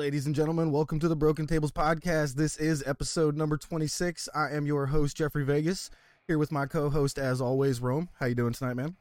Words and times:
Ladies 0.00 0.24
and 0.24 0.34
gentlemen, 0.34 0.72
welcome 0.72 0.98
to 0.98 1.08
the 1.08 1.14
Broken 1.14 1.46
Tables 1.46 1.72
Podcast. 1.72 2.34
This 2.34 2.56
is 2.56 2.82
episode 2.86 3.36
number 3.36 3.58
26. 3.58 4.30
I 4.34 4.48
am 4.50 4.64
your 4.64 4.86
host, 4.86 5.14
Jeffrey 5.14 5.44
Vegas, 5.44 5.90
here 6.26 6.38
with 6.38 6.50
my 6.50 6.64
co-host, 6.64 7.18
as 7.18 7.42
always, 7.42 7.82
Rome. 7.82 8.08
How 8.18 8.24
you 8.24 8.34
doing 8.34 8.54
tonight, 8.54 8.76
man? 8.76 8.96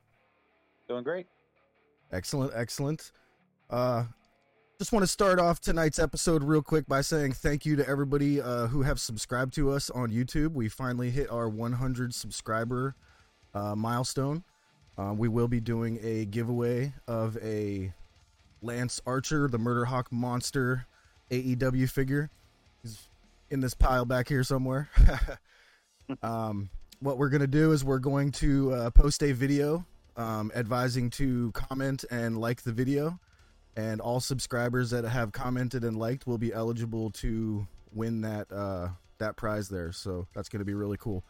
Doing 0.89 1.05
great. 1.05 1.27
Excellent, 2.11 2.51
excellent. 2.53 3.13
Uh, 3.69 4.03
just 4.77 4.91
want 4.91 5.03
to 5.03 5.07
start 5.07 5.39
off 5.39 5.61
tonight's 5.61 5.99
episode 5.99 6.43
real 6.43 6.61
quick 6.61 6.85
by 6.85 6.99
saying 6.99 7.31
thank 7.31 7.65
you 7.65 7.77
to 7.77 7.87
everybody 7.87 8.41
uh, 8.41 8.67
who 8.67 8.81
have 8.81 8.99
subscribed 8.99 9.53
to 9.53 9.71
us 9.71 9.89
on 9.89 10.11
YouTube. 10.11 10.51
We 10.51 10.67
finally 10.67 11.11
hit 11.11 11.31
our 11.31 11.47
100 11.47 12.13
subscriber 12.13 12.93
uh, 13.53 13.73
milestone. 13.73 14.43
Uh, 14.97 15.13
we 15.15 15.29
will 15.29 15.47
be 15.47 15.61
doing 15.61 15.97
a 16.03 16.25
giveaway 16.25 16.93
of 17.07 17.37
a 17.41 17.93
Lance 18.61 19.01
Archer, 19.05 19.47
the 19.47 19.57
Murder 19.57 19.85
Hawk 19.85 20.11
Monster 20.11 20.85
AEW 21.31 21.89
figure. 21.89 22.29
He's 22.81 23.07
in 23.49 23.59
this 23.59 23.73
pile 23.73 24.05
back 24.05 24.27
here 24.27 24.43
somewhere. 24.43 24.89
um, 26.23 26.69
what 26.99 27.17
we're 27.17 27.29
going 27.29 27.41
to 27.41 27.47
do 27.47 27.71
is 27.71 27.83
we're 27.83 27.99
going 27.99 28.31
to 28.33 28.73
uh, 28.73 28.89
post 28.91 29.23
a 29.23 29.31
video 29.31 29.85
um, 30.17 30.51
advising 30.55 31.09
to 31.11 31.51
comment 31.53 32.05
and 32.11 32.37
like 32.37 32.63
the 32.63 32.73
video. 32.73 33.19
And 33.75 34.01
all 34.01 34.19
subscribers 34.19 34.89
that 34.89 35.05
have 35.05 35.31
commented 35.31 35.83
and 35.83 35.97
liked 35.97 36.27
will 36.27 36.37
be 36.37 36.51
eligible 36.51 37.11
to 37.11 37.65
win 37.93 38.21
that 38.21 38.51
uh, 38.51 38.89
that 39.19 39.37
prize 39.37 39.69
there. 39.69 39.91
So 39.91 40.27
that's 40.33 40.49
going 40.49 40.59
to 40.59 40.65
be 40.65 40.73
really 40.73 40.97
cool. 40.97 41.23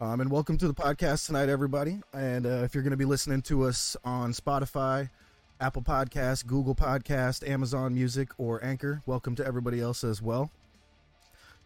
Um, 0.00 0.20
and 0.20 0.30
welcome 0.30 0.58
to 0.58 0.68
the 0.68 0.74
podcast 0.74 1.26
tonight, 1.26 1.48
everybody. 1.48 2.00
And 2.12 2.46
uh, 2.46 2.62
if 2.64 2.74
you're 2.74 2.82
going 2.82 2.92
to 2.92 2.96
be 2.98 3.04
listening 3.04 3.42
to 3.42 3.64
us 3.64 3.96
on 4.04 4.32
Spotify, 4.32 5.10
Apple 5.58 5.82
Podcast, 5.82 6.46
Google 6.46 6.74
Podcast, 6.74 7.48
Amazon 7.48 7.94
Music, 7.94 8.28
or 8.36 8.62
Anchor. 8.62 9.02
Welcome 9.06 9.34
to 9.36 9.46
everybody 9.46 9.80
else 9.80 10.04
as 10.04 10.20
well. 10.20 10.50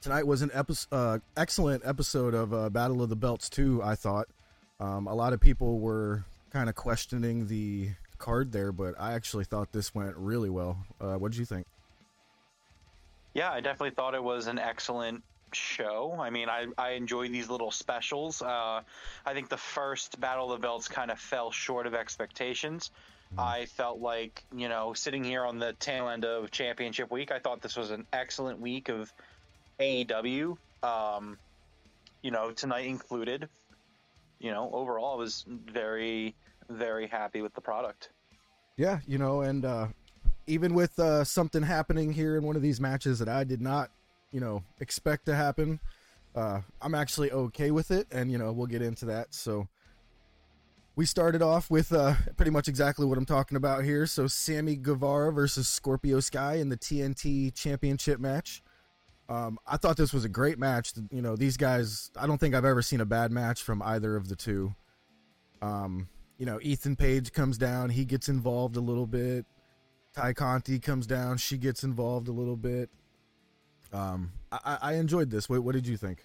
Tonight 0.00 0.26
was 0.26 0.42
an 0.42 0.50
uh, 0.92 1.18
excellent 1.36 1.82
episode 1.84 2.32
of 2.32 2.54
uh, 2.54 2.70
Battle 2.70 3.02
of 3.02 3.08
the 3.08 3.16
Belts 3.16 3.48
2, 3.50 3.82
I 3.82 3.96
thought. 3.96 4.28
Um, 4.78 5.08
a 5.08 5.14
lot 5.14 5.32
of 5.32 5.40
people 5.40 5.80
were 5.80 6.24
kind 6.50 6.68
of 6.68 6.76
questioning 6.76 7.48
the 7.48 7.90
card 8.18 8.52
there, 8.52 8.70
but 8.70 8.94
I 8.98 9.14
actually 9.14 9.44
thought 9.44 9.72
this 9.72 9.92
went 9.92 10.16
really 10.16 10.50
well. 10.50 10.78
Uh, 11.00 11.16
what 11.16 11.32
did 11.32 11.38
you 11.38 11.44
think? 11.44 11.66
Yeah, 13.34 13.50
I 13.50 13.60
definitely 13.60 13.90
thought 13.90 14.14
it 14.14 14.22
was 14.22 14.46
an 14.46 14.58
excellent 14.60 15.24
show. 15.52 16.16
I 16.18 16.30
mean, 16.30 16.48
I, 16.48 16.66
I 16.78 16.90
enjoyed 16.90 17.32
these 17.32 17.50
little 17.50 17.72
specials. 17.72 18.40
Uh, 18.40 18.82
I 19.26 19.34
think 19.34 19.48
the 19.48 19.56
first 19.56 20.20
Battle 20.20 20.52
of 20.52 20.60
the 20.60 20.62
Belts 20.62 20.86
kind 20.86 21.10
of 21.10 21.18
fell 21.18 21.50
short 21.50 21.88
of 21.88 21.94
expectations. 21.94 22.92
Mm-hmm. 23.32 23.40
I 23.40 23.66
felt 23.66 24.00
like, 24.00 24.42
you 24.54 24.68
know, 24.68 24.92
sitting 24.92 25.22
here 25.22 25.44
on 25.44 25.58
the 25.58 25.72
tail 25.74 26.08
end 26.08 26.24
of 26.24 26.50
championship 26.50 27.10
week, 27.10 27.30
I 27.30 27.38
thought 27.38 27.62
this 27.62 27.76
was 27.76 27.90
an 27.90 28.06
excellent 28.12 28.60
week 28.60 28.88
of 28.88 29.12
AEW. 29.78 30.56
Um, 30.82 31.38
you 32.22 32.30
know, 32.30 32.50
tonight 32.50 32.86
included. 32.86 33.48
You 34.40 34.50
know, 34.50 34.70
overall, 34.72 35.14
I 35.14 35.18
was 35.18 35.44
very, 35.48 36.34
very 36.68 37.06
happy 37.06 37.42
with 37.42 37.54
the 37.54 37.60
product. 37.60 38.10
Yeah, 38.76 39.00
you 39.06 39.18
know, 39.18 39.42
and 39.42 39.64
uh, 39.64 39.88
even 40.46 40.74
with 40.74 40.98
uh, 40.98 41.24
something 41.24 41.62
happening 41.62 42.12
here 42.12 42.36
in 42.36 42.44
one 42.44 42.56
of 42.56 42.62
these 42.62 42.80
matches 42.80 43.18
that 43.18 43.28
I 43.28 43.44
did 43.44 43.60
not, 43.60 43.90
you 44.32 44.40
know, 44.40 44.62
expect 44.80 45.26
to 45.26 45.34
happen, 45.34 45.78
uh, 46.34 46.60
I'm 46.80 46.94
actually 46.94 47.30
okay 47.30 47.70
with 47.70 47.90
it, 47.90 48.06
and 48.10 48.30
you 48.32 48.38
know, 48.38 48.52
we'll 48.52 48.66
get 48.66 48.82
into 48.82 49.04
that. 49.06 49.34
So, 49.34 49.68
we 50.96 51.06
started 51.06 51.42
off 51.42 51.70
with 51.70 51.92
uh, 51.92 52.14
pretty 52.36 52.50
much 52.50 52.68
exactly 52.68 53.06
what 53.06 53.16
I'm 53.16 53.26
talking 53.26 53.56
about 53.56 53.84
here. 53.84 54.06
So 54.06 54.26
Sammy 54.26 54.76
Guevara 54.76 55.32
versus 55.32 55.68
Scorpio 55.68 56.20
Sky 56.20 56.56
in 56.56 56.68
the 56.68 56.76
TNT 56.76 57.54
Championship 57.54 58.20
match. 58.20 58.62
Um, 59.28 59.58
I 59.66 59.76
thought 59.76 59.96
this 59.96 60.12
was 60.12 60.24
a 60.24 60.28
great 60.28 60.58
match. 60.58 60.92
You 61.10 61.22
know, 61.22 61.36
these 61.36 61.56
guys. 61.56 62.10
I 62.16 62.26
don't 62.26 62.38
think 62.38 62.54
I've 62.54 62.64
ever 62.64 62.82
seen 62.82 63.00
a 63.00 63.06
bad 63.06 63.30
match 63.30 63.62
from 63.62 63.80
either 63.82 64.16
of 64.16 64.28
the 64.28 64.36
two. 64.36 64.74
Um, 65.62 66.08
you 66.36 66.46
know, 66.46 66.58
Ethan 66.62 66.96
Page 66.96 67.32
comes 67.32 67.56
down. 67.56 67.90
He 67.90 68.04
gets 68.04 68.28
involved 68.28 68.76
a 68.76 68.80
little 68.80 69.06
bit. 69.06 69.46
Tay 70.16 70.34
Conti 70.34 70.80
comes 70.80 71.06
down. 71.06 71.36
She 71.36 71.56
gets 71.56 71.84
involved 71.84 72.26
a 72.26 72.32
little 72.32 72.56
bit. 72.56 72.90
Um, 73.92 74.32
I, 74.50 74.78
I 74.82 74.92
enjoyed 74.94 75.30
this. 75.30 75.48
What, 75.48 75.62
what 75.62 75.74
did 75.74 75.86
you 75.86 75.96
think? 75.96 76.24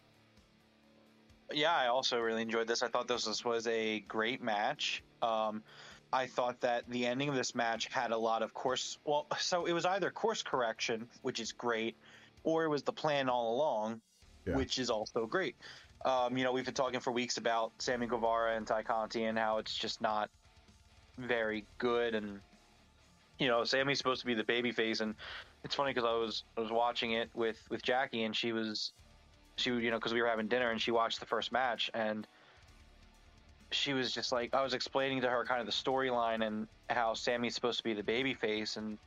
Yeah, 1.55 1.73
I 1.73 1.87
also 1.87 2.19
really 2.19 2.41
enjoyed 2.41 2.67
this. 2.67 2.83
I 2.83 2.89
thought 2.89 3.07
this 3.07 3.25
was, 3.25 3.45
was 3.45 3.65
a 3.67 4.01
great 4.01 4.43
match. 4.43 5.01
Um, 5.21 5.63
I 6.11 6.27
thought 6.27 6.59
that 6.59 6.83
the 6.89 7.05
ending 7.05 7.29
of 7.29 7.35
this 7.35 7.55
match 7.55 7.87
had 7.87 8.11
a 8.11 8.17
lot 8.17 8.43
of 8.43 8.53
course. 8.53 8.97
Well, 9.05 9.25
so 9.39 9.65
it 9.65 9.71
was 9.71 9.85
either 9.85 10.11
course 10.11 10.43
correction, 10.43 11.07
which 11.21 11.39
is 11.39 11.53
great, 11.53 11.95
or 12.43 12.65
it 12.65 12.67
was 12.67 12.83
the 12.83 12.91
plan 12.91 13.29
all 13.29 13.55
along, 13.55 14.01
yeah. 14.45 14.55
which 14.55 14.79
is 14.79 14.89
also 14.89 15.25
great. 15.25 15.55
Um, 16.03 16.37
you 16.37 16.43
know, 16.43 16.51
we've 16.51 16.65
been 16.65 16.73
talking 16.73 16.99
for 16.99 17.11
weeks 17.11 17.37
about 17.37 17.71
Sammy 17.79 18.05
Guevara 18.05 18.57
and 18.57 18.67
Tay 18.67 18.83
Conti 18.83 19.23
and 19.23 19.39
how 19.39 19.57
it's 19.57 19.73
just 19.73 20.01
not 20.01 20.29
very 21.17 21.65
good. 21.77 22.15
And 22.15 22.41
you 23.39 23.47
know, 23.47 23.63
Sammy's 23.63 23.97
supposed 23.97 24.19
to 24.19 24.27
be 24.27 24.33
the 24.33 24.43
baby 24.43 24.73
face, 24.73 24.99
and 24.99 25.15
it's 25.63 25.73
funny 25.73 25.93
because 25.93 26.07
I 26.07 26.13
was 26.13 26.43
I 26.57 26.61
was 26.61 26.71
watching 26.71 27.13
it 27.13 27.29
with 27.33 27.57
with 27.69 27.81
Jackie, 27.81 28.23
and 28.23 28.35
she 28.35 28.51
was 28.51 28.91
she 29.57 29.71
you 29.71 29.91
know 29.91 29.97
because 29.97 30.13
we 30.13 30.21
were 30.21 30.27
having 30.27 30.47
dinner 30.47 30.71
and 30.71 30.81
she 30.81 30.91
watched 30.91 31.19
the 31.19 31.25
first 31.25 31.51
match 31.51 31.89
and 31.93 32.27
she 33.71 33.93
was 33.93 34.11
just 34.11 34.31
like 34.31 34.53
I 34.53 34.63
was 34.63 34.73
explaining 34.73 35.21
to 35.21 35.29
her 35.29 35.43
kind 35.45 35.59
of 35.59 35.65
the 35.65 35.71
storyline 35.71 36.45
and 36.45 36.67
how 36.89 37.13
Sammy's 37.13 37.55
supposed 37.55 37.77
to 37.77 37.83
be 37.83 37.93
the 37.93 38.03
baby 38.03 38.33
face 38.33 38.77
and 38.77 38.97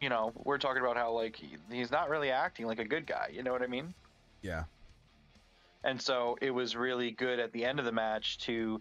you 0.00 0.08
know 0.08 0.32
we're 0.44 0.58
talking 0.58 0.82
about 0.82 0.96
how 0.96 1.12
like 1.12 1.36
he, 1.36 1.56
he's 1.70 1.90
not 1.90 2.08
really 2.08 2.30
acting 2.30 2.66
like 2.66 2.78
a 2.78 2.84
good 2.84 3.06
guy 3.06 3.30
you 3.32 3.42
know 3.42 3.52
what 3.52 3.62
I 3.62 3.66
mean? 3.66 3.94
Yeah. 4.42 4.64
And 5.84 6.00
so 6.00 6.36
it 6.40 6.50
was 6.50 6.74
really 6.74 7.12
good 7.12 7.38
at 7.38 7.52
the 7.52 7.64
end 7.64 7.78
of 7.78 7.84
the 7.84 7.92
match 7.92 8.38
to 8.38 8.80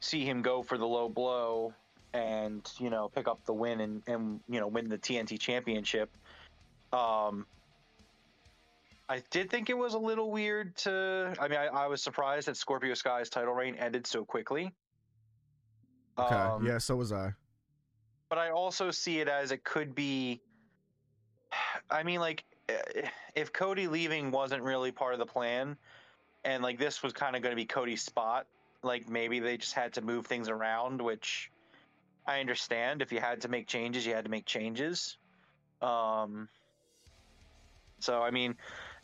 see 0.00 0.24
him 0.24 0.42
go 0.42 0.62
for 0.62 0.76
the 0.78 0.86
low 0.86 1.08
blow 1.08 1.72
and 2.12 2.68
you 2.78 2.90
know 2.90 3.08
pick 3.08 3.28
up 3.28 3.44
the 3.44 3.52
win 3.52 3.80
and 3.80 4.02
and 4.06 4.40
you 4.48 4.58
know 4.58 4.66
win 4.66 4.88
the 4.88 4.98
TNT 4.98 5.38
championship. 5.38 6.10
Um 6.92 7.46
I 9.10 9.24
did 9.30 9.50
think 9.50 9.70
it 9.70 9.76
was 9.76 9.94
a 9.94 9.98
little 9.98 10.30
weird 10.30 10.76
to. 10.78 11.34
I 11.40 11.48
mean, 11.48 11.58
I, 11.58 11.66
I 11.66 11.86
was 11.88 12.00
surprised 12.00 12.46
that 12.46 12.56
Scorpio 12.56 12.94
Sky's 12.94 13.28
title 13.28 13.52
reign 13.52 13.74
ended 13.74 14.06
so 14.06 14.24
quickly. 14.24 14.72
Okay. 16.16 16.34
Um, 16.36 16.64
yeah, 16.64 16.78
so 16.78 16.94
was 16.94 17.12
I. 17.12 17.32
But 18.28 18.38
I 18.38 18.50
also 18.50 18.92
see 18.92 19.18
it 19.18 19.26
as 19.26 19.50
it 19.50 19.64
could 19.64 19.96
be. 19.96 20.40
I 21.90 22.04
mean, 22.04 22.20
like, 22.20 22.44
eh, 22.68 23.08
if 23.34 23.52
Cody 23.52 23.88
leaving 23.88 24.30
wasn't 24.30 24.62
really 24.62 24.92
part 24.92 25.12
of 25.12 25.18
the 25.18 25.26
plan, 25.26 25.76
and 26.44 26.62
like 26.62 26.78
this 26.78 27.02
was 27.02 27.12
kind 27.12 27.34
of 27.34 27.42
going 27.42 27.50
to 27.52 27.56
be 27.56 27.66
Cody's 27.66 28.02
spot, 28.02 28.46
like 28.84 29.08
maybe 29.08 29.40
they 29.40 29.56
just 29.56 29.74
had 29.74 29.92
to 29.94 30.02
move 30.02 30.26
things 30.26 30.48
around, 30.48 31.02
which 31.02 31.50
I 32.28 32.38
understand. 32.38 33.02
If 33.02 33.10
you 33.10 33.18
had 33.18 33.40
to 33.40 33.48
make 33.48 33.66
changes, 33.66 34.06
you 34.06 34.14
had 34.14 34.24
to 34.24 34.30
make 34.30 34.46
changes. 34.46 35.16
Um. 35.82 36.48
So 37.98 38.22
I 38.22 38.30
mean, 38.30 38.54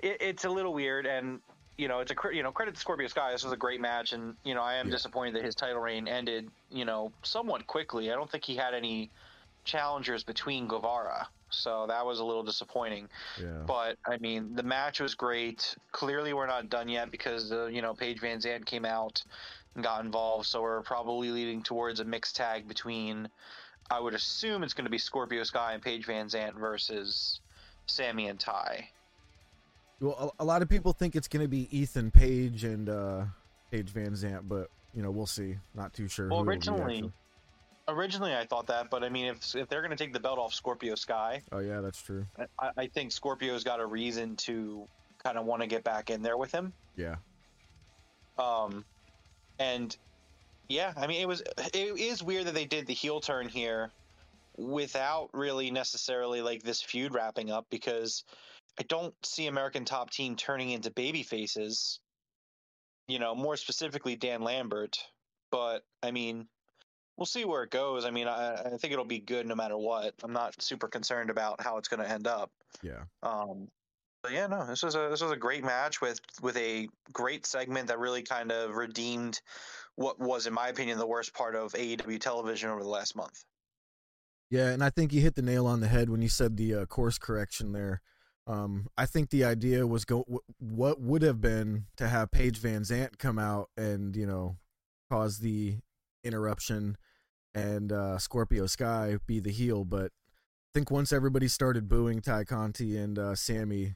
it, 0.00 0.16
it's 0.20 0.44
a 0.44 0.50
little 0.50 0.74
weird, 0.74 1.06
and 1.06 1.40
you 1.76 1.88
know, 1.88 2.00
it's 2.00 2.10
a 2.10 2.34
you 2.34 2.42
know 2.42 2.52
credit 2.52 2.74
to 2.74 2.80
Scorpio 2.80 3.06
Sky. 3.06 3.32
This 3.32 3.44
was 3.44 3.52
a 3.52 3.56
great 3.56 3.80
match, 3.80 4.12
and 4.12 4.34
you 4.44 4.54
know, 4.54 4.62
I 4.62 4.74
am 4.74 4.86
yeah. 4.86 4.92
disappointed 4.92 5.34
that 5.36 5.44
his 5.44 5.54
title 5.54 5.80
reign 5.80 6.08
ended 6.08 6.50
you 6.70 6.84
know 6.84 7.12
somewhat 7.22 7.66
quickly. 7.66 8.10
I 8.10 8.14
don't 8.14 8.30
think 8.30 8.44
he 8.44 8.56
had 8.56 8.74
any 8.74 9.10
challengers 9.64 10.24
between 10.24 10.68
Guevara. 10.68 11.28
So 11.50 11.86
that 11.88 12.04
was 12.04 12.18
a 12.18 12.24
little 12.24 12.42
disappointing. 12.42 13.08
Yeah. 13.40 13.62
But 13.66 13.98
I 14.06 14.16
mean, 14.18 14.54
the 14.54 14.62
match 14.62 15.00
was 15.00 15.14
great. 15.14 15.76
Clearly, 15.92 16.32
we're 16.32 16.46
not 16.46 16.68
done 16.70 16.88
yet 16.88 17.10
because 17.10 17.52
uh, 17.52 17.66
you 17.66 17.82
know 17.82 17.94
Paige 17.94 18.20
VanZant 18.20 18.64
came 18.64 18.84
out 18.84 19.22
and 19.74 19.84
got 19.84 20.04
involved. 20.04 20.46
So 20.46 20.62
we're 20.62 20.82
probably 20.82 21.30
leading 21.30 21.62
towards 21.62 22.00
a 22.00 22.04
mixed 22.04 22.36
tag 22.36 22.66
between. 22.66 23.28
I 23.88 24.00
would 24.00 24.14
assume 24.14 24.64
it's 24.64 24.74
going 24.74 24.86
to 24.86 24.90
be 24.90 24.98
Scorpio 24.98 25.44
Sky 25.44 25.74
and 25.74 25.82
Paige 25.82 26.06
VanZant 26.06 26.54
versus 26.54 27.40
Sammy 27.86 28.26
and 28.28 28.40
Tay. 28.40 28.90
Well, 30.00 30.34
a, 30.38 30.42
a 30.42 30.44
lot 30.44 30.62
of 30.62 30.68
people 30.68 30.92
think 30.92 31.16
it's 31.16 31.28
going 31.28 31.44
to 31.44 31.48
be 31.48 31.68
Ethan 31.76 32.10
Page 32.10 32.64
and 32.64 32.88
uh, 32.88 33.24
Paige 33.70 33.92
VanZant, 33.92 34.42
but 34.48 34.70
you 34.94 35.02
know 35.02 35.10
we'll 35.10 35.26
see. 35.26 35.56
Not 35.74 35.94
too 35.94 36.08
sure. 36.08 36.28
Well, 36.28 36.42
originally, 36.42 37.10
originally 37.88 38.34
I 38.34 38.44
thought 38.44 38.66
that, 38.66 38.90
but 38.90 39.02
I 39.02 39.08
mean, 39.08 39.26
if 39.26 39.54
if 39.54 39.68
they're 39.68 39.80
going 39.80 39.96
to 39.96 39.96
take 39.96 40.12
the 40.12 40.20
belt 40.20 40.38
off 40.38 40.52
Scorpio 40.52 40.94
Sky, 40.94 41.42
oh 41.52 41.60
yeah, 41.60 41.80
that's 41.80 42.00
true. 42.00 42.26
I, 42.58 42.70
I 42.76 42.86
think 42.86 43.12
Scorpio's 43.12 43.64
got 43.64 43.80
a 43.80 43.86
reason 43.86 44.36
to 44.36 44.86
kind 45.22 45.38
of 45.38 45.46
want 45.46 45.62
to 45.62 45.66
get 45.66 45.82
back 45.82 46.10
in 46.10 46.22
there 46.22 46.36
with 46.36 46.52
him. 46.52 46.72
Yeah. 46.96 47.16
Um, 48.38 48.84
and 49.58 49.96
yeah, 50.68 50.92
I 50.96 51.06
mean, 51.06 51.22
it 51.22 51.28
was 51.28 51.42
it 51.72 51.98
is 51.98 52.22
weird 52.22 52.46
that 52.46 52.54
they 52.54 52.66
did 52.66 52.86
the 52.86 52.94
heel 52.94 53.20
turn 53.20 53.48
here 53.48 53.90
without 54.58 55.28
really 55.32 55.70
necessarily 55.70 56.42
like 56.42 56.62
this 56.62 56.80
feud 56.80 57.14
wrapping 57.14 57.50
up 57.50 57.66
because 57.70 58.24
I 58.78 58.82
don't 58.84 59.14
see 59.24 59.46
American 59.46 59.84
Top 59.84 60.10
Team 60.10 60.36
turning 60.36 60.70
into 60.70 60.90
baby 60.90 61.22
faces. 61.22 62.00
You 63.08 63.18
know, 63.18 63.34
more 63.34 63.56
specifically 63.56 64.16
Dan 64.16 64.42
Lambert. 64.42 64.98
But 65.50 65.84
I 66.02 66.10
mean, 66.10 66.48
we'll 67.16 67.26
see 67.26 67.44
where 67.44 67.62
it 67.62 67.70
goes. 67.70 68.04
I 68.04 68.10
mean, 68.10 68.28
I, 68.28 68.54
I 68.54 68.76
think 68.76 68.92
it'll 68.92 69.04
be 69.04 69.20
good 69.20 69.46
no 69.46 69.54
matter 69.54 69.76
what. 69.76 70.14
I'm 70.22 70.32
not 70.32 70.60
super 70.60 70.88
concerned 70.88 71.30
about 71.30 71.60
how 71.60 71.78
it's 71.78 71.88
going 71.88 72.02
to 72.02 72.10
end 72.10 72.26
up. 72.26 72.50
Yeah. 72.82 73.04
Um, 73.22 73.68
but 74.22 74.32
yeah, 74.32 74.48
no, 74.48 74.66
this 74.66 74.82
was 74.82 74.96
a 74.96 75.08
this 75.08 75.20
was 75.20 75.30
a 75.30 75.36
great 75.36 75.64
match 75.64 76.00
with 76.00 76.18
with 76.42 76.56
a 76.56 76.88
great 77.12 77.46
segment 77.46 77.88
that 77.88 77.98
really 77.98 78.22
kind 78.22 78.50
of 78.50 78.74
redeemed 78.74 79.40
what 79.94 80.18
was, 80.18 80.46
in 80.46 80.52
my 80.52 80.68
opinion, 80.68 80.98
the 80.98 81.06
worst 81.06 81.32
part 81.32 81.54
of 81.54 81.72
AEW 81.72 82.20
television 82.20 82.70
over 82.70 82.82
the 82.82 82.88
last 82.88 83.14
month. 83.14 83.44
Yeah, 84.50 84.70
and 84.70 84.82
I 84.82 84.90
think 84.90 85.12
you 85.12 85.20
hit 85.20 85.34
the 85.34 85.42
nail 85.42 85.66
on 85.66 85.80
the 85.80 85.88
head 85.88 86.10
when 86.10 86.22
you 86.22 86.28
said 86.28 86.56
the 86.56 86.74
uh, 86.74 86.86
course 86.86 87.18
correction 87.18 87.72
there. 87.72 88.02
Um, 88.46 88.86
I 88.96 89.06
think 89.06 89.30
the 89.30 89.44
idea 89.44 89.86
was 89.86 90.04
go 90.04 90.20
w- 90.20 90.40
what 90.58 91.00
would 91.00 91.22
have 91.22 91.40
been 91.40 91.86
to 91.96 92.06
have 92.06 92.30
Paige 92.30 92.58
Van 92.58 92.82
Zant 92.82 93.18
come 93.18 93.38
out 93.38 93.70
and 93.76 94.14
you 94.14 94.26
know 94.26 94.56
cause 95.10 95.38
the 95.38 95.78
interruption 96.22 96.96
and 97.54 97.90
uh, 97.90 98.18
Scorpio 98.18 98.66
Sky 98.66 99.16
be 99.26 99.40
the 99.40 99.50
heel, 99.50 99.84
but 99.84 100.06
I 100.06 100.70
think 100.74 100.90
once 100.90 101.12
everybody 101.12 101.48
started 101.48 101.88
booing 101.88 102.20
Tay 102.20 102.44
Conti 102.44 102.96
and 102.96 103.18
uh, 103.18 103.34
Sammy, 103.34 103.94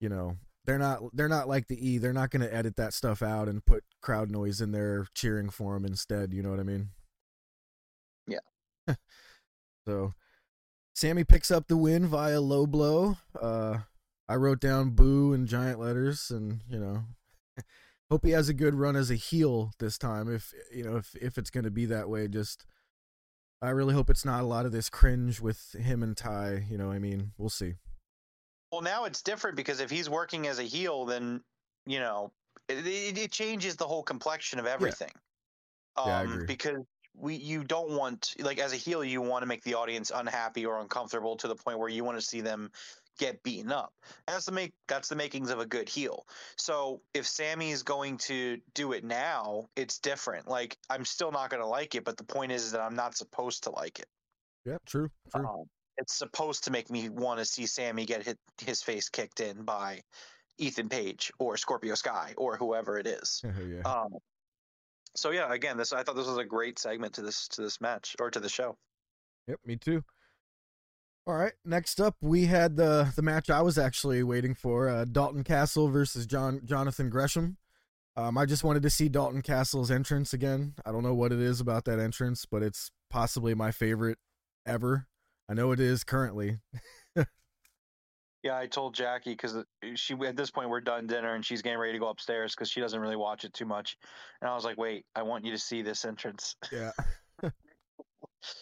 you 0.00 0.08
know 0.08 0.36
they're 0.66 0.78
not 0.78 1.00
they're 1.14 1.28
not 1.28 1.48
like 1.48 1.68
the 1.68 1.88
E. 1.88 1.98
They're 1.98 2.12
not 2.12 2.30
going 2.30 2.42
to 2.42 2.52
edit 2.52 2.76
that 2.76 2.92
stuff 2.92 3.22
out 3.22 3.48
and 3.48 3.64
put 3.64 3.84
crowd 4.02 4.30
noise 4.30 4.60
in 4.60 4.72
there 4.72 5.06
cheering 5.14 5.48
for 5.48 5.76
him 5.76 5.84
instead. 5.84 6.34
You 6.34 6.42
know 6.42 6.50
what 6.50 6.60
I 6.60 6.64
mean? 6.64 6.90
Yeah. 8.26 8.40
so 9.86 10.12
Sammy 10.96 11.24
picks 11.24 11.50
up 11.50 11.68
the 11.68 11.76
win 11.76 12.06
via 12.06 12.40
low 12.40 12.66
blow. 12.66 13.18
Uh, 13.38 13.80
I 14.30 14.36
wrote 14.36 14.60
down 14.60 14.90
boo 14.92 15.34
in 15.34 15.46
giant 15.46 15.78
letters, 15.78 16.30
and 16.30 16.62
you 16.70 16.78
know, 16.78 17.04
hope 18.10 18.24
he 18.24 18.30
has 18.30 18.48
a 18.48 18.54
good 18.54 18.74
run 18.74 18.96
as 18.96 19.10
a 19.10 19.14
heel 19.14 19.72
this 19.78 19.98
time. 19.98 20.34
If 20.34 20.54
you 20.74 20.82
know, 20.82 20.96
if 20.96 21.14
if 21.16 21.36
it's 21.36 21.50
going 21.50 21.64
to 21.64 21.70
be 21.70 21.84
that 21.84 22.08
way, 22.08 22.28
just 22.28 22.64
I 23.60 23.68
really 23.70 23.92
hope 23.92 24.08
it's 24.08 24.24
not 24.24 24.42
a 24.42 24.46
lot 24.46 24.64
of 24.64 24.72
this 24.72 24.88
cringe 24.88 25.38
with 25.38 25.72
him 25.72 26.02
and 26.02 26.16
Tay. 26.16 26.64
You 26.70 26.78
know, 26.78 26.90
I 26.90 26.98
mean, 26.98 27.32
we'll 27.36 27.50
see. 27.50 27.74
Well, 28.72 28.80
now 28.80 29.04
it's 29.04 29.20
different 29.20 29.54
because 29.54 29.80
if 29.80 29.90
he's 29.90 30.08
working 30.08 30.46
as 30.46 30.58
a 30.58 30.64
heel, 30.64 31.04
then 31.04 31.42
you 31.84 32.00
know 32.00 32.32
it, 32.70 32.86
it, 32.86 33.18
it 33.18 33.32
changes 33.32 33.76
the 33.76 33.86
whole 33.86 34.02
complexion 34.02 34.58
of 34.58 34.64
everything. 34.64 35.12
Yeah, 35.98 36.20
Um, 36.20 36.32
agree. 36.32 36.46
because 36.46 36.78
we 37.18 37.34
you 37.34 37.64
don't 37.64 37.90
want 37.90 38.34
like 38.40 38.58
as 38.58 38.72
a 38.72 38.76
heel 38.76 39.02
you 39.04 39.20
want 39.20 39.42
to 39.42 39.46
make 39.46 39.62
the 39.62 39.74
audience 39.74 40.12
unhappy 40.14 40.66
or 40.66 40.80
uncomfortable 40.80 41.36
to 41.36 41.48
the 41.48 41.54
point 41.54 41.78
where 41.78 41.88
you 41.88 42.04
want 42.04 42.18
to 42.18 42.24
see 42.24 42.40
them 42.40 42.70
get 43.18 43.42
beaten 43.42 43.72
up. 43.72 43.92
That's 44.26 44.44
the 44.44 44.52
make 44.52 44.72
that's 44.88 45.08
the 45.08 45.16
makings 45.16 45.50
of 45.50 45.58
a 45.58 45.66
good 45.66 45.88
heel. 45.88 46.26
So 46.56 47.00
if 47.14 47.26
Sammy 47.26 47.70
is 47.70 47.82
going 47.82 48.18
to 48.18 48.58
do 48.74 48.92
it 48.92 49.04
now, 49.04 49.68
it's 49.76 49.98
different. 49.98 50.48
Like 50.48 50.76
I'm 50.90 51.04
still 51.04 51.32
not 51.32 51.50
going 51.50 51.62
to 51.62 51.68
like 51.68 51.94
it, 51.94 52.04
but 52.04 52.16
the 52.16 52.24
point 52.24 52.52
is, 52.52 52.72
that 52.72 52.80
I'm 52.80 52.96
not 52.96 53.16
supposed 53.16 53.64
to 53.64 53.70
like 53.70 54.00
it. 54.00 54.08
Yeah, 54.64 54.78
true, 54.86 55.08
true. 55.30 55.46
Um, 55.46 55.64
it's 55.98 56.14
supposed 56.14 56.64
to 56.64 56.70
make 56.70 56.90
me 56.90 57.08
want 57.08 57.38
to 57.38 57.44
see 57.44 57.66
Sammy 57.66 58.04
get 58.04 58.24
hit, 58.24 58.38
his 58.60 58.82
face 58.82 59.08
kicked 59.08 59.40
in 59.40 59.62
by 59.62 60.02
Ethan 60.58 60.88
Page 60.88 61.32
or 61.38 61.56
Scorpio 61.56 61.94
Sky 61.94 62.34
or 62.36 62.56
whoever 62.56 62.98
it 62.98 63.06
is. 63.06 63.42
yeah. 63.66 63.82
Um, 63.82 64.18
so 65.16 65.30
yeah, 65.30 65.52
again, 65.52 65.76
this 65.76 65.92
I 65.92 66.02
thought 66.02 66.16
this 66.16 66.26
was 66.26 66.38
a 66.38 66.44
great 66.44 66.78
segment 66.78 67.14
to 67.14 67.22
this 67.22 67.48
to 67.48 67.62
this 67.62 67.80
match 67.80 68.16
or 68.20 68.30
to 68.30 68.40
the 68.40 68.48
show. 68.48 68.76
Yep, 69.48 69.60
me 69.64 69.76
too. 69.76 70.02
All 71.26 71.34
right, 71.34 71.54
next 71.64 72.00
up 72.00 72.16
we 72.20 72.46
had 72.46 72.76
the 72.76 73.12
the 73.16 73.22
match 73.22 73.50
I 73.50 73.62
was 73.62 73.78
actually 73.78 74.22
waiting 74.22 74.54
for: 74.54 74.88
uh, 74.88 75.04
Dalton 75.04 75.44
Castle 75.44 75.88
versus 75.88 76.26
John 76.26 76.60
Jonathan 76.64 77.10
Gresham. 77.10 77.56
Um, 78.16 78.38
I 78.38 78.46
just 78.46 78.64
wanted 78.64 78.82
to 78.82 78.90
see 78.90 79.08
Dalton 79.08 79.42
Castle's 79.42 79.90
entrance 79.90 80.32
again. 80.32 80.74
I 80.86 80.92
don't 80.92 81.02
know 81.02 81.14
what 81.14 81.32
it 81.32 81.40
is 81.40 81.60
about 81.60 81.84
that 81.84 81.98
entrance, 81.98 82.46
but 82.46 82.62
it's 82.62 82.90
possibly 83.10 83.54
my 83.54 83.72
favorite 83.72 84.18
ever. 84.64 85.06
I 85.48 85.54
know 85.54 85.72
it 85.72 85.80
is 85.80 86.02
currently. 86.02 86.58
Yeah, 88.46 88.56
I 88.56 88.66
told 88.66 88.94
Jackie 88.94 89.32
because 89.32 89.56
she 89.96 90.14
at 90.24 90.36
this 90.36 90.50
point 90.50 90.70
we're 90.70 90.80
done 90.80 91.08
dinner 91.08 91.34
and 91.34 91.44
she's 91.44 91.62
getting 91.62 91.78
ready 91.78 91.92
to 91.94 91.98
go 91.98 92.08
upstairs 92.08 92.54
because 92.54 92.70
she 92.70 92.80
doesn't 92.80 93.00
really 93.00 93.16
watch 93.16 93.44
it 93.44 93.52
too 93.52 93.66
much, 93.66 93.96
and 94.40 94.48
I 94.48 94.54
was 94.54 94.64
like, 94.64 94.78
wait, 94.78 95.04
I 95.16 95.22
want 95.22 95.44
you 95.44 95.50
to 95.52 95.58
see 95.58 95.82
this 95.82 96.04
entrance. 96.04 96.54
Yeah, 96.70 96.92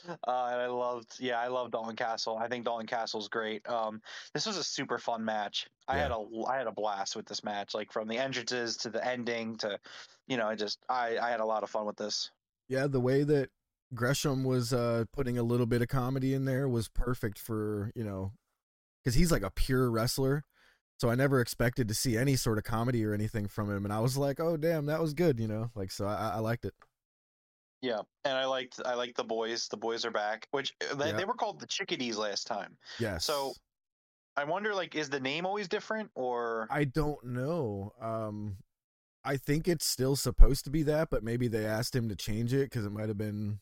Uh, 0.09 0.49
and 0.53 0.61
I 0.63 0.67
loved, 0.67 1.17
yeah, 1.21 1.39
I 1.39 1.49
love 1.49 1.71
Dalton 1.71 1.97
Castle. 1.97 2.39
I 2.39 2.49
think 2.49 2.65
Dalton 2.65 2.87
Castle's 2.87 3.29
great. 3.29 3.69
Um, 3.69 4.01
this 4.33 4.47
was 4.47 4.57
a 4.57 4.65
super 4.65 4.97
fun 4.97 5.23
match. 5.23 5.69
I 5.89 5.99
had 5.99 6.11
a, 6.11 6.25
I 6.49 6.57
had 6.57 6.67
a 6.67 6.73
blast 6.73 7.17
with 7.17 7.27
this 7.27 7.45
match, 7.45 7.75
like 7.75 7.93
from 7.93 8.09
the 8.09 8.17
entrances 8.17 8.79
to 8.79 8.91
the 8.91 9.07
ending 9.07 9.57
to, 9.59 9.79
you 10.27 10.39
know, 10.39 10.47
I 10.47 10.55
just, 10.55 10.79
I, 10.89 11.19
I 11.19 11.29
had 11.29 11.41
a 11.41 11.45
lot 11.45 11.63
of 11.63 11.69
fun 11.71 11.85
with 11.85 11.97
this. 11.97 12.31
yeah. 12.69 12.87
The 12.87 13.01
way 13.01 13.25
that 13.25 13.51
Gresham 13.95 14.45
was 14.45 14.73
uh, 14.73 15.05
putting 15.13 15.37
a 15.37 15.43
little 15.43 15.67
bit 15.67 15.83
of 15.83 15.89
comedy 15.89 16.33
in 16.33 16.47
there 16.47 16.69
was 16.69 16.89
perfect 16.89 17.39
for 17.39 17.93
you 17.95 18.05
know, 18.05 18.33
because 19.05 19.15
he's 19.15 19.31
like 19.31 19.43
a 19.43 19.51
pure 19.51 19.91
wrestler. 19.91 20.45
So 21.01 21.11
I 21.11 21.17
never 21.17 21.41
expected 21.41 21.89
to 21.89 21.95
see 21.95 22.17
any 22.17 22.37
sort 22.37 22.57
of 22.57 22.65
comedy 22.65 23.05
or 23.05 23.13
anything 23.13 23.49
from 23.49 23.69
him, 23.71 23.85
and 23.85 23.93
I 23.93 23.99
was 24.01 24.17
like, 24.17 24.39
"Oh, 24.39 24.57
damn, 24.57 24.87
that 24.87 25.01
was 25.01 25.13
good," 25.13 25.41
you 25.41 25.49
know. 25.49 25.71
Like, 25.75 25.91
so 25.91 26.07
I, 26.07 26.35
I 26.37 26.39
liked 26.39 26.65
it. 26.65 26.73
Yeah, 27.83 28.01
and 28.25 28.39
I 28.39 28.47
liked, 28.47 28.81
I 28.87 28.95
liked 28.95 29.17
the 29.17 29.25
boys. 29.25 29.69
The 29.69 29.77
boys 29.77 30.05
are 30.07 30.11
back, 30.11 30.47
which 30.53 30.73
uh, 30.91 30.95
they, 30.95 31.09
Yeah. 31.11 31.17
they 31.17 31.25
were 31.25 31.35
called 31.35 31.61
the 31.61 31.67
Chickadees 31.67 32.17
last 32.17 32.47
time. 32.47 32.79
Yes. 32.99 33.27
So 33.27 33.53
I 34.37 34.45
wonder, 34.45 34.75
like, 34.75 34.95
is 34.95 35.11
the 35.11 35.21
name 35.21 35.45
always 35.45 35.69
different 35.69 36.11
or? 36.15 36.67
I 36.71 36.85
don't 36.85 37.23
know. 37.25 37.93
Um, 38.01 38.57
I 39.25 39.37
think 39.37 39.69
it's 39.69 39.85
still 39.85 40.17
supposed 40.17 40.65
to 40.65 40.71
be 40.71 40.83
that, 40.85 41.11
but 41.11 41.23
maybe 41.23 41.49
they 41.49 41.67
asked 41.67 41.95
him 41.95 42.09
to 42.09 42.17
change 42.17 42.55
it 42.55 42.71
because 42.71 42.87
it 42.87 42.93
might 42.93 43.09
have 43.09 43.19
been, 43.19 43.59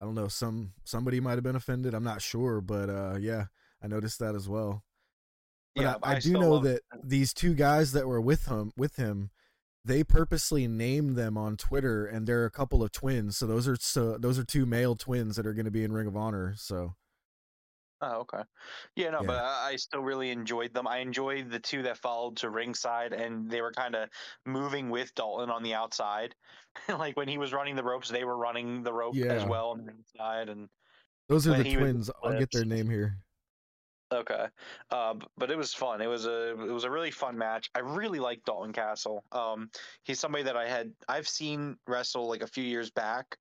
I 0.00 0.04
don't 0.06 0.14
know, 0.14 0.28
some 0.28 0.72
somebody 0.84 1.20
might 1.20 1.34
have 1.34 1.42
been 1.44 1.56
offended. 1.56 1.92
I'm 1.92 2.04
not 2.04 2.22
sure, 2.22 2.60
but 2.60 2.88
uh, 2.88 3.16
yeah, 3.20 3.46
I 3.82 3.86
noticed 3.88 4.18
that 4.18 4.34
as 4.34 4.48
well. 4.48 4.82
But 5.74 5.82
yeah, 5.82 5.94
I, 6.02 6.16
I, 6.16 6.18
do 6.18 6.32
know 6.32 6.58
that 6.60 6.82
these 7.02 7.32
two 7.32 7.54
guys 7.54 7.92
that 7.92 8.08
were 8.08 8.20
with 8.20 8.46
him 8.46 8.72
with 8.76 8.96
him, 8.96 9.30
they 9.84 10.02
purposely 10.02 10.66
named 10.66 11.16
them 11.16 11.38
on 11.38 11.56
Twitter, 11.56 12.04
and 12.04 12.26
they're 12.26 12.44
a 12.44 12.50
couple 12.50 12.82
of 12.82 12.90
twins. 12.90 13.36
So 13.36 13.46
those 13.46 13.68
are 13.68 13.76
so 13.76 14.18
those 14.18 14.38
are 14.38 14.44
two 14.44 14.66
male 14.66 14.96
twins 14.96 15.36
that 15.36 15.46
are 15.46 15.54
going 15.54 15.66
to 15.66 15.70
be 15.70 15.84
in 15.84 15.92
Ring 15.92 16.08
of 16.08 16.16
Honor. 16.16 16.54
So 16.56 16.94
Oh, 18.02 18.20
okay. 18.20 18.42
Yeah, 18.96 19.10
no, 19.10 19.20
Yeah. 19.20 19.26
but 19.26 19.36
I, 19.36 19.70
I 19.72 19.76
still 19.76 20.00
really 20.00 20.30
enjoyed 20.30 20.72
them. 20.72 20.88
I 20.88 20.98
enjoyed 20.98 21.50
the 21.50 21.58
two 21.58 21.82
that 21.82 21.98
followed 21.98 22.38
to 22.38 22.50
ringside, 22.50 23.12
and 23.12 23.50
they 23.50 23.60
were 23.60 23.72
kind 23.72 23.94
of 23.94 24.08
moving 24.46 24.88
with 24.88 25.14
Dalton 25.14 25.50
on 25.50 25.62
the 25.62 25.74
outside. 25.74 26.34
like 26.88 27.16
when 27.16 27.28
he 27.28 27.36
was 27.36 27.52
running 27.52 27.76
the 27.76 27.84
ropes, 27.84 28.08
they 28.08 28.24
were 28.24 28.36
running 28.36 28.82
the 28.82 28.92
rope 28.92 29.16
as 29.16 29.44
well 29.44 29.70
on 29.70 29.84
the 29.84 29.92
inside. 29.92 30.48
And 30.48 30.68
those 31.28 31.46
are 31.46 31.56
the 31.56 31.64
twins. 31.64 32.10
I'll 32.22 32.38
get 32.38 32.50
their 32.52 32.64
name 32.64 32.88
here. 32.88 33.18
Okay, 34.12 34.48
uh, 34.90 35.14
but 35.36 35.50
it 35.50 35.56
was 35.56 35.74
fun. 35.74 36.00
It 36.00 36.06
was 36.06 36.26
a 36.26 36.50
it 36.50 36.72
was 36.72 36.84
a 36.84 36.90
really 36.90 37.10
fun 37.10 37.38
match. 37.38 37.70
I 37.74 37.80
really 37.80 38.20
liked 38.20 38.44
Dalton 38.46 38.72
Castle. 38.72 39.24
Um, 39.32 39.70
he's 40.04 40.20
somebody 40.20 40.44
that 40.44 40.56
I 40.56 40.68
had 40.68 40.94
I've 41.08 41.28
seen 41.28 41.78
wrestle 41.86 42.28
like 42.28 42.42
a 42.42 42.46
few 42.46 42.64
years 42.64 42.90
back. 42.90 43.38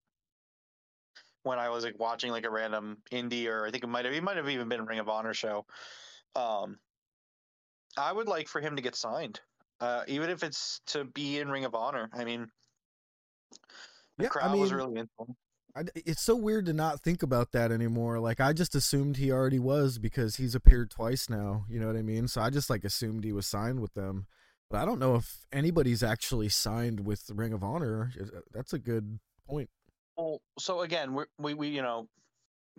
When 1.43 1.57
I 1.57 1.69
was 1.69 1.85
like 1.85 1.97
watching 1.97 2.31
like 2.31 2.45
a 2.45 2.49
random 2.49 3.01
indie, 3.11 3.47
or 3.47 3.65
I 3.65 3.71
think 3.71 3.83
it 3.83 3.88
might 3.88 4.05
have, 4.05 4.13
it 4.13 4.23
might 4.23 4.38
have 4.38 4.49
even 4.49 4.67
been 4.67 4.81
a 4.81 4.85
Ring 4.85 4.99
of 4.99 5.07
Honor 5.09 5.33
show. 5.33 5.65
Um, 6.35 6.79
I 7.97 8.11
would 8.11 8.27
like 8.27 8.47
for 8.47 8.61
him 8.61 8.75
to 8.75 8.81
get 8.81 8.95
signed, 8.95 9.41
uh, 9.79 10.03
even 10.07 10.29
if 10.29 10.43
it's 10.43 10.81
to 10.88 11.05
be 11.05 11.39
in 11.39 11.49
Ring 11.49 11.65
of 11.65 11.75
Honor. 11.75 12.09
I 12.13 12.25
mean, 12.25 12.51
the 14.17 14.25
Yeah, 14.25 14.27
I 14.27 14.29
crowd 14.29 14.59
was 14.59 14.73
really 14.73 14.99
into 14.99 15.13
him. 15.19 15.38
I, 15.75 15.83
it's 15.95 16.21
so 16.21 16.35
weird 16.35 16.65
to 16.65 16.73
not 16.73 17.01
think 17.01 17.23
about 17.23 17.51
that 17.51 17.71
anymore. 17.71 18.19
Like 18.19 18.39
I 18.39 18.53
just 18.53 18.75
assumed 18.75 19.17
he 19.17 19.31
already 19.31 19.59
was 19.59 19.97
because 19.97 20.35
he's 20.35 20.55
appeared 20.55 20.91
twice 20.91 21.29
now. 21.29 21.65
You 21.69 21.79
know 21.79 21.88
what 21.88 21.95
I 21.95 22.01
mean? 22.01 22.27
So 22.27 22.41
I 22.41 22.49
just 22.49 22.69
like 22.69 22.83
assumed 22.83 23.23
he 23.23 23.31
was 23.31 23.47
signed 23.47 23.79
with 23.79 23.93
them. 23.93 24.25
But 24.69 24.81
I 24.81 24.85
don't 24.85 24.99
know 24.99 25.15
if 25.15 25.45
anybody's 25.51 26.03
actually 26.03 26.49
signed 26.49 26.99
with 26.99 27.31
Ring 27.33 27.53
of 27.53 27.63
Honor. 27.63 28.11
Uh, 28.19 28.41
That's 28.53 28.73
a 28.73 28.79
good 28.79 29.19
point. 29.47 29.69
Well, 30.15 30.41
so 30.59 30.81
again, 30.81 31.13
we're, 31.13 31.25
we 31.39 31.53
we 31.53 31.69
you 31.69 31.81
know 31.81 32.07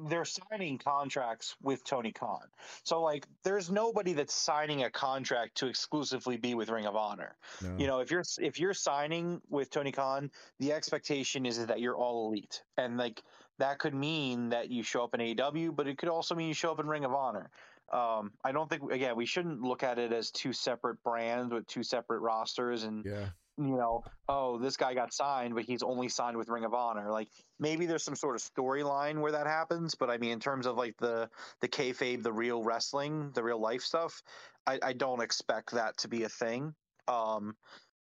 they're 0.09 0.25
signing 0.25 0.79
contracts 0.79 1.57
with 1.63 1.85
Tony 1.85 2.13
Khan. 2.13 2.47
So 2.85 3.03
like, 3.03 3.27
there's 3.45 3.71
nobody 3.71 4.13
that's 4.13 4.35
signing 4.35 4.85
a 4.85 4.91
contract 4.91 5.57
to 5.59 5.67
exclusively 5.67 6.37
be 6.37 6.55
with 6.55 6.71
Ring 6.71 6.87
of 6.87 6.97
Honor. 6.97 7.37
No. 7.63 7.77
You 7.79 7.87
know, 7.87 8.01
if 8.01 8.11
you're 8.11 8.25
if 8.39 8.59
you're 8.59 8.75
signing 8.75 9.41
with 9.49 9.71
Tony 9.71 9.93
Khan, 9.93 10.31
the 10.59 10.73
expectation 10.73 11.47
is 11.47 11.65
that 11.67 11.81
you're 11.81 11.97
all 11.97 12.29
elite, 12.29 12.63
and 12.77 12.97
like 12.97 13.23
that 13.59 13.79
could 13.79 13.95
mean 13.95 14.51
that 14.51 14.71
you 14.71 14.83
show 14.83 15.05
up 15.05 15.15
in 15.15 15.21
AEW, 15.21 15.75
but 15.75 15.87
it 15.87 15.99
could 15.99 16.09
also 16.09 16.35
mean 16.35 16.49
you 16.49 16.55
show 16.55 16.73
up 16.73 16.81
in 16.81 16.87
Ring 16.87 17.05
of 17.05 17.13
Honor. 17.13 17.51
Um, 17.93 18.33
I 18.45 18.53
don't 18.53 18.71
think 18.71 18.91
again 18.93 19.17
we 19.17 19.27
shouldn't 19.27 19.63
look 19.63 19.83
at 19.83 19.99
it 19.99 20.13
as 20.13 20.31
two 20.31 20.53
separate 20.53 21.03
brands 21.03 21.53
with 21.53 21.67
two 21.67 21.83
separate 21.83 22.21
rosters 22.21 22.85
and 22.85 23.05
yeah. 23.05 23.31
You 23.61 23.77
know, 23.77 24.05
oh, 24.29 24.59
this 24.59 24.77
guy 24.77 24.95
got 24.95 25.13
signed, 25.13 25.55
but 25.55 25.65
he's 25.65 25.83
only 25.83 26.09
signed 26.09 26.37
with 26.37 26.49
Ring 26.49 26.65
of 26.65 26.73
Honor. 26.75 27.11
Like 27.11 27.29
maybe 27.59 27.87
there's 27.87 28.03
some 28.05 28.17
sort 28.17 28.37
of 28.37 28.43
storyline 28.43 29.21
where 29.21 29.33
that 29.33 29.47
happens, 29.47 29.95
but 29.95 30.11
I 30.11 30.19
mean, 30.19 30.31
in 30.33 30.41
terms 30.41 30.67
of 30.67 30.77
like 30.77 30.97
the 30.99 31.31
the 31.61 31.69
kayfabe, 31.69 32.23
the 32.23 32.33
real 32.33 32.63
wrestling, 32.63 33.33
the 33.33 33.43
real 33.43 33.61
life 33.61 33.83
stuff, 33.83 34.23
I, 34.67 34.79
I 34.83 34.93
don't 34.95 35.21
expect 35.21 35.73
that 35.73 35.99
to 35.99 36.09
be 36.09 36.23
a 36.25 36.29
thing. 36.29 36.75
Um, 37.07 37.59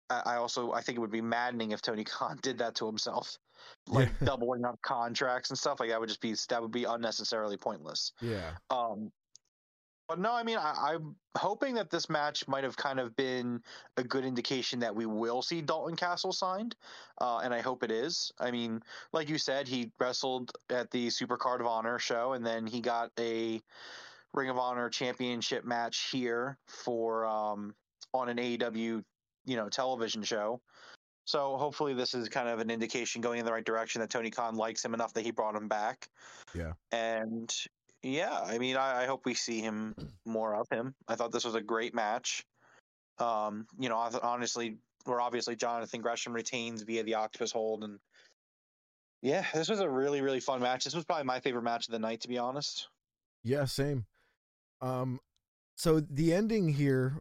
I, 0.10 0.22
I 0.26 0.36
also 0.38 0.72
I 0.72 0.82
think 0.82 0.98
it 0.98 1.02
would 1.02 1.12
be 1.12 1.22
maddening 1.22 1.72
if 1.72 1.82
Tony 1.82 2.04
Khan 2.06 2.40
did 2.42 2.60
that 2.60 2.76
to 2.76 2.86
himself, 2.86 3.38
like 3.88 4.10
Yeah. 4.22 4.26
doubling 4.26 4.66
up 4.66 4.82
contracts 4.82 5.50
and 5.50 5.60
stuff. 5.60 5.80
Like 5.80 5.90
that 5.90 6.00
would 6.00 6.10
just 6.10 6.22
be 6.22 6.36
that 6.50 6.62
would 6.62 6.72
be 6.72 6.86
unnecessarily 6.86 7.58
pointless. 7.58 8.14
Yeah. 8.22 8.56
Um, 8.70 9.12
But 10.10 10.18
no, 10.18 10.34
I 10.34 10.42
mean, 10.42 10.58
I, 10.58 10.74
I'm 10.94 11.16
hoping 11.38 11.76
that 11.76 11.92
this 11.92 12.10
match 12.10 12.48
might 12.48 12.64
have 12.64 12.76
kind 12.76 13.00
of 13.00 13.16
been 13.16 13.62
a 13.96 14.04
good 14.04 14.26
indication 14.26 14.80
that 14.80 14.94
we 14.94 15.06
will 15.06 15.44
see 15.44 15.62
Dalton 15.62 15.96
Castle 15.96 16.34
signed, 16.34 16.76
uh, 17.22 17.38
and 17.44 17.54
I 17.54 17.62
hope 17.62 17.84
it 17.84 17.92
is. 17.92 18.32
I 18.40 18.50
mean, 18.50 18.82
like 19.14 19.30
you 19.30 19.38
said, 19.38 19.68
he 19.68 19.92
wrestled 20.00 20.52
at 20.72 20.90
the 20.90 21.12
Super 21.12 21.38
Card 21.38 21.62
of 21.62 21.68
Honor 21.68 22.00
show, 22.00 22.34
and 22.34 22.44
then 22.44 22.66
he 22.66 22.82
got 22.82 23.12
a 23.20 23.62
Ring 24.34 24.50
of 24.50 24.58
Honor 24.58 24.90
Championship 24.90 25.64
match 25.64 26.10
here 26.12 26.58
for 26.68 27.28
um, 27.28 27.76
on 28.12 28.30
an 28.30 28.38
AEW, 28.38 29.04
you 29.46 29.56
know, 29.56 29.70
television 29.70 30.24
show. 30.24 30.60
So 31.26 31.56
hopefully, 31.58 31.94
this 31.94 32.16
is 32.16 32.30
kind 32.30 32.50
of 32.50 32.58
an 32.58 32.72
indication 32.72 33.22
going 33.22 33.38
in 33.38 33.46
the 33.46 33.52
right 33.52 33.64
direction 33.64 34.02
that 34.02 34.10
Tony 34.10 34.32
Khan 34.32 34.56
likes 34.56 34.84
him 34.84 34.96
enough 34.96 35.14
that 35.14 35.24
he 35.24 35.30
brought 35.30 35.56
him 35.56 35.68
back. 35.68 36.10
Yeah. 36.56 36.72
And 36.92 37.54
yeah, 38.04 38.40
I 38.46 38.58
mean, 38.58 38.78
I, 38.78 39.04
I 39.04 39.06
hope 39.06 39.26
we 39.26 39.34
see 39.34 39.60
him 39.60 39.96
more 40.26 40.56
of 40.56 40.68
him. 40.70 40.94
I 41.08 41.16
thought 41.16 41.32
this 41.32 41.46
was 41.46 41.56
a 41.56 41.62
great 41.62 41.94
match. 41.94 42.46
Um, 43.18 43.68
you 43.78 43.90
know, 43.90 43.98
honestly, 43.98 44.78
or 45.06 45.20
obviously 45.20 45.56
Jonathan 45.56 46.02
Gresham 46.02 46.34
retains 46.34 46.84
via 46.84 47.04
the 47.04 47.16
octopus 47.16 47.52
hold, 47.52 47.84
and 47.84 48.00
yeah, 49.22 49.46
this 49.54 49.68
was 49.68 49.82
a 49.82 49.90
really 49.90 50.22
really 50.22 50.40
fun 50.40 50.62
match. 50.62 50.86
This 50.86 50.96
was 50.96 51.04
probably 51.04 51.26
my 51.26 51.42
favorite 51.42 51.64
match 51.64 51.88
of 51.88 51.92
the 51.92 52.00
night, 52.00 52.22
to 52.22 52.30
be 52.30 52.38
honest. 52.38 52.88
Yeah, 53.44 53.66
same. 53.66 54.06
Um, 54.82 55.20
so 55.76 56.00
the 56.00 56.34
ending 56.34 56.74
here 56.74 57.20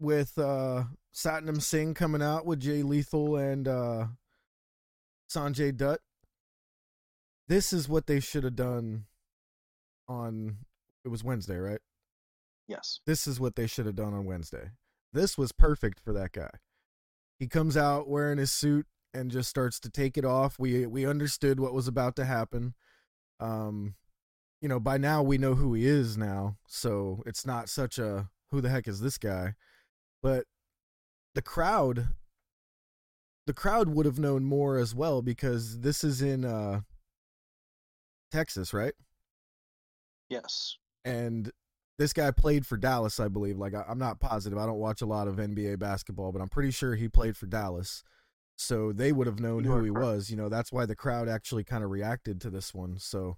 with 0.00 0.36
uh 0.36 0.84
Satnam 1.14 1.62
Singh 1.62 1.94
coming 1.94 2.22
out 2.22 2.44
with 2.44 2.60
Jay 2.60 2.82
Lethal 2.82 3.36
and 3.36 3.68
uh 3.68 4.06
Sanjay 5.30 5.76
Dutt. 5.76 6.00
This 7.48 7.72
is 7.72 7.88
what 7.88 8.06
they 8.08 8.18
should 8.18 8.42
have 8.42 8.56
done 8.56 9.04
on 10.08 10.58
it 11.04 11.08
was 11.08 11.24
Wednesday, 11.24 11.56
right? 11.56 11.80
Yes. 12.68 13.00
This 13.06 13.26
is 13.26 13.38
what 13.38 13.54
they 13.54 13.66
should 13.66 13.86
have 13.86 13.94
done 13.94 14.12
on 14.14 14.24
Wednesday. 14.24 14.70
This 15.12 15.38
was 15.38 15.52
perfect 15.52 16.00
for 16.00 16.12
that 16.12 16.32
guy. 16.32 16.50
He 17.38 17.46
comes 17.46 17.76
out 17.76 18.08
wearing 18.08 18.38
his 18.38 18.50
suit 18.50 18.86
and 19.14 19.30
just 19.30 19.48
starts 19.48 19.78
to 19.80 19.90
take 19.90 20.18
it 20.18 20.24
off. 20.24 20.58
We 20.58 20.86
we 20.86 21.06
understood 21.06 21.60
what 21.60 21.72
was 21.74 21.88
about 21.88 22.16
to 22.16 22.24
happen. 22.24 22.74
Um 23.40 23.94
you 24.60 24.68
know, 24.68 24.80
by 24.80 24.98
now 24.98 25.22
we 25.22 25.38
know 25.38 25.54
who 25.54 25.74
he 25.74 25.86
is 25.86 26.16
now, 26.16 26.56
so 26.66 27.22
it's 27.26 27.46
not 27.46 27.68
such 27.68 27.98
a 27.98 28.30
who 28.50 28.60
the 28.60 28.68
heck 28.68 28.88
is 28.88 29.00
this 29.00 29.18
guy? 29.18 29.54
But 30.22 30.46
the 31.34 31.42
crowd 31.42 32.08
the 33.46 33.54
crowd 33.54 33.88
would 33.88 34.06
have 34.06 34.18
known 34.18 34.44
more 34.44 34.76
as 34.76 34.94
well 34.94 35.22
because 35.22 35.80
this 35.80 36.02
is 36.02 36.20
in 36.20 36.44
uh 36.44 36.80
Texas, 38.32 38.74
right? 38.74 38.94
Yes. 40.28 40.76
And 41.04 41.50
this 41.98 42.12
guy 42.12 42.30
played 42.30 42.66
for 42.66 42.76
Dallas, 42.76 43.20
I 43.20 43.28
believe. 43.28 43.58
Like 43.58 43.74
I, 43.74 43.84
am 43.88 43.98
not 43.98 44.20
positive. 44.20 44.58
I 44.58 44.66
don't 44.66 44.78
watch 44.78 45.02
a 45.02 45.06
lot 45.06 45.28
of 45.28 45.36
NBA 45.36 45.78
basketball, 45.78 46.32
but 46.32 46.42
I'm 46.42 46.48
pretty 46.48 46.70
sure 46.70 46.94
he 46.94 47.08
played 47.08 47.36
for 47.36 47.46
Dallas. 47.46 48.02
So 48.56 48.92
they 48.92 49.12
would 49.12 49.26
have 49.26 49.40
known 49.40 49.64
You 49.64 49.70
who 49.70 49.84
he 49.84 49.90
correct. 49.90 50.06
was. 50.06 50.30
You 50.30 50.36
know, 50.36 50.48
that's 50.48 50.72
why 50.72 50.86
the 50.86 50.96
crowd 50.96 51.28
actually 51.28 51.64
kind 51.64 51.84
of 51.84 51.90
reacted 51.90 52.40
to 52.42 52.50
this 52.50 52.74
one. 52.74 52.98
So 52.98 53.36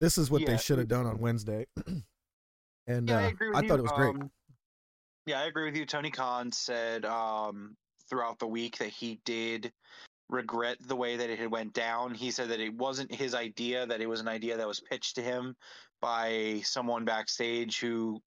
this 0.00 0.16
is 0.16 0.30
what 0.30 0.46
they 0.46 0.56
should 0.56 0.78
have 0.78 0.88
done 0.88 1.06
on 1.06 1.18
Wednesday. 1.18 1.66
and 2.86 3.08
Yeah, 3.08 3.18
I 3.18 3.26
uh, 3.26 3.30
with 3.40 3.56
I 3.56 3.68
thought 3.68 3.78
it 3.78 3.82
was 3.82 3.92
great. 3.92 4.14
Um, 4.14 4.30
yeah, 5.26 5.40
I 5.40 5.44
agree 5.44 5.66
with 5.66 5.76
you. 5.76 5.84
Tony 5.84 6.10
Khan 6.10 6.50
said 6.50 7.04
um, 7.04 7.76
throughout 8.08 8.38
the 8.38 8.46
week 8.46 8.78
that 8.78 8.88
he 8.88 9.20
did 9.24 9.72
regret 10.30 10.78
the 10.86 10.96
way 10.96 11.16
that 11.16 11.30
it 11.30 11.38
had 11.38 11.50
went 11.50 11.72
down. 11.72 12.14
He 12.14 12.30
said 12.30 12.48
that 12.48 12.60
it 12.60 12.74
wasn't 12.74 13.14
his 13.14 13.34
idea; 13.34 13.86
that 13.86 14.00
it 14.00 14.08
was 14.08 14.20
an 14.20 14.28
idea 14.28 14.56
that 14.56 14.66
was 14.66 14.80
pitched 14.80 15.16
to 15.16 15.22
him 15.22 15.56
by 16.00 16.60
someone 16.64 17.04
backstage 17.04 17.80
who 17.80 18.20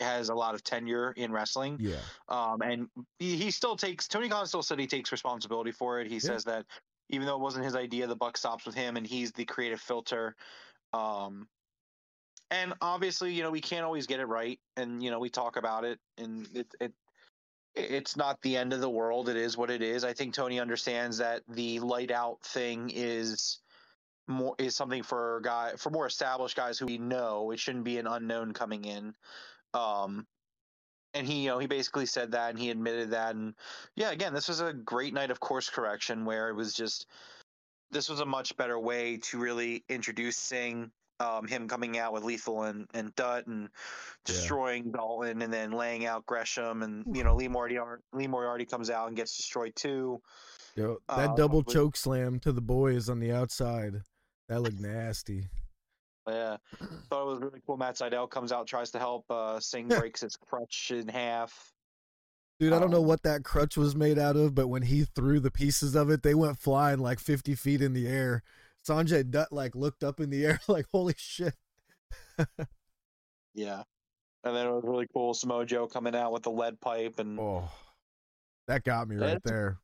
has 0.00 0.28
a 0.28 0.34
lot 0.34 0.54
of 0.54 0.64
tenure 0.64 1.12
in 1.12 1.32
wrestling. 1.32 1.78
Yeah. 1.80 1.96
Um, 2.28 2.60
and 2.62 2.88
he, 3.18 3.36
he 3.36 3.50
still 3.50 3.76
takes 3.76 4.08
Tony 4.08 4.28
Khan 4.28 4.46
still 4.46 4.62
said 4.62 4.78
he 4.78 4.86
takes 4.86 5.12
responsibility 5.12 5.70
for 5.70 6.00
it. 6.00 6.08
He 6.08 6.18
says 6.18 6.44
that 6.44 6.66
even 7.10 7.26
though 7.26 7.36
it 7.36 7.40
wasn't 7.40 7.64
his 7.64 7.76
idea, 7.76 8.06
the 8.06 8.16
buck 8.16 8.36
stops 8.36 8.66
with 8.66 8.74
him, 8.74 8.96
and 8.96 9.06
he's 9.06 9.32
the 9.32 9.44
creative 9.44 9.80
filter. 9.80 10.34
Um, 10.92 11.48
and 12.50 12.74
obviously, 12.80 13.32
you 13.32 13.42
know, 13.42 13.50
we 13.50 13.60
can't 13.60 13.84
always 13.84 14.06
get 14.06 14.20
it 14.20 14.26
right, 14.26 14.58
and 14.76 15.02
you 15.02 15.10
know, 15.10 15.18
we 15.18 15.30
talk 15.30 15.56
about 15.56 15.84
it, 15.84 15.98
and 16.18 16.48
it 16.54 16.66
it 16.80 16.92
it's 17.74 18.16
not 18.16 18.40
the 18.42 18.56
end 18.56 18.72
of 18.72 18.80
the 18.80 18.90
world. 18.90 19.28
It 19.28 19.36
is 19.36 19.56
what 19.56 19.70
it 19.70 19.82
is. 19.82 20.04
I 20.04 20.12
think 20.12 20.34
Tony 20.34 20.60
understands 20.60 21.18
that 21.18 21.42
the 21.48 21.80
light 21.80 22.10
out 22.10 22.42
thing 22.42 22.90
is 22.94 23.58
more 24.26 24.54
is 24.58 24.74
something 24.74 25.02
for 25.02 25.40
guy 25.44 25.72
for 25.76 25.90
more 25.90 26.06
established 26.06 26.56
guys 26.56 26.78
who 26.78 26.86
we 26.86 26.98
know. 26.98 27.50
It 27.50 27.60
shouldn't 27.60 27.84
be 27.84 27.98
an 27.98 28.06
unknown 28.06 28.52
coming 28.52 28.84
in. 28.84 29.14
Um, 29.74 30.26
and 31.14 31.26
he, 31.26 31.44
you 31.44 31.50
know, 31.50 31.58
he 31.58 31.66
basically 31.66 32.06
said 32.06 32.32
that, 32.32 32.50
and 32.50 32.58
he 32.58 32.70
admitted 32.70 33.10
that, 33.10 33.36
and 33.36 33.54
yeah, 33.94 34.10
again, 34.10 34.34
this 34.34 34.48
was 34.48 34.60
a 34.60 34.72
great 34.72 35.14
night 35.14 35.30
of 35.30 35.40
course 35.40 35.70
correction 35.70 36.24
where 36.24 36.48
it 36.48 36.54
was 36.54 36.74
just 36.74 37.06
this 37.90 38.08
was 38.08 38.20
a 38.20 38.26
much 38.26 38.56
better 38.56 38.78
way 38.78 39.18
to 39.18 39.38
really 39.38 39.84
introduce 39.88 40.36
Singh, 40.36 40.90
um, 41.20 41.46
him 41.46 41.68
coming 41.68 41.98
out 41.98 42.12
with 42.12 42.24
Lethal 42.24 42.62
and 42.64 42.86
and 42.94 43.14
Dutt 43.14 43.46
and 43.46 43.68
destroying 44.24 44.90
Dalton, 44.90 45.42
and 45.42 45.52
then 45.52 45.70
laying 45.72 46.06
out 46.06 46.26
Gresham, 46.26 46.82
and 46.82 47.04
you 47.16 47.24
know 47.24 47.34
Lee 47.34 47.48
Moriarty 47.48 48.02
Lee 48.12 48.26
Moriarty 48.26 48.64
comes 48.64 48.90
out 48.90 49.08
and 49.08 49.16
gets 49.16 49.36
destroyed 49.36 49.74
too. 49.76 50.20
Yo, 50.76 50.98
that 51.08 51.30
Uh, 51.30 51.34
double 51.36 51.58
with- 51.58 51.68
choke 51.68 51.96
slam 51.96 52.40
to 52.40 52.52
the 52.52 52.60
boys 52.60 53.08
on 53.08 53.20
the 53.20 53.32
outside. 53.32 54.02
That 54.48 54.60
looked 54.62 54.80
nasty. 54.80 55.48
Yeah, 56.28 56.56
thought 57.10 57.22
it 57.22 57.30
was 57.30 57.38
really 57.40 57.60
cool. 57.66 57.76
Matt 57.76 57.96
Sydal 57.96 58.28
comes 58.30 58.50
out, 58.50 58.66
tries 58.66 58.90
to 58.92 58.98
help. 58.98 59.24
Uh, 59.30 59.60
Singh 59.60 59.88
breaks 60.00 60.20
his 60.22 60.36
crutch 60.36 60.90
in 60.92 61.06
half. 61.08 61.72
Dude, 62.60 62.72
I 62.72 62.78
don't 62.78 62.90
know 62.90 63.00
Um, 63.00 63.06
what 63.06 63.22
that 63.24 63.42
crutch 63.44 63.76
was 63.76 63.94
made 63.96 64.18
out 64.18 64.36
of, 64.36 64.54
but 64.54 64.68
when 64.68 64.82
he 64.82 65.04
threw 65.04 65.40
the 65.40 65.50
pieces 65.50 65.94
of 65.96 66.08
it, 66.08 66.22
they 66.22 66.34
went 66.34 66.56
flying 66.58 67.00
like 67.00 67.18
50 67.18 67.54
feet 67.56 67.82
in 67.82 67.92
the 67.94 68.06
air. 68.06 68.42
Sanjay 68.86 69.28
Dutt 69.28 69.52
like 69.52 69.74
looked 69.74 70.04
up 70.04 70.20
in 70.20 70.30
the 70.30 70.44
air 70.44 70.60
like, 70.68 70.86
holy 70.92 71.14
shit. 71.16 71.54
Yeah, 73.56 73.84
and 74.42 74.56
then 74.56 74.66
it 74.66 74.72
was 74.72 74.82
really 74.84 75.06
cool. 75.14 75.32
Samoa 75.32 75.64
Joe 75.64 75.86
coming 75.86 76.16
out 76.16 76.32
with 76.32 76.42
the 76.42 76.50
lead 76.50 76.80
pipe, 76.80 77.20
and 77.20 77.38
Oh, 77.38 77.70
that 78.66 78.82
got 78.82 79.06
me 79.08 79.14
right 79.14 79.40
there. 79.44 79.78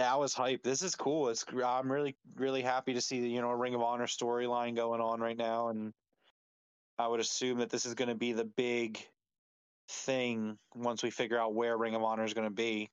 I 0.00 0.16
was 0.16 0.34
hyped. 0.34 0.62
This 0.62 0.82
is 0.82 0.94
cool. 0.94 1.30
It's 1.30 1.44
I'm 1.50 1.90
really 1.90 2.16
really 2.36 2.62
happy 2.62 2.94
to 2.94 3.00
see 3.00 3.20
the 3.20 3.28
you 3.28 3.40
know 3.40 3.50
Ring 3.50 3.74
of 3.74 3.80
Honor 3.80 4.06
storyline 4.06 4.76
going 4.76 5.00
on 5.00 5.20
right 5.20 5.36
now, 5.36 5.68
and 5.68 5.92
I 6.98 7.08
would 7.08 7.20
assume 7.20 7.58
that 7.58 7.70
this 7.70 7.86
is 7.86 7.94
going 7.94 8.08
to 8.08 8.14
be 8.14 8.32
the 8.32 8.44
big 8.44 8.98
thing 9.88 10.58
once 10.74 11.02
we 11.02 11.10
figure 11.10 11.38
out 11.38 11.54
where 11.54 11.76
Ring 11.76 11.94
of 11.94 12.02
Honor 12.02 12.24
is 12.24 12.34
going 12.34 12.48
to 12.48 12.54
be. 12.54 12.90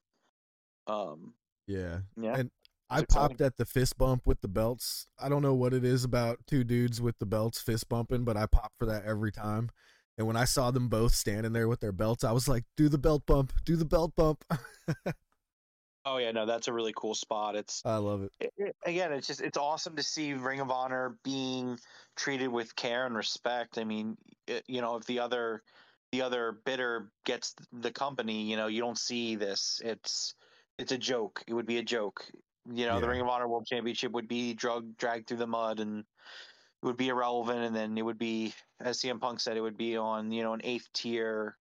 Um, 0.87 1.33
Yeah. 1.67 1.99
yeah, 2.17 2.35
And 2.37 2.51
I 2.89 3.03
popped 3.03 3.41
at 3.41 3.57
the 3.57 3.65
fist 3.65 3.97
bump 3.97 4.25
with 4.25 4.41
the 4.41 4.47
belts. 4.47 5.07
I 5.19 5.29
don't 5.29 5.41
know 5.41 5.53
what 5.53 5.73
it 5.73 5.85
is 5.85 6.03
about 6.03 6.39
two 6.47 6.63
dudes 6.63 7.01
with 7.01 7.19
the 7.19 7.25
belts 7.25 7.61
fist 7.61 7.87
bumping, 7.89 8.23
but 8.23 8.37
I 8.37 8.45
pop 8.47 8.73
for 8.79 8.85
that 8.87 9.05
every 9.05 9.31
time. 9.31 9.69
And 10.17 10.27
when 10.27 10.35
I 10.35 10.45
saw 10.45 10.71
them 10.71 10.89
both 10.89 11.13
standing 11.13 11.53
there 11.53 11.67
with 11.67 11.79
their 11.79 11.91
belts, 11.93 12.23
I 12.23 12.31
was 12.33 12.47
like, 12.47 12.65
do 12.75 12.89
the 12.89 12.97
belt 12.97 13.25
bump, 13.25 13.53
do 13.63 13.75
the 13.75 13.85
belt 13.85 14.13
bump. 14.17 14.43
oh 16.05 16.17
yeah, 16.17 16.31
no, 16.31 16.45
that's 16.45 16.67
a 16.67 16.73
really 16.73 16.93
cool 16.95 17.15
spot. 17.15 17.55
It's 17.55 17.81
I 17.85 17.97
love 17.97 18.23
it. 18.23 18.31
it, 18.39 18.53
it- 18.57 18.75
again, 18.85 19.13
it's 19.13 19.27
just 19.27 19.41
it's 19.41 19.57
awesome 19.57 19.95
to 19.95 20.03
see 20.03 20.33
Ring 20.33 20.59
of 20.59 20.71
Honor 20.71 21.15
being 21.23 21.77
treated 22.17 22.49
with 22.49 22.75
care 22.75 23.05
and 23.05 23.15
respect. 23.15 23.77
I 23.77 23.83
mean, 23.85 24.17
it, 24.47 24.63
you 24.67 24.81
know, 24.81 24.97
if 24.97 25.05
the 25.05 25.19
other 25.19 25.63
the 26.11 26.21
other 26.23 26.57
bidder 26.65 27.11
gets 27.25 27.53
the 27.71 27.91
company, 27.91 28.43
you 28.49 28.57
know, 28.57 28.67
you 28.67 28.81
don't 28.81 28.97
see 28.97 29.35
this. 29.35 29.79
It's 29.85 30.33
it's 30.77 30.91
a 30.91 30.97
joke. 30.97 31.43
It 31.47 31.53
would 31.53 31.67
be 31.67 31.77
a 31.77 31.83
joke. 31.83 32.25
You 32.71 32.85
know, 32.85 32.99
the 32.99 33.07
Ring 33.07 33.21
of 33.21 33.27
Honor 33.27 33.47
World 33.47 33.65
Championship 33.65 34.11
would 34.11 34.27
be 34.27 34.53
drug 34.53 34.97
dragged 34.97 35.27
through 35.27 35.37
the 35.37 35.47
mud 35.47 35.79
and 35.79 35.99
it 35.99 36.85
would 36.85 36.97
be 36.97 37.09
irrelevant 37.09 37.59
and 37.59 37.75
then 37.75 37.97
it 37.97 38.03
would 38.03 38.17
be 38.17 38.53
as 38.79 38.99
CM 38.99 39.19
Punk 39.19 39.39
said 39.39 39.57
it 39.57 39.61
would 39.61 39.77
be 39.77 39.97
on, 39.97 40.31
you 40.31 40.43
know, 40.43 40.53
an 40.53 40.61
eighth 40.63 40.87
tier 40.93 41.55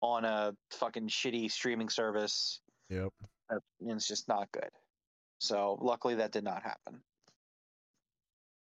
on 0.00 0.24
a 0.24 0.54
fucking 0.70 1.08
shitty 1.08 1.50
streaming 1.50 1.88
service. 1.88 2.60
Yep. 2.90 3.12
And 3.50 3.60
it's 3.90 4.06
just 4.06 4.28
not 4.28 4.50
good. 4.52 4.70
So 5.38 5.78
luckily 5.80 6.14
that 6.16 6.32
did 6.32 6.44
not 6.44 6.62
happen. 6.62 7.00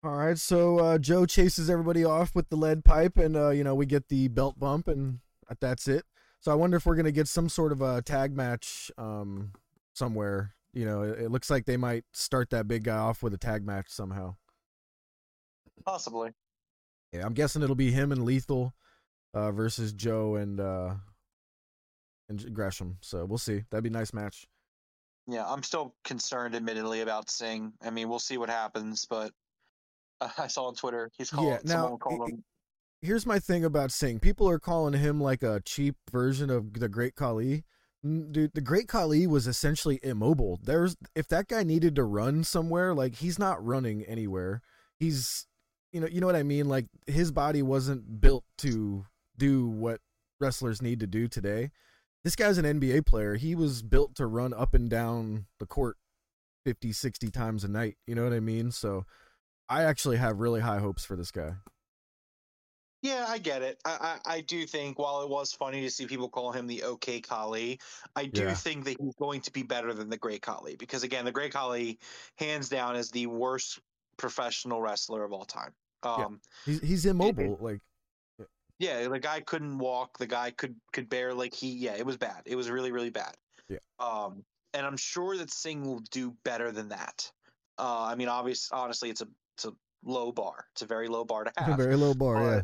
All 0.04 0.16
right, 0.16 0.36
so 0.36 0.80
uh, 0.80 0.98
Joe 0.98 1.26
chases 1.26 1.70
everybody 1.70 2.04
off 2.04 2.34
with 2.34 2.48
the 2.48 2.56
lead 2.56 2.84
pipe, 2.84 3.16
and 3.18 3.36
uh, 3.36 3.50
you 3.50 3.62
know 3.62 3.76
we 3.76 3.86
get 3.86 4.08
the 4.08 4.26
belt 4.26 4.58
bump, 4.58 4.88
and 4.88 5.20
that's 5.60 5.86
it. 5.86 6.04
So 6.40 6.50
I 6.50 6.56
wonder 6.56 6.76
if 6.76 6.86
we're 6.86 6.96
gonna 6.96 7.12
get 7.12 7.28
some 7.28 7.48
sort 7.48 7.70
of 7.70 7.82
a 7.82 8.02
tag 8.02 8.36
match 8.36 8.90
um, 8.98 9.52
somewhere. 9.94 10.56
You 10.72 10.86
know, 10.86 11.02
it, 11.02 11.20
it 11.20 11.30
looks 11.30 11.50
like 11.50 11.66
they 11.66 11.76
might 11.76 12.04
start 12.12 12.50
that 12.50 12.66
big 12.66 12.84
guy 12.84 12.96
off 12.96 13.22
with 13.22 13.34
a 13.34 13.38
tag 13.38 13.66
match 13.66 13.86
somehow. 13.88 14.36
Possibly. 15.84 16.30
Yeah, 17.12 17.26
I'm 17.26 17.34
guessing 17.34 17.62
it'll 17.62 17.74
be 17.76 17.90
him 17.90 18.12
and 18.12 18.24
Lethal 18.24 18.74
uh, 19.34 19.52
versus 19.52 19.92
Joe 19.92 20.36
and 20.36 20.60
uh, 20.60 20.94
and 22.28 22.54
Gresham. 22.54 22.98
So 23.00 23.24
we'll 23.24 23.38
see. 23.38 23.64
That'd 23.70 23.84
be 23.84 23.90
a 23.90 23.92
nice 23.92 24.12
match. 24.12 24.46
Yeah, 25.28 25.44
I'm 25.46 25.62
still 25.62 25.94
concerned, 26.04 26.56
admittedly, 26.56 27.00
about 27.00 27.30
Singh. 27.30 27.72
I 27.82 27.90
mean, 27.90 28.08
we'll 28.08 28.18
see 28.18 28.38
what 28.38 28.48
happens, 28.48 29.06
but 29.08 29.32
I 30.38 30.48
saw 30.48 30.66
on 30.66 30.74
Twitter 30.74 31.10
he's 31.16 31.30
called. 31.30 31.48
Yeah, 31.48 31.58
now, 31.64 31.82
someone 31.82 31.98
called 31.98 32.30
him. 32.30 32.44
here's 33.02 33.26
my 33.26 33.38
thing 33.38 33.64
about 33.64 33.92
Singh. 33.92 34.18
People 34.18 34.48
are 34.48 34.58
calling 34.58 34.94
him 34.94 35.20
like 35.20 35.42
a 35.42 35.60
cheap 35.64 35.96
version 36.10 36.50
of 36.50 36.74
the 36.74 36.88
Great 36.88 37.14
Khali. 37.14 37.64
Dude, 38.04 38.52
the 38.52 38.60
Great 38.60 38.88
Khali 38.88 39.28
was 39.28 39.46
essentially 39.46 40.00
immobile. 40.02 40.58
There's 40.62 40.96
if 41.14 41.28
that 41.28 41.46
guy 41.46 41.62
needed 41.62 41.94
to 41.96 42.04
run 42.04 42.42
somewhere, 42.42 42.94
like 42.94 43.16
he's 43.16 43.38
not 43.38 43.64
running 43.64 44.02
anywhere. 44.04 44.60
He's 44.98 45.46
you 45.92 46.00
know, 46.00 46.08
you 46.08 46.20
know 46.20 46.26
what 46.26 46.36
I 46.36 46.42
mean? 46.42 46.68
Like 46.68 46.86
his 47.06 47.30
body 47.30 47.62
wasn't 47.62 48.20
built 48.20 48.44
to 48.58 49.06
do 49.38 49.68
what 49.68 50.00
wrestlers 50.40 50.82
need 50.82 51.00
to 51.00 51.06
do 51.06 51.28
today. 51.28 51.70
This 52.24 52.36
guy's 52.36 52.58
an 52.58 52.80
NBA 52.80 53.06
player. 53.06 53.36
He 53.36 53.54
was 53.54 53.82
built 53.82 54.14
to 54.16 54.26
run 54.26 54.52
up 54.52 54.74
and 54.74 54.88
down 54.88 55.46
the 55.58 55.66
court 55.66 55.96
50, 56.64 56.92
60 56.92 57.30
times 57.30 57.64
a 57.64 57.68
night. 57.68 57.96
You 58.06 58.14
know 58.14 58.24
what 58.24 58.32
I 58.32 58.40
mean? 58.40 58.70
So 58.70 59.04
I 59.68 59.82
actually 59.82 60.16
have 60.16 60.38
really 60.40 60.60
high 60.60 60.78
hopes 60.78 61.04
for 61.04 61.16
this 61.16 61.30
guy. 61.30 61.52
Yeah, 63.02 63.26
I 63.28 63.38
get 63.38 63.62
it. 63.62 63.80
I, 63.84 64.20
I, 64.24 64.34
I 64.36 64.40
do 64.42 64.64
think 64.64 64.98
while 64.98 65.22
it 65.22 65.28
was 65.28 65.52
funny 65.52 65.80
to 65.82 65.90
see 65.90 66.06
people 66.06 66.28
call 66.28 66.52
him 66.52 66.68
the 66.68 66.84
OK 66.84 67.20
Khali, 67.20 67.80
I 68.14 68.26
do 68.26 68.42
Yeah. 68.42 68.54
think 68.54 68.84
that 68.84 68.96
he's 69.00 69.14
going 69.16 69.40
to 69.42 69.52
be 69.52 69.64
better 69.64 69.92
than 69.92 70.08
the 70.08 70.16
Great 70.16 70.42
Khali 70.42 70.76
because 70.76 71.02
again, 71.02 71.24
the 71.24 71.32
Great 71.32 71.52
Khali, 71.52 71.98
hands 72.38 72.68
down, 72.68 72.94
is 72.94 73.10
the 73.10 73.26
worst 73.26 73.80
professional 74.16 74.80
wrestler 74.80 75.24
of 75.24 75.32
all 75.32 75.44
time. 75.44 75.72
Yeah. 76.04 76.24
Um, 76.24 76.40
He's 76.64 76.80
he's 76.80 77.06
immobile. 77.06 77.58
Like 77.60 77.80
yeah, 78.78 79.06
the 79.08 79.18
guy 79.18 79.40
couldn't 79.40 79.78
walk. 79.78 80.18
The 80.18 80.26
guy 80.26 80.50
could 80.52 80.76
could 80.92 81.08
bear 81.08 81.34
like 81.34 81.54
he. 81.54 81.72
Yeah, 81.72 81.94
it 81.94 82.06
was 82.06 82.16
bad. 82.16 82.42
It 82.46 82.56
was 82.56 82.70
really 82.70 82.92
really 82.92 83.10
bad. 83.10 83.36
Yeah. 83.68 83.78
Um, 83.98 84.44
and 84.74 84.86
I'm 84.86 84.96
sure 84.96 85.36
that 85.36 85.52
Singh 85.52 85.82
will 85.82 86.00
do 86.10 86.36
better 86.44 86.72
than 86.72 86.88
that. 86.88 87.30
Uh, 87.78 88.04
I 88.04 88.14
mean, 88.14 88.28
obvious, 88.28 88.70
honestly, 88.72 89.10
it's 89.10 89.20
a 89.20 89.28
it's 89.56 89.64
a 89.64 89.72
low 90.04 90.32
bar. 90.32 90.66
It's 90.72 90.82
a 90.82 90.86
very 90.86 91.08
low 91.08 91.24
bar 91.24 91.44
to 91.44 91.52
a 91.58 91.64
have. 91.64 91.76
very 91.78 91.96
low 91.96 92.14
bar. 92.14 92.42
Yeah. 92.42 92.62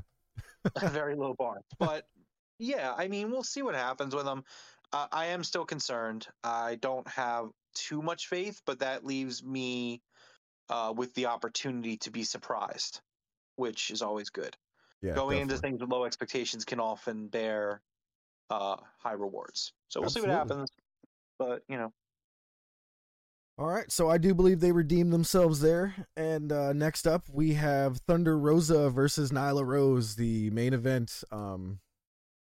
a 0.82 0.88
very 0.88 1.14
low 1.14 1.34
bar. 1.34 1.60
But 1.78 2.04
yeah, 2.58 2.92
I 2.96 3.08
mean, 3.08 3.30
we'll 3.30 3.42
see 3.42 3.62
what 3.62 3.74
happens 3.74 4.14
with 4.14 4.26
him. 4.26 4.44
Uh, 4.92 5.06
I 5.12 5.26
am 5.26 5.44
still 5.44 5.64
concerned. 5.64 6.26
I 6.42 6.76
don't 6.76 7.06
have 7.08 7.50
too 7.74 8.02
much 8.02 8.28
faith, 8.28 8.60
but 8.66 8.80
that 8.80 9.04
leaves 9.04 9.44
me 9.44 10.00
uh, 10.70 10.92
with 10.96 11.14
the 11.14 11.26
opportunity 11.26 11.98
to 11.98 12.10
be 12.10 12.24
surprised, 12.24 13.00
which 13.56 13.90
is 13.90 14.02
always 14.02 14.30
good. 14.30 14.56
Yeah. 15.02 15.14
Going 15.14 15.40
into 15.40 15.56
things 15.58 15.80
with 15.80 15.90
low 15.90 16.04
expectations 16.04 16.64
can 16.64 16.80
often 16.80 17.28
bear 17.28 17.82
uh, 18.50 18.76
high 18.98 19.12
rewards. 19.12 19.72
So 19.88 20.00
we'll 20.00 20.10
see 20.10 20.20
what 20.20 20.30
happens. 20.30 20.70
But 21.38 21.62
you 21.68 21.76
know, 21.76 21.92
All 23.58 23.66
right, 23.66 23.90
so 23.90 24.08
I 24.08 24.18
do 24.18 24.34
believe 24.34 24.60
they 24.60 24.70
redeemed 24.70 25.12
themselves 25.12 25.60
there. 25.60 25.92
And 26.16 26.52
uh, 26.52 26.72
next 26.72 27.08
up, 27.08 27.24
we 27.32 27.54
have 27.54 27.96
Thunder 28.06 28.38
Rosa 28.38 28.88
versus 28.88 29.32
Nyla 29.32 29.66
Rose, 29.66 30.14
the 30.14 30.50
main 30.50 30.72
event. 30.72 31.24
Um, 31.32 31.80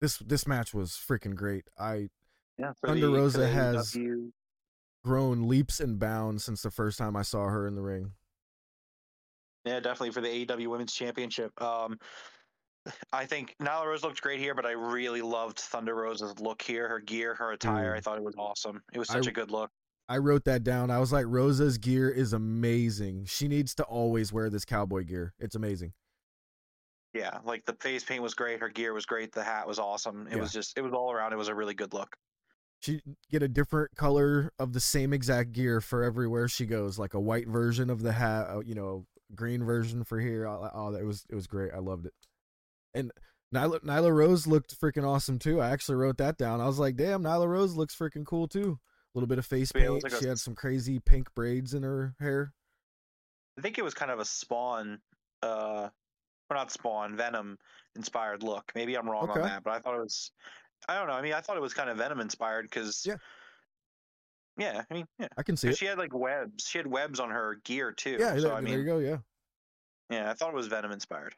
this 0.02 0.18
this 0.18 0.46
match 0.46 0.74
was 0.74 0.90
freaking 0.92 1.34
great. 1.34 1.64
I 1.78 2.10
yeah. 2.58 2.72
Thunder 2.84 3.08
Rosa 3.08 3.38
the 3.38 3.48
has- 3.48 3.96
grown 5.02 5.48
leaps 5.48 5.80
and 5.80 5.98
bounds 5.98 6.44
since 6.44 6.60
the 6.60 6.70
first 6.70 6.98
time 6.98 7.16
I 7.16 7.22
saw 7.22 7.46
her 7.46 7.66
in 7.66 7.74
the 7.74 7.80
ring. 7.80 8.12
Yeah, 9.64 9.80
definitely 9.80 10.10
for 10.10 10.20
the 10.20 10.28
AEW 10.28 10.66
Women's 10.68 10.92
Championship. 10.92 11.50
Um, 11.62 11.98
I 13.14 13.24
think 13.24 13.54
Nyla 13.62 13.86
Rose 13.86 14.02
looked 14.02 14.20
great 14.20 14.40
here, 14.40 14.54
but 14.54 14.66
I 14.66 14.72
really 14.72 15.22
loved 15.22 15.58
Thunder 15.58 15.94
Rosa's 15.94 16.38
look 16.38 16.60
here. 16.60 16.86
Her 16.86 17.00
gear, 17.00 17.34
her 17.34 17.52
attire, 17.52 17.94
I 17.94 18.00
thought 18.00 18.18
it 18.18 18.24
was 18.24 18.34
awesome. 18.36 18.82
It 18.92 18.98
was 18.98 19.08
such 19.08 19.26
a 19.26 19.32
good 19.32 19.50
look. 19.50 19.70
I 20.08 20.18
wrote 20.18 20.44
that 20.44 20.64
down. 20.64 20.90
I 20.90 20.98
was 20.98 21.12
like, 21.12 21.26
Rosa's 21.28 21.76
gear 21.78 22.08
is 22.10 22.32
amazing. 22.32 23.26
She 23.26 23.46
needs 23.46 23.74
to 23.76 23.84
always 23.84 24.32
wear 24.32 24.48
this 24.48 24.64
cowboy 24.64 25.04
gear. 25.04 25.34
It's 25.38 25.54
amazing. 25.54 25.92
Yeah, 27.14 27.38
like 27.44 27.64
the 27.66 27.74
face 27.74 28.04
paint 28.04 28.22
was 28.22 28.34
great. 28.34 28.60
Her 28.60 28.68
gear 28.68 28.94
was 28.94 29.06
great. 29.06 29.32
The 29.32 29.42
hat 29.42 29.66
was 29.66 29.78
awesome. 29.78 30.26
It 30.26 30.36
Yeah. 30.36 30.40
was 30.42 30.52
just, 30.52 30.76
it 30.78 30.82
was 30.82 30.92
all 30.92 31.12
around. 31.12 31.32
It 31.32 31.36
was 31.36 31.48
a 31.48 31.54
really 31.54 31.74
good 31.74 31.92
look. 31.92 32.16
She 32.80 33.02
get 33.30 33.42
a 33.42 33.48
different 33.48 33.96
color 33.96 34.52
of 34.58 34.72
the 34.72 34.80
same 34.80 35.12
exact 35.12 35.52
gear 35.52 35.80
for 35.80 36.04
everywhere 36.04 36.48
she 36.48 36.64
goes, 36.64 36.98
like 36.98 37.12
a 37.12 37.20
white 37.20 37.48
version 37.48 37.90
of 37.90 38.02
the 38.02 38.12
hat, 38.12 38.46
uh, 38.48 38.60
you 38.60 38.74
know, 38.74 39.04
green 39.34 39.64
version 39.64 40.04
for 40.04 40.20
here. 40.20 40.46
Oh, 40.46 40.94
it 40.94 41.04
was 41.04 41.24
it 41.28 41.34
was 41.34 41.48
great. 41.48 41.72
I 41.74 41.78
loved 41.78 42.06
it. 42.06 42.12
And 42.94 43.10
Nyla, 43.52 43.80
Nyla 43.80 44.14
Rose 44.14 44.46
looked 44.46 44.78
freaking 44.80 45.04
awesome 45.04 45.38
too. 45.40 45.60
I 45.60 45.70
actually 45.70 45.96
wrote 45.96 46.18
that 46.18 46.38
down. 46.38 46.60
I 46.60 46.66
was 46.66 46.78
like, 46.78 46.96
damn, 46.96 47.24
Nyla 47.24 47.48
Rose 47.48 47.74
looks 47.74 47.96
freaking 47.96 48.24
cool 48.24 48.46
too. 48.46 48.78
A 49.18 49.20
little 49.20 49.26
bit 49.26 49.38
of 49.38 49.46
face 49.46 49.72
Yeah, 49.74 49.88
paint. 49.88 50.04
like 50.04 50.12
a- 50.12 50.18
she 50.20 50.28
had 50.28 50.38
some 50.38 50.54
crazy 50.54 51.00
pink 51.00 51.34
braids 51.34 51.74
in 51.74 51.82
her 51.82 52.14
hair. 52.20 52.52
I 53.58 53.62
think 53.62 53.76
it 53.76 53.82
was 53.82 53.92
kind 53.92 54.12
of 54.12 54.20
a 54.20 54.24
Spawn, 54.24 55.00
uh, 55.42 55.88
or 56.48 56.56
not 56.56 56.70
Spawn, 56.70 57.16
Venom 57.16 57.58
inspired 57.96 58.44
look. 58.44 58.70
Maybe 58.76 58.96
I'm 58.96 59.10
wrong 59.10 59.28
Okay. 59.28 59.40
on 59.40 59.46
that, 59.48 59.64
but 59.64 59.72
I 59.72 59.80
thought 59.80 59.96
it 59.96 60.00
was. 60.00 60.30
I 60.88 60.96
don't 60.96 61.08
know. 61.08 61.14
I 61.14 61.22
mean, 61.22 61.32
I 61.32 61.40
thought 61.40 61.56
it 61.56 61.60
was 61.60 61.74
kind 61.74 61.90
of 61.90 61.96
Venom 61.98 62.20
inspired 62.20 62.62
because. 62.66 63.04
Yeah. 63.04 63.16
Yeah, 64.56 64.84
I 64.88 64.94
mean, 64.94 65.08
yeah. 65.18 65.26
I 65.36 65.42
can 65.42 65.56
see 65.56 65.68
it. 65.70 65.76
She 65.78 65.86
had 65.86 65.98
like 65.98 66.14
webs. 66.14 66.64
She 66.68 66.78
had 66.78 66.86
webs 66.86 67.18
on 67.18 67.30
her 67.30 67.56
gear 67.64 67.90
too. 67.90 68.16
Yeah, 68.20 68.34
so 68.36 68.42
there, 68.42 68.52
I 68.54 68.60
mean, 68.60 68.70
there 68.74 68.80
you 68.80 68.86
go. 68.86 68.98
Yeah, 68.98 69.18
yeah, 70.10 70.30
I 70.30 70.34
thought 70.34 70.50
it 70.50 70.54
was 70.54 70.68
Venom 70.68 70.92
inspired. 70.92 71.34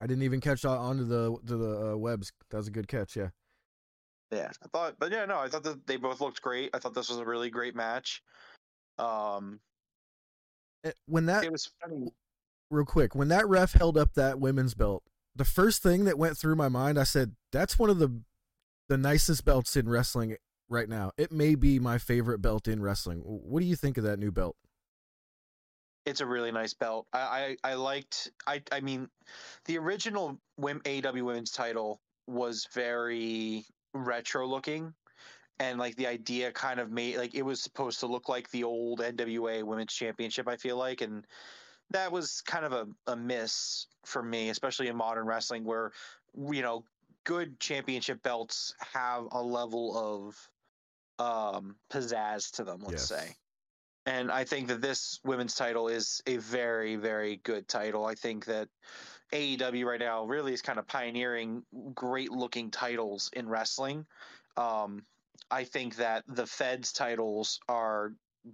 I 0.00 0.06
didn't 0.06 0.22
even 0.22 0.40
catch 0.40 0.64
on 0.64 0.78
onto 0.78 1.04
the 1.04 1.36
to 1.46 1.56
the 1.56 1.92
uh, 1.92 1.96
webs. 1.96 2.32
That 2.50 2.58
was 2.58 2.68
a 2.68 2.72
good 2.72 2.86
catch. 2.86 3.16
Yeah. 3.16 3.30
Yeah, 4.30 4.50
I 4.62 4.68
thought, 4.68 4.96
but 4.98 5.10
yeah, 5.10 5.24
no, 5.24 5.38
I 5.38 5.48
thought 5.48 5.62
that 5.64 5.86
they 5.86 5.96
both 5.96 6.20
looked 6.20 6.42
great. 6.42 6.70
I 6.74 6.78
thought 6.78 6.94
this 6.94 7.08
was 7.08 7.18
a 7.18 7.24
really 7.24 7.50
great 7.50 7.74
match. 7.74 8.22
Um, 8.98 9.60
Eh, 10.84 10.92
When 11.06 11.26
that 11.26 11.44
it 11.44 11.50
was 11.52 11.70
funny. 11.82 12.08
real 12.70 12.84
quick 12.84 13.14
when 13.14 13.28
that 13.28 13.48
ref 13.48 13.72
held 13.72 13.98
up 13.98 14.14
that 14.14 14.38
women's 14.38 14.74
belt 14.74 15.02
the 15.34 15.44
first 15.44 15.82
thing 15.82 16.04
that 16.04 16.16
went 16.18 16.36
through 16.38 16.54
my 16.54 16.68
mind 16.68 17.00
i 17.00 17.02
said 17.02 17.34
that's 17.50 17.78
one 17.80 17.90
of 17.90 17.98
the 17.98 18.22
the 18.88 18.96
nicest 18.96 19.44
belts 19.44 19.76
in 19.76 19.88
wrestling 19.88 20.36
right 20.68 20.88
now 20.88 21.10
it 21.18 21.32
may 21.32 21.56
be 21.56 21.80
my 21.80 21.98
favorite 21.98 22.40
belt 22.40 22.68
in 22.68 22.80
wrestling 22.80 23.18
what 23.24 23.58
do 23.60 23.66
you 23.66 23.74
think 23.74 23.98
of 23.98 24.04
that 24.04 24.20
new 24.20 24.30
belt 24.30 24.54
It's 26.06 26.20
a 26.20 26.26
really 26.26 26.52
nice 26.52 26.74
belt. 26.74 27.06
I, 27.12 27.56
I, 27.64 27.72
I 27.72 27.74
liked. 27.74 28.30
I, 28.46 28.62
I 28.72 28.80
mean, 28.80 29.08
the 29.66 29.76
original 29.78 30.38
Wim 30.58 30.80
AW 30.86 31.24
Women's 31.24 31.50
title 31.50 32.00
was 32.26 32.66
very 32.72 33.66
retro 33.94 34.46
looking, 34.46 34.94
and 35.58 35.78
like 35.78 35.96
the 35.96 36.06
idea 36.06 36.52
kind 36.52 36.80
of 36.80 36.90
made 36.90 37.16
like 37.16 37.34
it 37.34 37.42
was 37.42 37.62
supposed 37.62 38.00
to 38.00 38.06
look 38.06 38.28
like 38.28 38.50
the 38.50 38.64
old 38.64 39.00
NWA 39.00 39.64
Women's 39.64 39.94
Championship. 39.94 40.48
I 40.48 40.56
feel 40.56 40.76
like, 40.76 41.00
and 41.00 41.26
that 41.90 42.12
was 42.12 42.42
kind 42.42 42.64
of 42.64 42.72
a, 42.72 42.88
a 43.12 43.16
miss 43.16 43.86
for 44.04 44.22
me, 44.22 44.50
especially 44.50 44.88
in 44.88 44.96
modern 44.96 45.26
wrestling, 45.26 45.64
where 45.64 45.92
you 46.34 46.62
know 46.62 46.84
good 47.24 47.60
championship 47.60 48.22
belts 48.22 48.74
have 48.80 49.28
a 49.32 49.42
level 49.42 49.96
of 49.96 50.50
um 51.18 51.80
pizzazz 51.90 52.52
to 52.56 52.64
them. 52.64 52.80
Let's 52.80 53.02
Yes. 53.02 53.08
say. 53.08 53.36
And 54.06 54.30
I 54.32 54.44
think 54.44 54.68
that 54.68 54.80
this 54.80 55.20
women's 55.22 55.54
title 55.54 55.88
is 55.88 56.22
a 56.26 56.38
very, 56.38 56.96
very 56.96 57.36
good 57.36 57.68
title. 57.68 58.06
I 58.06 58.14
think 58.14 58.46
that 58.46 58.70
AEW 59.32 59.84
right 59.84 60.00
now 60.00 60.24
really 60.24 60.52
is 60.52 60.62
kind 60.62 60.78
of 60.78 60.86
pioneering 60.86 61.62
great 61.94 62.30
looking 62.30 62.70
titles 62.70 63.30
in 63.34 63.48
wrestling. 63.48 64.06
Um, 64.56 65.04
I 65.50 65.64
think 65.64 65.96
that 65.96 66.24
the 66.26 66.46
Fed's 66.46 66.92
titles 66.92 67.60
are 67.68 68.12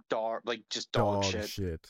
dog, 0.09 0.41
like 0.45 0.61
just 0.69 0.91
dog, 0.91 1.23
shit. 1.23 1.87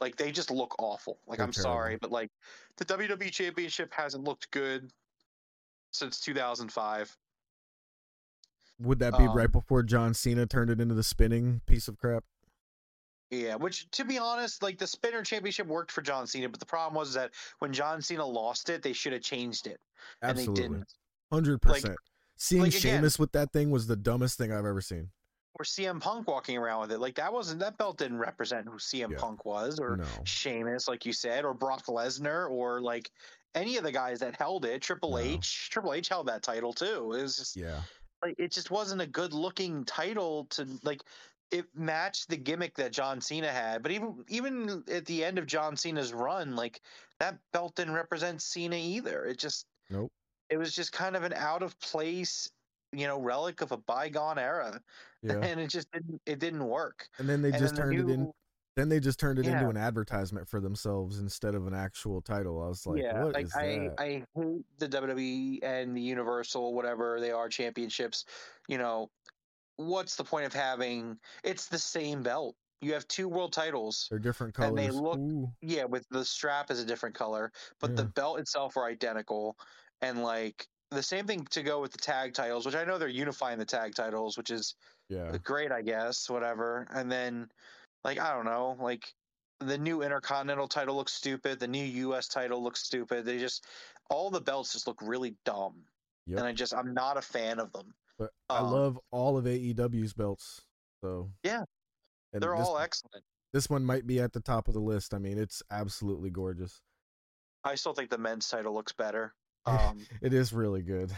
Like 0.00 0.16
they 0.16 0.30
just 0.30 0.50
look 0.50 0.76
awful. 0.78 1.18
Like 1.26 1.38
They're 1.38 1.46
I'm 1.46 1.52
sorry, 1.52 1.96
but 2.00 2.12
like 2.12 2.30
the 2.76 2.84
WWE 2.84 3.30
Championship 3.32 3.92
hasn't 3.92 4.24
looked 4.24 4.50
good 4.50 4.90
since 5.90 6.20
2005. 6.20 7.16
would 8.80 8.98
that 9.00 9.18
be 9.18 9.24
Um, 9.24 9.36
right 9.36 9.50
before 9.50 9.82
john 9.82 10.14
cena 10.14 10.46
turned 10.46 10.70
it 10.70 10.80
into 10.80 10.94
the 10.94 11.02
spinning 11.02 11.60
piece 11.66 11.88
of 11.88 11.98
crap 11.98 12.22
Yeah, 13.30 13.56
which 13.56 13.90
to 13.90 14.04
be 14.04 14.18
honest, 14.18 14.62
like 14.62 14.78
the 14.78 14.86
Spinner 14.86 15.22
Championship 15.22 15.66
worked 15.66 15.92
for 15.92 16.00
John 16.00 16.26
Cena, 16.26 16.48
but 16.48 16.60
the 16.60 16.66
problem 16.66 16.98
was 16.98 17.12
that 17.14 17.32
when 17.58 17.72
John 17.72 18.00
Cena 18.00 18.24
lost 18.24 18.70
it, 18.70 18.82
they 18.82 18.94
should 18.94 19.12
have 19.12 19.22
changed 19.22 19.66
it, 19.66 19.78
and 20.22 20.36
they 20.38 20.46
didn't. 20.46 20.86
100% 21.32 21.94
seeing 22.36 22.62
like, 22.62 22.70
again- 22.74 22.80
Sheamus 22.80 23.18
with 23.18 23.32
that 23.32 23.52
thing 23.52 23.70
was 23.70 23.86
the 23.86 23.96
dumbest 23.96 24.38
thing 24.38 24.50
i've 24.50 24.64
ever 24.64 24.80
seen 24.80 25.10
Or 25.58 25.64
CM 25.64 26.00
Punk 26.00 26.26
walking 26.26 26.56
around 26.56 26.80
with 26.82 26.92
it, 26.92 27.00
like 27.00 27.16
that 27.16 27.30
wasn't 27.32 27.60
that 27.60 27.76
belt 27.76 27.98
didn't 27.98 28.18
represent 28.18 28.66
who 28.66 28.78
CM 28.78 29.10
Yeah. 29.10 29.18
Punk 29.18 29.44
was, 29.44 29.78
or 29.78 29.98
no 29.98 30.04
Sheamus, 30.24 30.88
like 30.88 31.04
you 31.04 31.12
said, 31.12 31.44
or 31.44 31.52
Brock 31.52 31.84
Lesnar, 31.86 32.48
or 32.50 32.80
like 32.80 33.10
any 33.54 33.76
of 33.76 33.82
the 33.84 33.92
guys 33.92 34.20
that 34.20 34.36
held 34.36 34.64
it. 34.64 34.80
Triple 34.80 35.10
No. 35.10 35.18
H, 35.18 35.68
Triple 35.70 35.92
H 35.92 36.08
held 36.08 36.28
that 36.28 36.42
title 36.42 36.72
too. 36.72 37.12
It 37.12 37.22
was 37.22 37.36
just 37.36 37.56
yeah 37.56 37.80
like 38.22 38.34
it 38.38 38.50
just 38.52 38.70
wasn't 38.70 39.00
a 39.02 39.06
good 39.06 39.32
looking 39.32 39.84
title 39.84 40.46
to 40.50 40.66
like 40.82 41.02
it 41.50 41.66
matched 41.74 42.28
the 42.28 42.36
gimmick 42.36 42.74
that 42.76 42.92
John 42.92 43.20
Cena 43.20 43.48
had. 43.48 43.82
But 43.82 43.92
even 43.92 44.24
even 44.28 44.84
at 44.90 45.06
the 45.06 45.24
end 45.24 45.38
of 45.38 45.46
John 45.46 45.76
Cena's 45.76 46.12
run, 46.12 46.56
like 46.56 46.80
that 47.20 47.38
belt 47.52 47.76
didn't 47.76 47.94
represent 47.94 48.42
Cena 48.42 48.76
either. 48.76 49.24
It 49.24 49.38
just 49.38 49.66
Nope. 49.90 50.12
It 50.50 50.56
was 50.56 50.74
just 50.74 50.92
kind 50.92 51.16
of 51.16 51.24
an 51.24 51.34
out 51.34 51.62
of 51.62 51.78
place, 51.80 52.50
you 52.92 53.06
know, 53.06 53.20
relic 53.20 53.60
of 53.60 53.72
a 53.72 53.76
bygone 53.76 54.38
era. 54.38 54.80
yeah 55.22 55.34
And 55.34 55.60
it 55.60 55.68
just 55.68 55.90
didn't 55.92 56.20
it 56.26 56.38
didn't 56.38 56.64
work. 56.64 57.08
and 57.18 57.28
then 57.28 57.42
they 57.42 57.50
and 57.50 57.58
just 57.58 57.76
then 57.76 57.88
the 57.88 57.96
turned 57.96 58.10
it 58.10 58.12
in 58.12 58.32
Then 58.76 58.88
they 58.88 59.00
just 59.00 59.18
turned 59.18 59.38
it 59.38 59.46
into 59.46 59.68
an 59.68 59.76
advertisement 59.76 60.48
for 60.48 60.60
themselves 60.60 61.18
instead 61.18 61.54
of 61.54 61.66
an 61.66 61.74
actual 61.74 62.20
title. 62.20 62.62
I 62.62 62.68
was 62.68 62.86
like, 62.86 63.02
yeah, 63.02 63.24
what 63.24 63.34
like 63.34 63.46
is 63.46 63.54
I, 63.54 63.66
that? 63.66 63.94
I 63.98 64.24
hate 64.36 64.64
the 64.78 64.88
WWE 64.88 65.64
and 65.64 65.96
the 65.96 66.00
Universal, 66.00 66.74
whatever 66.74 67.18
they 67.20 67.32
are, 67.32 67.48
championships. 67.48 68.24
You 68.68 68.78
know, 68.78 69.10
what's 69.78 70.16
the 70.16 70.24
point 70.24 70.44
of 70.44 70.52
having? 70.52 71.18
It's 71.42 71.66
the 71.66 71.78
same 71.78 72.22
belt. 72.22 72.54
You 72.80 72.92
have 72.92 73.08
two 73.08 73.28
world 73.28 73.52
titles. 73.52 74.06
They're 74.10 74.18
different 74.18 74.54
colors 74.54 74.68
and 74.68 74.78
they 74.78 74.90
look- 74.90 75.18
Ooh, 75.18 75.50
Yeah, 75.62 75.84
with 75.84 76.06
the 76.10 76.24
strap 76.24 76.70
is 76.70 76.80
a 76.80 76.84
different 76.84 77.14
color, 77.14 77.50
but 77.80 77.96
the 77.96 78.04
belt 78.04 78.38
itself 78.38 78.76
are 78.76 78.84
identical. 78.84 79.56
And 80.00 80.22
like 80.22 80.68
the 80.90 81.02
same 81.02 81.26
thing 81.26 81.44
to 81.50 81.62
go 81.62 81.80
with 81.80 81.92
the 81.92 81.98
tag 81.98 82.34
titles, 82.34 82.66
which 82.66 82.74
I 82.74 82.84
know 82.84 82.98
they're 82.98 83.08
unifying 83.08 83.58
the 83.58 83.64
tag 83.64 83.94
titles, 83.94 84.36
which 84.36 84.50
is 84.50 84.74
yeah. 85.08 85.36
great, 85.42 85.72
I 85.72 85.82
guess, 85.82 86.30
whatever. 86.30 86.86
And 86.90 87.10
then, 87.10 87.50
like, 88.04 88.20
I 88.20 88.32
don't 88.32 88.44
know, 88.44 88.76
like 88.80 89.12
the 89.60 89.78
new 89.78 90.02
Intercontinental 90.02 90.68
title 90.68 90.96
looks 90.96 91.12
stupid. 91.12 91.58
The 91.58 91.66
new 91.66 91.84
U.S. 91.84 92.28
title 92.28 92.62
looks 92.62 92.84
stupid. 92.84 93.24
They 93.24 93.38
just, 93.38 93.66
all 94.08 94.30
the 94.30 94.40
belts 94.40 94.72
just 94.72 94.86
look 94.86 95.00
really 95.02 95.34
dumb. 95.44 95.74
Yep. 96.26 96.38
And 96.38 96.46
I 96.46 96.52
just, 96.52 96.74
I'm 96.74 96.94
not 96.94 97.16
a 97.16 97.22
fan 97.22 97.58
of 97.58 97.72
them. 97.72 97.94
But 98.18 98.30
I 98.50 98.58
um, 98.58 98.72
love 98.72 98.98
all 99.10 99.38
of 99.38 99.44
AEW's 99.44 100.12
belts. 100.12 100.62
So 101.00 101.30
Yeah. 101.44 101.64
and 102.32 102.42
They're 102.42 102.56
this, 102.56 102.66
all 102.66 102.78
excellent. 102.78 103.24
this 103.52 103.70
one 103.70 103.84
might 103.84 104.06
be 104.06 104.20
at 104.20 104.32
the 104.32 104.40
top 104.40 104.68
of 104.68 104.74
the 104.74 104.80
list. 104.80 105.14
I 105.14 105.18
mean, 105.18 105.38
it's 105.38 105.62
absolutely 105.70 106.30
gorgeous. 106.30 106.80
I 107.64 107.74
still 107.76 107.92
think 107.94 108.10
the 108.10 108.18
men's 108.18 108.48
title 108.48 108.74
looks 108.74 108.92
better. 108.92 109.34
Um, 109.66 110.06
It 110.22 110.32
is 110.32 110.52
really 110.54 110.80
good. 110.82 111.12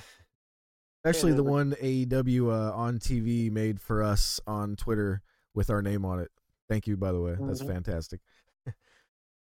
Especially 1.04 1.32
the 1.32 1.44
one 1.44 1.72
AEW 1.80 2.50
uh, 2.50 2.74
on 2.74 2.98
TV 2.98 3.48
made 3.50 3.80
for 3.80 4.02
us 4.02 4.40
on 4.46 4.74
Twitter 4.74 5.22
with 5.54 5.70
our 5.70 5.82
name 5.82 6.04
on 6.04 6.18
it. 6.18 6.30
Thank 6.68 6.88
you, 6.88 6.96
by 6.96 7.12
the 7.12 7.20
way. 7.20 7.36
That's 7.38 7.62
Mhm. 7.62 7.68
fantastic. 7.68 8.20
All 8.66 8.72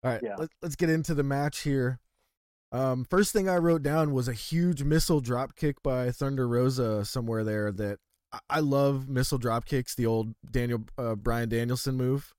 right, 0.02 0.22
Yeah. 0.22 0.36
let, 0.36 0.48
let's 0.62 0.76
get 0.76 0.88
into 0.88 1.12
the 1.14 1.22
match 1.22 1.60
here. 1.60 2.00
Um, 2.72 3.04
first 3.04 3.32
thing 3.32 3.48
I 3.48 3.56
wrote 3.56 3.82
down 3.82 4.12
was 4.12 4.28
a 4.28 4.32
huge 4.32 4.82
missile 4.82 5.20
drop 5.20 5.54
kick 5.54 5.82
by 5.82 6.10
Thunder 6.10 6.48
Rosa 6.48 7.04
somewhere 7.04 7.44
there. 7.44 7.70
That 7.72 7.98
I, 8.32 8.38
I 8.50 8.60
love 8.60 9.08
missile 9.08 9.38
drop 9.38 9.64
kicks, 9.64 9.94
the 9.94 10.06
old 10.06 10.34
Daniel 10.50 10.84
uh, 10.98 11.14
Brian 11.14 11.48
Danielson 11.48 11.96
move. 11.96 12.34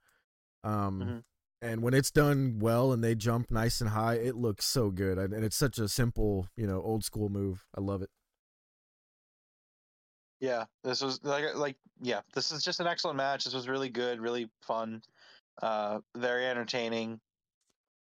Um, 0.63 1.01
Mhm. 1.01 1.23
and 1.61 1.81
when 1.81 1.93
it's 1.93 2.11
done 2.11 2.59
well 2.59 2.91
and 2.91 3.03
they 3.03 3.15
jump 3.15 3.49
nice 3.51 3.79
and 3.81 3.91
high, 3.91 4.15
it 4.15 4.35
looks 4.35 4.65
so 4.65 4.91
good. 4.91 5.17
And 5.17 5.33
and 5.33 5.45
it's 5.45 5.55
such 5.55 5.79
a 5.79 5.87
simple, 5.87 6.49
you 6.57 6.67
know, 6.67 6.81
old 6.81 7.03
school 7.03 7.29
move. 7.29 7.65
I 7.75 7.81
love 7.81 8.01
it. 8.01 8.09
Yeah, 10.39 10.65
this 10.83 11.01
was 11.01 11.23
like 11.23 11.55
like 11.55 11.77
yeah, 11.99 12.21
this 12.33 12.51
is 12.51 12.63
just 12.63 12.79
an 12.79 12.85
excellent 12.87 13.17
match. 13.17 13.45
This 13.45 13.55
was 13.55 13.67
really 13.67 13.89
good, 13.89 14.19
really 14.19 14.49
fun, 14.61 15.01
uh, 15.63 15.99
very 16.15 16.45
entertaining. 16.45 17.19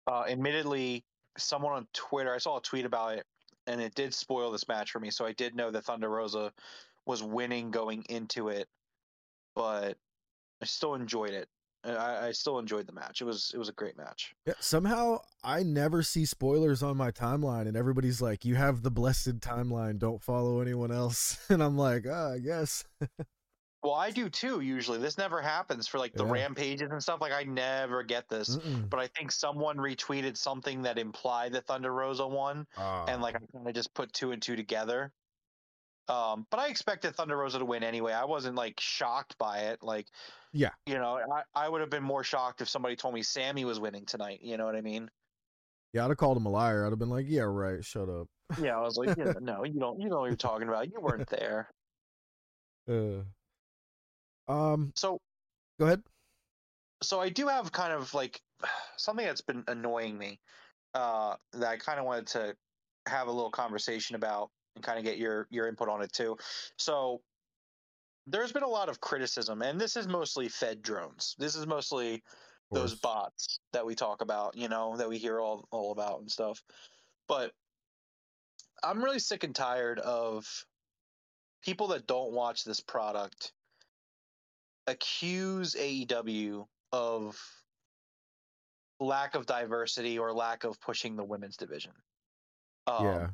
Uh, 0.06 0.24
admittedly, 0.28 1.04
someone 1.38 1.72
on 1.72 1.86
Twitter, 1.92 2.34
I 2.34 2.38
saw 2.38 2.58
a 2.58 2.62
tweet 2.62 2.84
about 2.84 3.14
it, 3.18 3.26
and 3.66 3.80
it 3.80 3.94
did 3.94 4.14
spoil 4.14 4.50
this 4.50 4.68
match 4.68 4.90
for 4.90 5.00
me. 5.00 5.10
So 5.10 5.24
I 5.24 5.32
did 5.32 5.54
know 5.54 5.70
that 5.70 5.84
Thunder 5.84 6.08
Rosa 6.08 6.52
was 7.06 7.22
winning 7.22 7.70
going 7.70 8.04
into 8.08 8.48
it, 8.48 8.68
but 9.54 9.96
I 10.60 10.64
still 10.64 10.94
enjoyed 10.94 11.32
it. 11.32 11.48
I, 11.82 12.26
I 12.26 12.32
still 12.32 12.58
enjoyed 12.58 12.86
the 12.86 12.92
match. 12.92 13.22
It 13.22 13.24
was 13.24 13.52
it 13.54 13.58
was 13.58 13.70
a 13.70 13.72
great 13.72 13.96
match. 13.96 14.34
Yeah, 14.46 14.52
somehow 14.60 15.20
I 15.42 15.62
never 15.62 16.02
see 16.02 16.26
spoilers 16.26 16.82
on 16.82 16.98
my 16.98 17.10
timeline, 17.10 17.66
and 17.66 17.76
everybody's 17.76 18.20
like, 18.20 18.44
"You 18.44 18.56
have 18.56 18.82
the 18.82 18.90
blessed 18.90 19.40
timeline. 19.40 19.98
Don't 19.98 20.22
follow 20.22 20.60
anyone 20.60 20.92
else." 20.92 21.38
And 21.48 21.62
I'm 21.62 21.78
like, 21.78 22.04
"Ah, 22.08 22.32
I 22.32 22.38
guess." 22.38 22.84
Well, 23.82 23.94
I 23.94 24.10
do 24.10 24.28
too. 24.28 24.60
Usually, 24.60 24.98
this 24.98 25.16
never 25.16 25.40
happens 25.40 25.88
for 25.88 25.98
like 25.98 26.12
the 26.12 26.24
Yeah. 26.26 26.32
rampages 26.32 26.90
and 26.90 27.02
stuff. 27.02 27.20
Like 27.20 27.32
I 27.32 27.44
never 27.44 28.02
get 28.02 28.28
this. 28.28 28.56
Mm-mm. 28.56 28.90
but 28.90 29.00
I 29.00 29.06
think 29.06 29.32
someone 29.32 29.78
retweeted 29.78 30.36
something 30.36 30.82
that 30.82 30.98
implied 30.98 31.52
that 31.54 31.66
Thunder 31.66 31.92
Rosa 31.92 32.26
won, 32.26 32.66
Ah. 32.76 33.06
and 33.08 33.22
like 33.22 33.36
I 33.36 33.40
kind 33.52 33.66
of 33.66 33.74
just 33.74 33.94
put 33.94 34.12
two 34.12 34.32
and 34.32 34.42
two 34.42 34.54
together. 34.56 35.12
Um, 36.08 36.46
but 36.50 36.58
I 36.60 36.68
expected 36.68 37.14
Thunder 37.14 37.36
Rosa 37.36 37.60
to 37.60 37.64
win 37.64 37.82
anyway. 37.84 38.12
I 38.12 38.24
wasn't 38.24 38.56
like 38.56 38.80
shocked 38.80 39.38
by 39.38 39.60
it. 39.70 39.82
Like, 39.82 40.08
Yeah. 40.52 40.70
you 40.84 40.94
know, 40.98 41.18
I, 41.32 41.44
I 41.54 41.68
would 41.68 41.80
have 41.82 41.90
been 41.90 42.02
more 42.02 42.24
shocked 42.24 42.60
if 42.60 42.68
somebody 42.68 42.96
told 42.96 43.14
me 43.14 43.22
Sammy 43.22 43.64
was 43.64 43.78
winning 43.78 44.06
tonight. 44.06 44.40
You 44.42 44.56
know 44.56 44.66
what 44.66 44.74
I 44.76 44.80
mean? 44.80 45.10
yeah, 45.92 46.04
I'd 46.04 46.08
have 46.08 46.18
called 46.18 46.36
him 46.36 46.46
a 46.46 46.50
liar. 46.50 46.84
I'd 46.84 46.90
have 46.92 46.98
been 47.00 47.10
like, 47.10 47.26
"Yeah, 47.28 47.42
right. 47.42 47.84
Shut 47.84 48.08
up." 48.08 48.28
Yeah, 48.60 48.76
I 48.76 48.80
was 48.80 48.96
like, 48.96 49.16
yeah, 49.18 49.32
no, 49.40 49.64
you 49.64 49.80
don't, 49.80 50.00
you 50.00 50.08
know 50.08 50.20
what 50.20 50.26
you're 50.26 50.36
talking 50.36 50.68
about. 50.68 50.86
You 50.92 51.00
weren't 51.00 51.28
there. 51.28 51.70
Uh, 52.88 53.22
um, 54.50 54.92
So, 54.96 55.18
go 55.78 55.86
ahead. 55.86 56.02
so 57.02 57.20
I 57.20 57.28
do 57.28 57.48
have 57.48 57.72
kind 57.72 57.92
of 57.92 58.12
like 58.14 58.40
something 58.96 59.24
that's 59.24 59.40
been 59.40 59.64
annoying 59.68 60.18
me 60.18 60.40
uh, 60.94 61.36
that 61.52 61.68
I 61.68 61.76
kind 61.76 61.98
of 61.98 62.04
wanted 62.04 62.26
to 62.28 62.56
have 63.06 63.28
a 63.28 63.32
little 63.32 63.50
conversation 63.50 64.16
about 64.16 64.50
and 64.74 64.84
kind 64.84 64.98
of 64.98 65.04
get 65.04 65.18
your 65.18 65.46
your 65.50 65.68
input 65.68 65.88
on 65.88 66.02
it 66.02 66.12
too. 66.12 66.36
So 66.78 67.22
there's 68.26 68.52
been 68.52 68.62
a 68.62 68.68
lot 68.68 68.88
of 68.88 69.00
criticism, 69.00 69.62
and 69.62 69.80
this 69.80 69.96
is 69.96 70.06
mostly 70.06 70.48
Fed 70.48 70.82
drones. 70.82 71.34
This 71.38 71.56
is 71.56 71.66
mostly 71.66 72.22
those 72.72 72.94
bots 72.94 73.58
that 73.72 73.84
we 73.84 73.94
talk 73.94 74.22
about, 74.22 74.56
you 74.56 74.68
know, 74.68 74.96
that 74.96 75.08
we 75.08 75.18
hear 75.18 75.40
all 75.40 75.66
all 75.70 75.92
about 75.92 76.20
and 76.20 76.30
stuff. 76.30 76.62
But 77.26 77.52
I'm 78.82 79.02
really 79.02 79.18
sick 79.18 79.44
and 79.44 79.54
tired 79.54 79.98
of 79.98 80.64
people 81.62 81.88
that 81.88 82.06
don't 82.06 82.32
watch 82.32 82.64
this 82.64 82.80
product 82.80 83.52
accuse 84.90 85.74
AEW 85.74 86.66
of 86.92 87.38
lack 88.98 89.34
of 89.34 89.46
diversity 89.46 90.18
or 90.18 90.32
lack 90.32 90.64
of 90.64 90.80
pushing 90.80 91.16
the 91.16 91.24
women's 91.24 91.56
division. 91.56 91.92
Um, 92.86 93.04
yeah, 93.04 93.26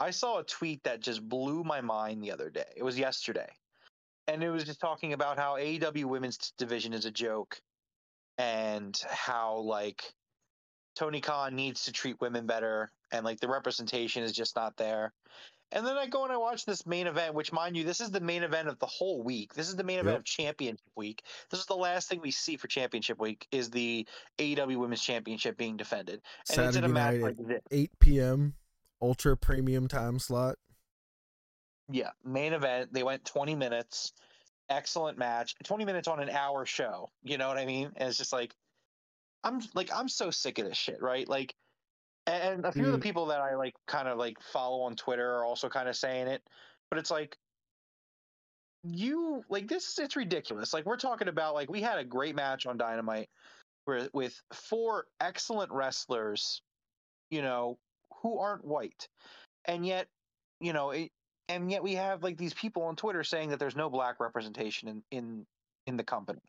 I 0.00 0.10
saw 0.10 0.38
a 0.38 0.44
tweet 0.44 0.82
that 0.84 1.00
just 1.00 1.26
blew 1.26 1.62
my 1.62 1.82
mind 1.82 2.22
the 2.22 2.32
other 2.32 2.48
day. 2.48 2.64
It 2.74 2.82
was 2.82 2.98
yesterday. 2.98 3.48
And 4.26 4.42
it 4.42 4.50
was 4.50 4.64
just 4.64 4.80
talking 4.80 5.12
about 5.12 5.38
how 5.38 5.56
AEW 5.56 6.04
women's 6.04 6.52
division 6.56 6.92
is 6.92 7.04
a 7.04 7.10
joke 7.10 7.60
and 8.38 8.98
how 9.08 9.56
like 9.58 10.02
Tony 10.96 11.20
Khan 11.20 11.54
needs 11.54 11.84
to 11.84 11.92
treat 11.92 12.20
women 12.20 12.46
better 12.46 12.90
and 13.12 13.24
like 13.24 13.40
the 13.40 13.48
representation 13.48 14.22
is 14.22 14.32
just 14.32 14.56
not 14.56 14.76
there. 14.76 15.12
And 15.72 15.86
then 15.86 15.96
I 15.96 16.06
go 16.06 16.24
and 16.24 16.32
I 16.32 16.36
watch 16.36 16.64
this 16.64 16.84
main 16.84 17.06
event, 17.06 17.34
which 17.34 17.52
mind 17.52 17.76
you, 17.76 17.84
this 17.84 18.00
is 18.00 18.10
the 18.10 18.20
main 18.20 18.42
event 18.42 18.68
of 18.68 18.78
the 18.80 18.86
whole 18.86 19.22
week. 19.22 19.54
This 19.54 19.68
is 19.68 19.76
the 19.76 19.84
main 19.84 20.00
event 20.00 20.14
Yep. 20.14 20.18
of 20.18 20.24
championship 20.24 20.86
week. 20.96 21.22
This 21.50 21.60
is 21.60 21.66
the 21.66 21.76
last 21.76 22.08
thing 22.08 22.20
we 22.20 22.32
see 22.32 22.56
for 22.56 22.66
championship 22.66 23.20
week 23.20 23.46
is 23.52 23.70
the 23.70 24.06
AEW 24.38 24.76
women's 24.78 25.02
championship 25.02 25.56
being 25.56 25.76
defended. 25.76 26.14
And 26.14 26.22
it's 26.48 26.58
in 26.58 26.72
Saturday 26.72 26.86
a 26.86 26.88
match 26.88 27.14
night 27.14 27.22
like 27.22 27.38
at 27.38 27.48
this. 27.48 27.60
8 27.70 27.90
p.m. 28.00 28.54
Ultra 29.00 29.36
premium 29.36 29.86
time 29.86 30.18
slot. 30.18 30.56
Yeah, 31.88 32.10
main 32.24 32.52
event. 32.52 32.92
They 32.92 33.02
went 33.02 33.24
20 33.24 33.54
minutes. 33.54 34.12
Excellent 34.68 35.18
match. 35.18 35.54
20 35.64 35.84
minutes 35.84 36.06
on 36.08 36.20
an 36.20 36.30
hour 36.30 36.66
show. 36.66 37.08
You 37.22 37.38
know 37.38 37.48
what 37.48 37.58
I 37.58 37.66
mean? 37.66 37.90
And 37.96 38.08
it's 38.08 38.18
just 38.18 38.32
like 38.32 38.54
I'm 39.42 39.60
like 39.74 39.90
I'm 39.94 40.08
so 40.08 40.30
sick 40.30 40.58
of 40.58 40.66
this 40.66 40.76
shit, 40.76 41.00
right? 41.00 41.28
Like 41.28 41.54
and 42.26 42.64
a 42.64 42.72
few 42.72 42.86
of 42.86 42.92
the 42.92 42.98
mm. 42.98 43.02
people 43.02 43.26
that 43.26 43.40
I 43.40 43.54
like 43.54 43.74
kind 43.86 44.08
of 44.08 44.18
like 44.18 44.36
follow 44.40 44.82
on 44.82 44.96
Twitter 44.96 45.36
are 45.36 45.44
also 45.44 45.68
kind 45.68 45.88
of 45.88 45.96
saying 45.96 46.28
it, 46.28 46.42
but 46.90 46.98
it's 46.98 47.10
like 47.10 47.36
you 48.84 49.44
like 49.48 49.68
this 49.68 49.98
it's 49.98 50.16
ridiculous. 50.16 50.72
Like 50.72 50.86
we're 50.86 50.96
talking 50.96 51.28
about 51.28 51.54
like 51.54 51.70
we 51.70 51.80
had 51.80 51.98
a 51.98 52.04
great 52.04 52.34
match 52.34 52.66
on 52.66 52.76
Dynamite 52.76 53.28
where 53.84 54.08
with 54.12 54.40
four 54.52 55.06
excellent 55.20 55.70
wrestlers, 55.72 56.62
you 57.30 57.42
know, 57.42 57.78
who 58.22 58.38
aren't 58.38 58.64
white. 58.64 59.08
And 59.66 59.86
yet, 59.86 60.06
you 60.60 60.72
know, 60.72 60.90
it, 60.90 61.10
and 61.48 61.70
yet 61.70 61.82
we 61.82 61.94
have 61.94 62.22
like 62.22 62.36
these 62.36 62.54
people 62.54 62.84
on 62.84 62.96
Twitter 62.96 63.24
saying 63.24 63.50
that 63.50 63.58
there's 63.58 63.76
no 63.76 63.90
black 63.90 64.20
representation 64.20 64.88
in 64.88 65.02
in 65.10 65.46
in 65.86 65.96
the 65.96 66.04
company. 66.04 66.40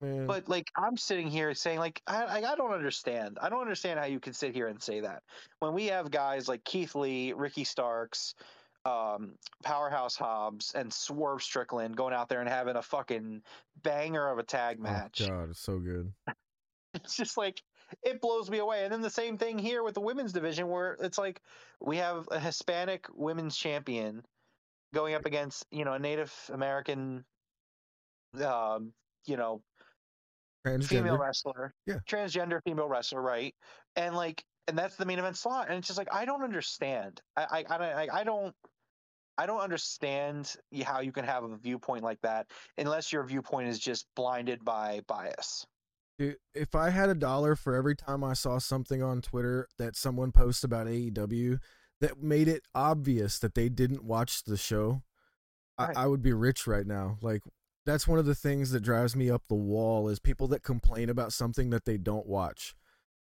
Man, 0.00 0.26
But 0.26 0.48
like 0.48 0.70
I'm 0.76 0.96
sitting 0.96 1.28
here 1.28 1.54
saying 1.54 1.78
like 1.78 2.02
I 2.06 2.42
I 2.44 2.54
don't 2.54 2.72
understand. 2.72 3.38
I 3.40 3.48
don't 3.48 3.62
understand 3.62 3.98
how 3.98 4.04
you 4.06 4.20
can 4.20 4.34
sit 4.34 4.54
here 4.54 4.68
and 4.68 4.82
say 4.82 5.00
that 5.00 5.22
when 5.60 5.72
we 5.72 5.86
have 5.86 6.10
guys 6.10 6.48
like 6.48 6.64
Keith 6.64 6.94
Lee, 6.94 7.32
Ricky 7.32 7.64
Starks, 7.64 8.34
um, 8.84 9.32
Powerhouse 9.64 10.16
Hobbs, 10.16 10.72
and 10.74 10.92
Swerve 10.92 11.42
Strickland 11.42 11.96
going 11.96 12.12
out 12.12 12.28
there 12.28 12.40
and 12.40 12.48
having 12.48 12.76
a 12.76 12.82
fucking 12.82 13.42
banger 13.82 14.28
of 14.28 14.38
a 14.38 14.42
tag 14.42 14.78
match. 14.78 15.22
Oh 15.22 15.28
God, 15.28 15.50
it's 15.50 15.60
so 15.60 15.78
good. 15.78 16.12
It's 16.94 17.14
just 17.14 17.36
like 17.36 17.62
it 18.02 18.22
blows 18.22 18.48
me 18.48 18.56
away. 18.56 18.84
And 18.84 18.90
then 18.90 19.02
the 19.02 19.10
same 19.10 19.36
thing 19.36 19.58
here 19.58 19.82
with 19.82 19.92
the 19.92 20.00
women's 20.00 20.32
division, 20.32 20.66
where 20.66 20.96
it's 20.98 21.18
like 21.18 21.42
we 21.78 21.98
have 21.98 22.26
a 22.30 22.40
Hispanic 22.40 23.06
women's 23.14 23.54
champion 23.54 24.24
going 24.94 25.14
up 25.14 25.26
against 25.26 25.66
you 25.70 25.84
know 25.84 25.92
a 25.92 25.98
Native 25.98 26.32
American, 26.50 27.26
um, 28.42 28.94
you 29.26 29.36
know 29.36 29.60
female 30.66 31.16
Transgender. 31.16 31.18
wrestler, 31.18 31.74
Yeah. 31.86 31.98
transgender 32.08 32.60
female 32.64 32.88
wrestler, 32.88 33.22
right? 33.22 33.54
And 33.96 34.14
like, 34.14 34.44
and 34.68 34.76
that's 34.76 34.96
the 34.96 35.06
main 35.06 35.18
event 35.18 35.36
slot, 35.36 35.68
and 35.68 35.78
it's 35.78 35.86
just 35.86 35.98
like 35.98 36.12
I 36.12 36.24
don't 36.24 36.42
understand. 36.42 37.20
I 37.36 37.42
I 37.50 37.64
I, 37.74 37.78
don't- 37.78 38.10
I 38.10 38.24
don't. 38.24 38.54
I 39.38 39.44
don't 39.44 39.60
understand 39.60 40.54
how 40.84 41.00
you 41.00 41.12
can 41.12 41.24
have 41.26 41.44
a 41.44 41.56
viewpoint 41.58 42.02
like 42.02 42.18
that 42.22 42.46
unless 42.78 43.12
your 43.12 43.22
viewpoint 43.22 43.68
is 43.68 43.78
just 43.78 44.06
blinded 44.16 44.64
by 44.64 45.02
bias. 45.06 45.66
Dude, 46.18 46.36
if 46.54 46.74
I 46.74 46.88
had 46.88 47.10
a 47.10 47.14
dollar 47.14 47.54
for 47.54 47.74
every 47.74 47.94
time 47.94 48.24
I 48.24 48.32
saw 48.32 48.56
something 48.58 49.02
on 49.02 49.20
Twitter 49.20 49.68
that 49.76 49.94
someone 49.94 50.32
posts 50.32 50.64
about 50.64 50.86
AEW 50.86 51.58
that 52.00 52.22
made 52.22 52.48
it 52.48 52.62
obvious 52.74 53.38
that 53.40 53.54
they 53.54 53.68
didn't 53.68 54.02
watch 54.04 54.44
the 54.44 54.56
show, 54.56 55.02
Right. 55.78 55.94
I, 55.94 56.04
I 56.04 56.06
would 56.06 56.22
be 56.22 56.32
rich 56.32 56.66
right 56.66 56.86
now. 56.86 57.18
Like 57.20 57.42
that's 57.86 58.06
one 58.06 58.18
of 58.18 58.26
the 58.26 58.34
things 58.34 58.72
that 58.72 58.80
drives 58.80 59.16
me 59.16 59.30
up 59.30 59.44
the 59.48 59.54
wall 59.54 60.08
is 60.08 60.18
people 60.18 60.48
that 60.48 60.62
complain 60.62 61.08
about 61.08 61.32
something 61.32 61.70
that 61.70 61.84
they 61.84 61.96
don't 61.96 62.26
watch. 62.26 62.74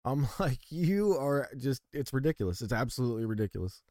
I'm 0.05 0.27
like, 0.39 0.61
you 0.71 1.17
are 1.19 1.49
just 1.57 1.83
it's 1.93 2.13
ridiculous. 2.13 2.63
It's 2.63 2.73
absolutely 2.73 3.27
ridiculous. 3.27 3.83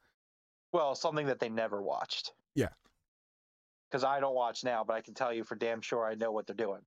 Well, 0.74 0.96
something 0.96 1.28
that 1.28 1.40
they 1.40 1.50
never 1.50 1.82
watched. 1.82 2.32
Yeah. 2.56 2.70
Because 3.90 4.06
I 4.06 4.22
don't 4.22 4.36
watch 4.36 4.64
now, 4.64 4.86
but 4.86 4.94
I 4.94 5.02
can 5.02 5.14
tell 5.14 5.34
you 5.34 5.44
for 5.44 5.56
damn 5.56 5.82
sure 5.82 6.06
I 6.06 6.16
know 6.16 6.32
what 6.32 6.48
they're 6.48 6.56
doing. 6.56 6.80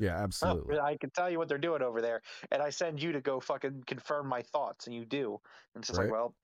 Yeah, 0.00 0.16
absolutely. 0.22 0.80
I 0.80 0.96
can 0.96 1.10
tell 1.10 1.30
you 1.30 1.38
what 1.38 1.48
they're 1.48 1.58
doing 1.58 1.82
over 1.82 2.00
there, 2.00 2.20
and 2.50 2.60
I 2.60 2.70
send 2.70 3.00
you 3.00 3.12
to 3.12 3.20
go 3.20 3.38
fucking 3.38 3.84
confirm 3.86 4.26
my 4.28 4.42
thoughts, 4.42 4.86
and 4.86 4.94
you 4.94 5.04
do. 5.04 5.40
And 5.74 5.82
it's 5.82 5.88
just 5.88 5.98
Right. 5.98 6.06
like, 6.06 6.12
well, 6.12 6.34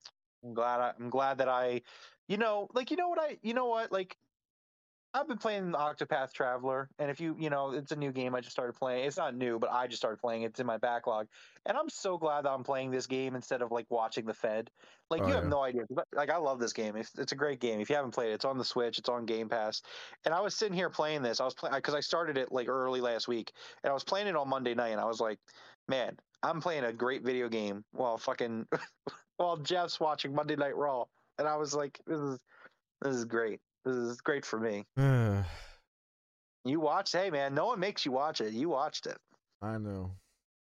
I'm 0.43 0.53
glad. 0.53 0.79
I, 0.79 0.93
I'm 0.97 1.09
glad 1.09 1.39
that 1.39 1.49
I, 1.49 1.81
you 2.29 2.37
know, 2.37 2.69
like 2.73 2.91
you 2.91 2.97
know 2.97 3.09
what 3.09 3.19
I, 3.19 3.37
you 3.41 3.53
know 3.53 3.65
what, 3.67 3.91
like 3.91 4.15
I've 5.11 5.27
been 5.27 5.39
playing 5.39 5.71
Octopath 5.71 6.33
Traveler, 6.33 6.87
and 6.99 7.09
if 7.09 7.19
you, 7.19 7.35
you 7.39 7.49
know, 7.49 7.71
it's 7.71 7.91
a 7.91 7.95
new 7.95 8.11
game 8.11 8.35
I 8.35 8.41
just 8.41 8.51
started 8.51 8.73
playing. 8.73 9.05
It's 9.05 9.17
not 9.17 9.35
new, 9.35 9.57
but 9.57 9.71
I 9.71 9.87
just 9.87 9.99
started 9.99 10.17
playing. 10.19 10.43
It's 10.43 10.59
in 10.59 10.67
my 10.67 10.77
backlog, 10.77 11.27
and 11.65 11.75
I'm 11.75 11.89
so 11.89 12.17
glad 12.19 12.45
that 12.45 12.51
I'm 12.51 12.63
playing 12.63 12.91
this 12.91 13.07
game 13.07 13.35
instead 13.35 13.63
of 13.63 13.71
like 13.71 13.87
watching 13.89 14.25
the 14.25 14.35
Fed. 14.35 14.69
Like 15.09 15.23
Oh, 15.23 15.27
you 15.27 15.33
have 15.33 15.45
yeah. 15.45 15.49
no 15.49 15.63
idea. 15.63 15.81
Like 16.13 16.29
I 16.29 16.37
love 16.37 16.59
this 16.59 16.73
game. 16.73 16.95
It's, 16.95 17.17
it's 17.17 17.31
a 17.31 17.35
great 17.35 17.59
game. 17.59 17.79
If 17.79 17.89
you 17.89 17.95
haven't 17.95 18.11
played 18.11 18.29
it, 18.29 18.33
it's 18.33 18.45
on 18.45 18.59
the 18.59 18.63
Switch. 18.63 18.99
It's 18.99 19.09
on 19.09 19.25
Game 19.25 19.49
Pass. 19.49 19.81
And 20.25 20.33
I 20.33 20.41
was 20.41 20.55
sitting 20.55 20.75
here 20.75 20.91
playing 20.91 21.23
this. 21.23 21.39
I 21.39 21.45
was 21.45 21.55
playing 21.55 21.75
because 21.75 21.95
I 21.95 22.01
started 22.01 22.37
it 22.37 22.51
like 22.51 22.67
early 22.67 23.01
last 23.01 23.27
week, 23.27 23.51
and 23.83 23.89
I 23.89 23.93
was 23.95 24.03
playing 24.03 24.27
it 24.27 24.35
on 24.35 24.47
Monday 24.47 24.75
night, 24.75 24.89
and 24.89 25.01
I 25.01 25.05
was 25.05 25.19
like, 25.19 25.39
man, 25.87 26.17
I'm 26.43 26.61
playing 26.61 26.83
a 26.83 26.93
great 26.93 27.23
video 27.23 27.49
game 27.49 27.83
while 27.91 28.19
fucking 28.19 28.67
while 29.37 29.57
Jeff's 29.57 29.99
watching 29.99 30.35
Monday 30.35 30.55
Night 30.55 30.75
Raw, 30.75 31.05
and 31.39 31.47
I 31.47 31.55
was 31.57 31.73
like, 31.73 31.99
this 32.05 32.19
is 32.19 32.39
this 33.01 33.15
is 33.15 33.25
great. 33.25 33.59
This 33.89 34.11
is 34.11 34.21
great 34.21 34.45
for 34.45 34.59
me. 34.59 34.85
You 36.65 36.81
watched, 36.81 37.15
hey 37.15 37.29
man, 37.29 37.55
no 37.55 37.67
one 37.67 37.79
makes 37.79 38.05
you 38.05 38.11
watch 38.11 38.41
it. 38.41 38.51
You 38.51 38.67
watched 38.67 39.07
it. 39.07 39.17
I 39.61 39.77
know. 39.77 40.11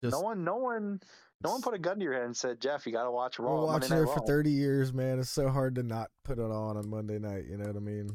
Just 0.04 0.12
no 0.12 0.20
one, 0.20 0.44
no 0.44 0.58
one, 0.58 1.00
no 1.42 1.52
one 1.52 1.62
put 1.62 1.74
a 1.74 1.80
gun 1.80 1.98
to 1.98 2.04
your 2.04 2.14
head 2.14 2.26
and 2.26 2.36
said, 2.36 2.60
Jeff, 2.60 2.86
you 2.86 2.92
got 2.92 3.06
to 3.06 3.12
watch 3.12 3.40
We're 3.40 3.46
Raw. 3.46 3.68
Monday 3.68 3.88
watching 3.88 3.98
it 3.98 4.06
for 4.14 4.20
Raw." 4.20 4.26
30 4.26 4.52
years, 4.52 4.94
man. 4.94 5.18
It's 5.18 5.30
so 5.30 5.48
hard 5.50 5.76
to 5.76 5.84
not 5.84 6.10
put 6.26 6.40
it 6.40 6.52
on 6.52 6.76
on 6.76 6.90
Monday 6.90 7.20
night. 7.20 7.46
You 7.50 7.58
know 7.58 7.66
what 7.66 7.78
I 7.78 7.80
mean? 7.80 8.10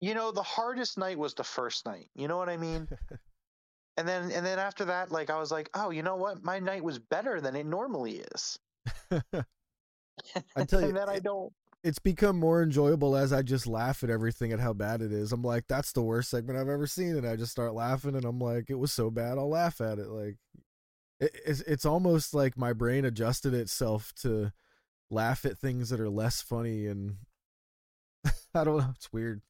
You 0.00 0.14
know, 0.14 0.30
the 0.30 0.42
hardest 0.42 0.98
night 0.98 1.18
was 1.18 1.34
the 1.34 1.44
first 1.44 1.84
night. 1.84 2.08
You 2.14 2.28
know 2.28 2.38
what 2.38 2.48
I 2.48 2.56
mean? 2.56 2.88
and 3.96 4.08
then, 4.08 4.30
and 4.30 4.46
then 4.46 4.60
after 4.60 4.84
that, 4.86 5.10
like 5.10 5.30
I 5.30 5.38
was 5.38 5.50
like, 5.50 5.68
oh, 5.74 5.90
you 5.90 6.04
know 6.04 6.16
what? 6.16 6.44
My 6.44 6.60
night 6.60 6.84
was 6.84 7.00
better 7.00 7.40
than 7.40 7.56
it 7.56 7.66
normally 7.66 8.22
is. 8.32 8.58
I 10.56 10.64
tell 10.64 10.80
you, 10.80 10.88
and 10.88 10.96
then 10.96 11.08
I 11.08 11.18
don't. 11.18 11.52
It's 11.84 11.98
become 11.98 12.38
more 12.38 12.62
enjoyable 12.62 13.16
as 13.16 13.32
I 13.32 13.42
just 13.42 13.66
laugh 13.66 14.02
at 14.02 14.10
everything 14.10 14.52
at 14.52 14.60
how 14.60 14.72
bad 14.72 15.00
it 15.00 15.12
is. 15.12 15.32
I'm 15.32 15.42
like, 15.42 15.64
that's 15.68 15.92
the 15.92 16.02
worst 16.02 16.30
segment 16.30 16.58
I've 16.58 16.68
ever 16.68 16.86
seen, 16.86 17.16
and 17.16 17.26
I 17.26 17.36
just 17.36 17.52
start 17.52 17.74
laughing, 17.74 18.16
and 18.16 18.24
I'm 18.24 18.40
like, 18.40 18.68
it 18.68 18.74
was 18.78 18.92
so 18.92 19.10
bad, 19.10 19.38
I'll 19.38 19.48
laugh 19.48 19.80
at 19.80 19.98
it. 19.98 20.08
Like, 20.08 20.36
it, 21.20 21.36
it's 21.46 21.60
it's 21.62 21.84
almost 21.84 22.34
like 22.34 22.56
my 22.56 22.72
brain 22.72 23.04
adjusted 23.04 23.54
itself 23.54 24.12
to 24.22 24.52
laugh 25.10 25.44
at 25.44 25.58
things 25.58 25.90
that 25.90 26.00
are 26.00 26.10
less 26.10 26.42
funny, 26.42 26.86
and 26.86 27.16
I 28.54 28.64
don't 28.64 28.78
know, 28.78 28.90
it's 28.94 29.12
weird. 29.12 29.42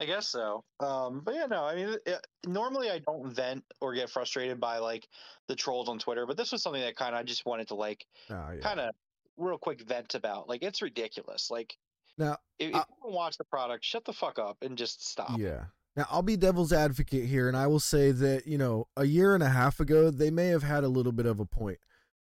I 0.00 0.06
guess 0.06 0.28
so. 0.28 0.64
Um, 0.80 1.20
but 1.24 1.34
yeah, 1.34 1.46
no, 1.46 1.64
I 1.64 1.74
mean, 1.74 1.94
it, 2.06 2.26
normally 2.46 2.90
I 2.90 3.00
don't 3.00 3.30
vent 3.30 3.64
or 3.82 3.94
get 3.94 4.08
frustrated 4.08 4.58
by 4.58 4.78
like 4.78 5.06
the 5.46 5.54
trolls 5.54 5.88
on 5.90 5.98
Twitter, 5.98 6.24
but 6.26 6.38
this 6.38 6.52
was 6.52 6.62
something 6.62 6.80
that 6.80 6.96
kind 6.96 7.14
of 7.14 7.20
I 7.20 7.22
just 7.24 7.44
wanted 7.44 7.68
to 7.68 7.74
like 7.74 8.06
Oh, 8.30 8.50
yeah. 8.54 8.60
kind 8.60 8.80
of 8.80 8.94
real 9.36 9.58
quick 9.58 9.80
vent 9.86 10.14
about. 10.14 10.48
Like, 10.48 10.62
it's 10.62 10.82
ridiculous. 10.82 11.50
Like, 11.50 11.76
Now, 12.18 12.36
if, 12.58 12.70
if 12.70 12.74
I- 12.76 12.78
you 12.78 12.84
don't 13.02 13.14
watch 13.14 13.36
the 13.38 13.44
product, 13.44 13.84
shut 13.84 14.04
the 14.04 14.12
fuck 14.12 14.38
up 14.38 14.58
and 14.62 14.76
just 14.76 15.06
stop. 15.08 15.38
Yeah. 15.38 15.64
Now, 15.96 16.06
I'll 16.10 16.22
be 16.22 16.36
devil's 16.36 16.72
advocate 16.72 17.26
here, 17.28 17.48
and 17.48 17.56
I 17.56 17.66
will 17.66 17.80
say 17.80 18.12
that, 18.12 18.46
you 18.46 18.56
know, 18.56 18.86
a 18.96 19.04
year 19.04 19.34
and 19.34 19.42
a 19.42 19.48
half 19.48 19.80
ago, 19.80 20.10
they 20.10 20.30
may 20.30 20.46
have 20.48 20.62
had 20.62 20.84
a 20.84 20.88
little 20.88 21.12
bit 21.12 21.26
of 21.26 21.40
a 21.40 21.46
point. 21.46 21.78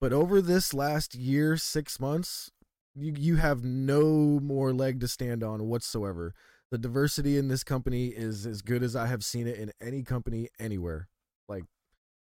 But 0.01 0.13
over 0.13 0.43
this 0.43 0.75
last 0.75 1.15
year, 1.15 1.57
six 1.57 2.01
months, 2.01 2.51
you, 2.95 3.15
you 3.17 3.37
have 3.37 3.63
no 3.65 4.41
more 4.43 4.73
leg 4.73 4.99
to 5.01 5.09
stand 5.09 5.45
on 5.45 5.69
whatsoever. 5.69 6.35
The 6.73 6.79
diversity 6.79 7.39
in 7.39 7.49
this 7.49 7.63
company 7.63 8.09
is 8.09 8.47
as 8.47 8.63
good 8.63 8.83
as 8.83 8.97
I 8.97 9.07
have 9.07 9.23
seen 9.23 9.47
it 9.47 9.59
in 9.59 9.71
any 9.81 10.03
company 10.03 10.49
anywhere. 10.59 11.09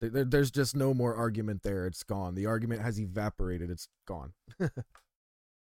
There- 0.02 0.10
there, 0.10 0.26
there's 0.26 0.52
just 0.52 0.76
no 0.76 0.94
more 0.94 1.16
argument 1.16 1.64
there. 1.64 1.86
It's 1.86 2.04
gone. 2.04 2.36
The 2.36 2.46
argument 2.46 2.82
has 2.82 3.00
evaporated. 3.00 3.70
It's 3.70 3.88
gone. 4.06 4.34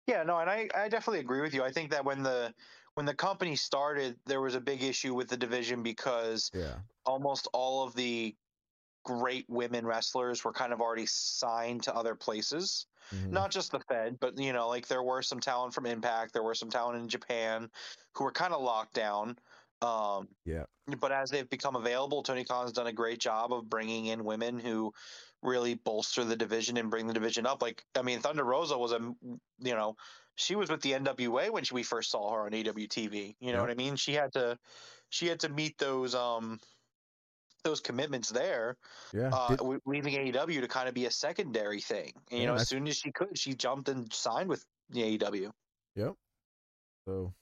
Yeah, 0.09 0.23
no, 0.23 0.39
and 0.39 0.49
I, 0.49 0.69
I 0.73 0.87
definitely 0.87 1.19
agree 1.19 1.41
with 1.41 1.53
you. 1.53 1.63
I 1.65 1.71
think 1.73 1.91
that 1.91 2.05
when 2.05 2.23
the 2.23 2.53
when 2.93 3.05
the 3.05 3.13
company 3.13 3.57
started, 3.57 4.17
there 4.25 4.39
was 4.39 4.55
a 4.55 4.61
big 4.61 4.81
issue 4.81 5.13
with 5.13 5.27
the 5.27 5.35
division 5.35 5.83
because 5.83 6.49
Yeah. 6.53 6.75
almost 7.05 7.49
all 7.51 7.83
of 7.85 7.93
the 7.93 8.33
great 9.03 9.43
women 9.49 9.85
wrestlers 9.85 10.45
were 10.45 10.53
kind 10.53 10.71
of 10.71 10.79
already 10.79 11.07
signed 11.07 11.83
to 11.83 11.93
other 11.93 12.15
places. 12.15 12.87
Mhm. 13.13 13.31
Not 13.31 13.51
just 13.51 13.71
the 13.73 13.81
Fed, 13.81 14.17
but 14.21 14.37
you 14.39 14.53
know, 14.53 14.69
like 14.69 14.87
there 14.87 15.03
were 15.03 15.21
some 15.21 15.41
talent 15.41 15.73
from 15.73 15.85
Impact, 15.85 16.31
there 16.31 16.41
were 16.41 16.55
some 16.55 16.69
talent 16.69 16.97
in 17.01 17.09
Japan 17.09 17.69
who 18.15 18.23
were 18.23 18.31
kind 18.31 18.53
of 18.53 18.61
locked 18.61 18.93
down. 18.93 19.37
Um, 19.81 20.27
Yeah. 20.45 20.65
but 20.99 21.11
as 21.11 21.29
they've 21.29 21.49
become 21.49 21.75
available, 21.75 22.23
Tony 22.23 22.43
Khan's 22.43 22.71
done 22.71 22.87
a 22.87 22.93
great 22.93 23.19
job 23.19 23.53
of 23.53 23.69
bringing 23.69 24.05
in 24.05 24.23
women 24.23 24.59
who 24.59 24.93
really 25.43 25.75
bolster 25.75 26.23
the 26.23 26.35
division 26.35 26.77
and 26.77 26.89
bring 26.89 27.07
the 27.07 27.13
division 27.13 27.45
up. 27.45 27.61
Like, 27.61 27.83
I 27.95 28.01
mean, 28.01 28.19
Thunder 28.19 28.43
Rosa 28.43 28.77
was 28.77 28.91
a, 28.91 28.99
you 28.99 29.75
know, 29.75 29.95
she 30.35 30.55
was 30.55 30.69
with 30.69 30.81
the 30.81 30.93
NWA 30.93 31.51
when 31.51 31.63
she, 31.63 31.73
we 31.73 31.83
first 31.83 32.11
saw 32.11 32.33
her 32.33 32.45
on 32.45 32.51
AWTV. 32.51 33.35
You 33.39 33.51
know 33.51 33.57
Yeah. 33.57 33.61
what 33.61 33.69
I 33.69 33.75
mean? 33.75 33.95
She 33.95 34.13
had 34.13 34.33
to, 34.33 34.57
she 35.09 35.27
had 35.27 35.39
to 35.41 35.49
meet 35.49 35.77
those, 35.77 36.15
um, 36.15 36.59
those 37.63 37.81
commitments 37.81 38.29
there, 38.29 38.77
Yeah. 39.13 39.29
uh, 39.33 39.55
Did- 39.55 39.81
leaving 39.85 40.13
AEW 40.13 40.61
to 40.61 40.67
kind 40.67 40.87
of 40.87 40.93
be 40.95 41.05
a 41.05 41.11
secondary 41.11 41.81
thing. 41.81 42.13
And, 42.31 42.39
you 42.39 42.45
Yeah, 42.45 42.53
know, 42.53 42.55
as 42.55 42.69
soon 42.69 42.87
as 42.87 42.97
she 42.97 43.11
could, 43.11 43.37
she 43.37 43.53
jumped 43.53 43.89
and 43.89 44.11
signed 44.13 44.49
with 44.49 44.65
the 44.89 45.03
AEW. 45.03 45.51
So, 47.05 47.33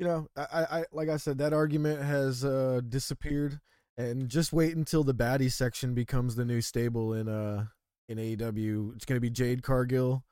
you 0.00 0.06
know, 0.06 0.26
I, 0.34 0.64
I, 0.80 0.84
like 0.92 1.10
I 1.10 1.18
said, 1.18 1.36
that 1.38 1.52
argument 1.52 2.02
has 2.02 2.42
uh, 2.42 2.80
disappeared, 2.88 3.60
and 3.98 4.30
just 4.30 4.50
wait 4.50 4.74
until 4.74 5.04
the 5.04 5.14
baddie 5.14 5.52
section 5.52 5.92
becomes 5.94 6.36
the 6.36 6.44
new 6.46 6.62
stable 6.62 7.12
in 7.12 7.28
uh 7.28 7.66
in 8.08 8.18
AEW. 8.18 8.96
It's 8.96 9.04
gonna 9.04 9.20
be 9.20 9.28
Jade 9.28 9.62
Cargill, 9.62 10.24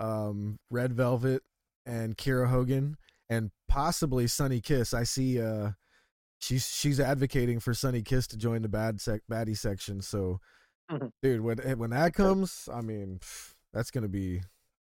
um, 0.00 0.58
Red 0.70 0.94
Velvet, 0.94 1.42
and 1.84 2.16
Kiera 2.16 2.48
Hogan, 2.48 2.96
and 3.28 3.50
possibly 3.68 4.26
Sunny 4.26 4.62
Kiss. 4.62 4.94
I 4.94 5.04
see. 5.04 5.40
Uh, 5.42 5.72
she's 6.40 6.66
she's 6.68 7.00
advocating 7.00 7.60
for 7.60 7.74
Sunny 7.74 8.02
Kiss 8.02 8.26
to 8.28 8.38
join 8.38 8.62
the 8.62 8.68
bad 8.70 9.00
sec 9.00 9.20
baddie 9.30 9.58
section. 9.58 10.00
So, 10.00 10.40
Mhm. 10.90 11.10
dude, 11.22 11.42
when 11.42 11.58
when 11.78 11.90
that 11.90 12.14
comes, 12.14 12.68
I 12.72 12.80
mean, 12.80 13.20
that's 13.74 13.90
gonna 13.90 14.08
be 14.08 14.42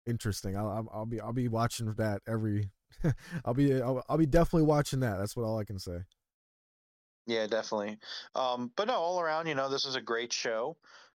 interesting. 0.07 0.57
I'll 0.57 0.89
I'll 0.91 1.05
be 1.05 1.21
I'll 1.21 1.33
be 1.33 1.47
watching 1.47 1.93
that 1.93 2.21
every 2.27 2.71
I'll 3.45 3.53
be 3.53 3.81
I'll, 3.81 4.03
I'll 4.09 4.17
be 4.17 4.25
definitely 4.25 4.67
watching 4.67 4.99
that. 5.01 5.17
That's 5.17 5.35
what 5.35 5.43
all 5.43 5.59
I 5.59 5.63
can 5.63 5.79
say. 5.79 5.99
Yeah, 7.27 7.47
definitely. 7.47 7.97
Um, 8.35 8.71
but 8.75 8.87
no, 8.87 8.93
all 8.93 9.19
around, 9.19 9.47
you 9.47 9.55
know, 9.55 9.69
this 9.69 9.85
was 9.85 9.95
a 9.95 10.01
great 10.01 10.31
show. 10.31 10.77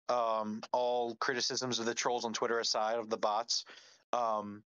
Um, 0.10 0.62
all 0.72 1.16
criticisms 1.16 1.80
of 1.80 1.86
the 1.86 1.94
trolls 1.94 2.24
on 2.24 2.32
Twitter 2.32 2.60
aside, 2.60 2.98
of 2.98 3.10
the 3.10 3.18
bots. 3.18 3.66
Um, 4.13 4.63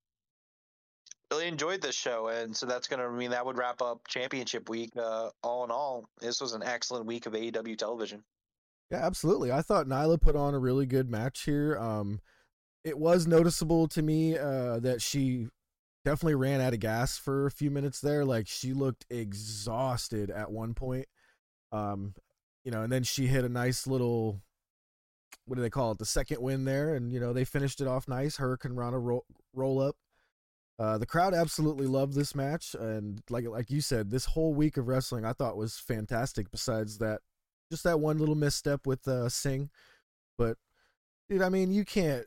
really 1.31 1.47
enjoyed 1.47 1.81
this 1.81 1.95
show, 1.95 2.27
and 2.27 2.55
so 2.55 2.65
that's 2.65 2.87
gonna 2.87 3.07
I 3.07 3.11
mean 3.11 3.31
that 3.31 3.45
would 3.45 3.57
wrap 3.57 3.81
up 3.81 4.07
Championship 4.07 4.69
Week. 4.69 4.91
Uh, 4.95 5.29
all 5.41 5.63
in 5.63 5.71
all, 5.71 6.05
this 6.19 6.41
was 6.41 6.53
an 6.53 6.61
excellent 6.63 7.05
week 7.05 7.25
of 7.25 7.33
AEW 7.33 7.77
television. 7.77 8.23
Yeah, 8.91 9.05
absolutely. 9.05 9.51
I 9.51 9.61
thought 9.61 9.87
Nyla 9.87 10.19
put 10.19 10.35
on 10.35 10.53
a 10.53 10.59
really 10.59 10.85
good 10.85 11.09
match 11.09 11.43
here. 11.43 11.77
Um, 11.77 12.19
it 12.83 12.97
was 12.97 13.25
noticeable 13.25 13.87
to 13.87 14.01
me 14.01 14.37
uh, 14.37 14.79
that 14.79 15.01
she 15.01 15.47
definitely 16.03 16.35
ran 16.35 16.61
out 16.61 16.73
of 16.73 16.79
gas 16.79 17.17
for 17.17 17.45
a 17.45 17.51
few 17.51 17.71
minutes 17.71 18.01
there. 18.01 18.25
Like 18.25 18.47
she 18.47 18.73
looked 18.73 19.05
exhausted 19.09 20.29
at 20.29 20.51
one 20.51 20.73
point. 20.73 21.07
Um, 21.71 22.13
you 22.63 22.71
know, 22.71 22.83
and 22.83 22.91
then 22.91 23.03
she 23.03 23.27
hit 23.27 23.45
a 23.45 23.49
nice 23.49 23.87
little 23.87 24.41
what 25.45 25.55
do 25.55 25.61
they 25.61 25.69
call 25.69 25.91
it? 25.91 25.97
The 25.97 26.05
second 26.05 26.41
win 26.41 26.65
there, 26.65 26.93
and 26.93 27.11
you 27.11 27.19
know 27.19 27.33
they 27.33 27.45
finished 27.45 27.81
it 27.81 27.87
off 27.87 28.07
nice. 28.07 28.37
Hurricanrana 28.37 29.01
roll, 29.01 29.25
roll 29.53 29.81
up. 29.81 29.95
Uh, 30.79 30.97
the 30.97 31.05
crowd 31.05 31.33
absolutely 31.33 31.87
loved 31.87 32.13
this 32.13 32.35
match, 32.35 32.75
and 32.75 33.21
like 33.29 33.47
like 33.47 33.69
you 33.69 33.81
said, 33.81 34.09
this 34.09 34.25
whole 34.25 34.53
week 34.53 34.77
of 34.77 34.87
wrestling 34.87 35.25
I 35.25 35.33
thought 35.33 35.57
was 35.57 35.77
fantastic. 35.77 36.51
Besides 36.51 36.97
that, 36.99 37.21
just 37.71 37.83
that 37.83 37.99
one 37.99 38.17
little 38.17 38.35
misstep 38.35 38.85
with 38.85 39.07
uh, 39.07 39.29
Singh, 39.29 39.69
but 40.37 40.57
dude, 41.29 41.41
I 41.41 41.49
mean, 41.49 41.71
you 41.71 41.85
can't 41.85 42.25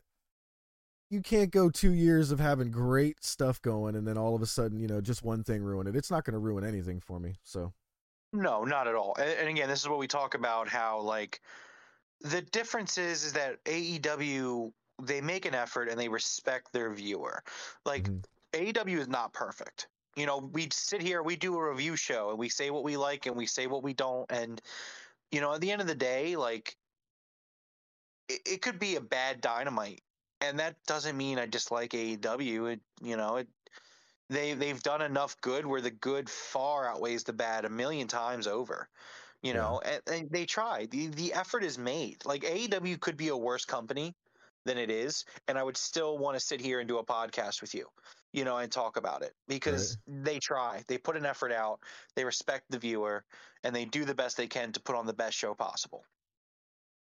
you 1.15 1.21
can't 1.21 1.51
go 1.51 1.69
two 1.69 1.93
years 1.93 2.31
of 2.31 2.39
having 2.39 2.69
great 2.71 3.23
stuff 3.23 3.61
going, 3.61 3.95
and 3.95 4.07
then 4.07 4.17
all 4.17 4.35
of 4.35 4.41
a 4.41 4.45
sudden, 4.45 4.79
you 4.79 4.87
know, 4.87 5.01
just 5.01 5.23
one 5.23 5.43
thing 5.43 5.63
ruin 5.63 5.87
it. 5.87 5.95
It's 5.95 6.11
not 6.11 6.25
going 6.25 6.33
to 6.33 6.39
ruin 6.39 6.63
anything 6.63 6.99
for 6.99 7.19
me. 7.19 7.35
So 7.43 7.73
No, 8.33 8.63
not 8.63 8.87
at 8.87 8.95
all. 8.95 9.15
And, 9.17 9.29
and 9.29 9.49
again, 9.49 9.69
this 9.69 9.81
is 9.81 9.89
what 9.89 9.99
we 9.99 10.07
talk 10.07 10.33
about 10.33 10.67
how 10.67 10.99
like 10.99 11.41
the 12.21 12.41
difference 12.41 12.97
is 12.97 13.23
is 13.25 13.33
that 13.33 13.63
AEW 13.65 14.73
they 15.03 15.21
make 15.21 15.45
an 15.45 15.55
effort 15.55 15.89
and 15.89 15.99
they 15.99 16.09
respect 16.09 16.71
their 16.73 16.93
viewer. 16.93 17.43
Like 17.85 18.11
Mhm. 18.11 18.23
AEW 18.53 18.99
is 18.99 19.07
not 19.09 19.33
perfect. 19.33 19.89
You 20.15 20.25
know, 20.25 20.37
we 20.39 20.69
sit 20.71 21.01
here, 21.01 21.23
we 21.23 21.35
do 21.37 21.57
a 21.57 21.69
review 21.71 21.95
show, 21.97 22.29
and 22.31 22.39
we 22.39 22.49
say 22.49 22.71
what 22.71 22.83
we 22.83 22.97
like 22.97 23.25
and 23.27 23.35
we 23.35 23.47
say 23.47 23.67
what 23.67 23.83
we 23.83 23.93
don't. 23.93 24.31
And 24.31 24.61
you 25.31 25.41
know, 25.41 25.53
at 25.53 25.61
the 25.61 25.71
end 25.71 25.81
of 25.81 25.87
the 25.87 25.95
day, 25.95 26.35
like 26.37 26.77
it 28.27 28.61
could 28.61 28.79
be 28.79 28.95
a 28.95 29.01
bad 29.01 29.41
dynamite, 29.41 30.01
and 30.41 30.59
that 30.59 30.83
doesn't 30.85 31.17
mean 31.17 31.39
I 31.39 31.45
dislike 31.45 31.91
AEW. 31.91 32.73
It, 32.73 32.81
you 33.01 33.17
know, 33.17 33.37
it 33.37 33.49
they 34.29 34.53
they've 34.53 34.81
done 34.81 35.01
enough 35.01 35.39
good 35.41 35.65
where 35.65 35.81
the 35.81 35.91
good 35.91 36.29
far 36.29 36.87
outweighs 36.87 37.23
the 37.25 37.33
bad 37.33 37.65
a 37.65 37.69
million 37.69 38.07
times 38.07 38.47
over. 38.47 38.89
You 39.41 39.53
Yeah. 39.53 39.59
know, 39.61 39.79
and, 39.81 40.01
and 40.07 40.29
they 40.31 40.45
try. 40.45 40.85
the 40.87 41.07
The 41.07 41.33
effort 41.33 41.63
is 41.63 41.77
made. 41.77 42.25
Like 42.25 42.43
AEW 42.43 42.99
could 42.99 43.17
be 43.17 43.29
a 43.29 43.37
worse 43.37 43.65
company 43.65 44.15
than 44.65 44.77
it 44.77 44.89
is, 44.89 45.25
and 45.47 45.57
I 45.57 45.63
would 45.63 45.77
still 45.77 46.17
want 46.17 46.35
to 46.35 46.39
sit 46.39 46.59
here 46.59 46.79
and 46.79 46.87
do 46.87 46.97
a 46.97 47.05
podcast 47.05 47.61
with 47.61 47.75
you, 47.75 47.87
you 48.33 48.43
know, 48.45 48.57
and 48.57 48.71
talk 48.71 48.97
about 48.97 49.21
it 49.21 49.33
because 49.47 49.97
they 50.07 50.39
try. 50.39 50.83
They 50.87 50.97
put 50.97 51.17
an 51.17 51.25
effort 51.25 51.51
out. 51.51 51.81
They 52.15 52.25
respect 52.25 52.65
the 52.69 52.79
viewer, 52.79 53.25
and 53.63 53.75
they 53.75 53.85
do 53.85 54.05
the 54.05 54.15
best 54.15 54.37
they 54.37 54.47
can 54.47 54.71
to 54.73 54.81
put 54.81 54.95
on 54.95 55.05
the 55.05 55.13
best 55.13 55.37
show 55.37 55.53
possible. 55.53 56.03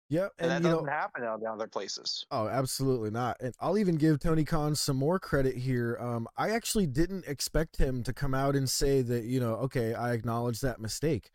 Yeah, 0.09 0.29
And, 0.38 0.53
and, 0.53 0.65
that 0.65 0.69
doesn't 0.69 0.85
know, 0.85 0.93
happen 0.93 1.25
out 1.25 1.41
in 1.41 1.47
other 1.47 1.67
places. 1.67 2.27
oh, 2.31 2.47
absolutely 2.47 3.11
not. 3.11 3.38
And 3.41 3.55
I'll 3.61 3.79
even 3.79 3.97
give 3.97 4.21
Tony 4.21 4.45
Khan 4.45 4.75
some 4.75 4.97
more 4.97 5.19
credit 5.19 5.57
here. 5.57 5.97
Um, 5.99 6.29
I 6.37 6.51
actually 6.51 6.87
didn't 6.87 7.27
expect 7.27 7.79
him 7.79 8.03
to 8.03 8.12
come 8.12 8.35
out 8.35 8.55
and 8.55 8.69
say 8.69 9.01
that, 9.01 9.25
you 9.25 9.41
know, 9.41 9.55
okay, 9.55 9.95
I 9.95 10.12
acknowledge 10.12 10.61
that 10.61 10.81
mistake. 10.81 11.31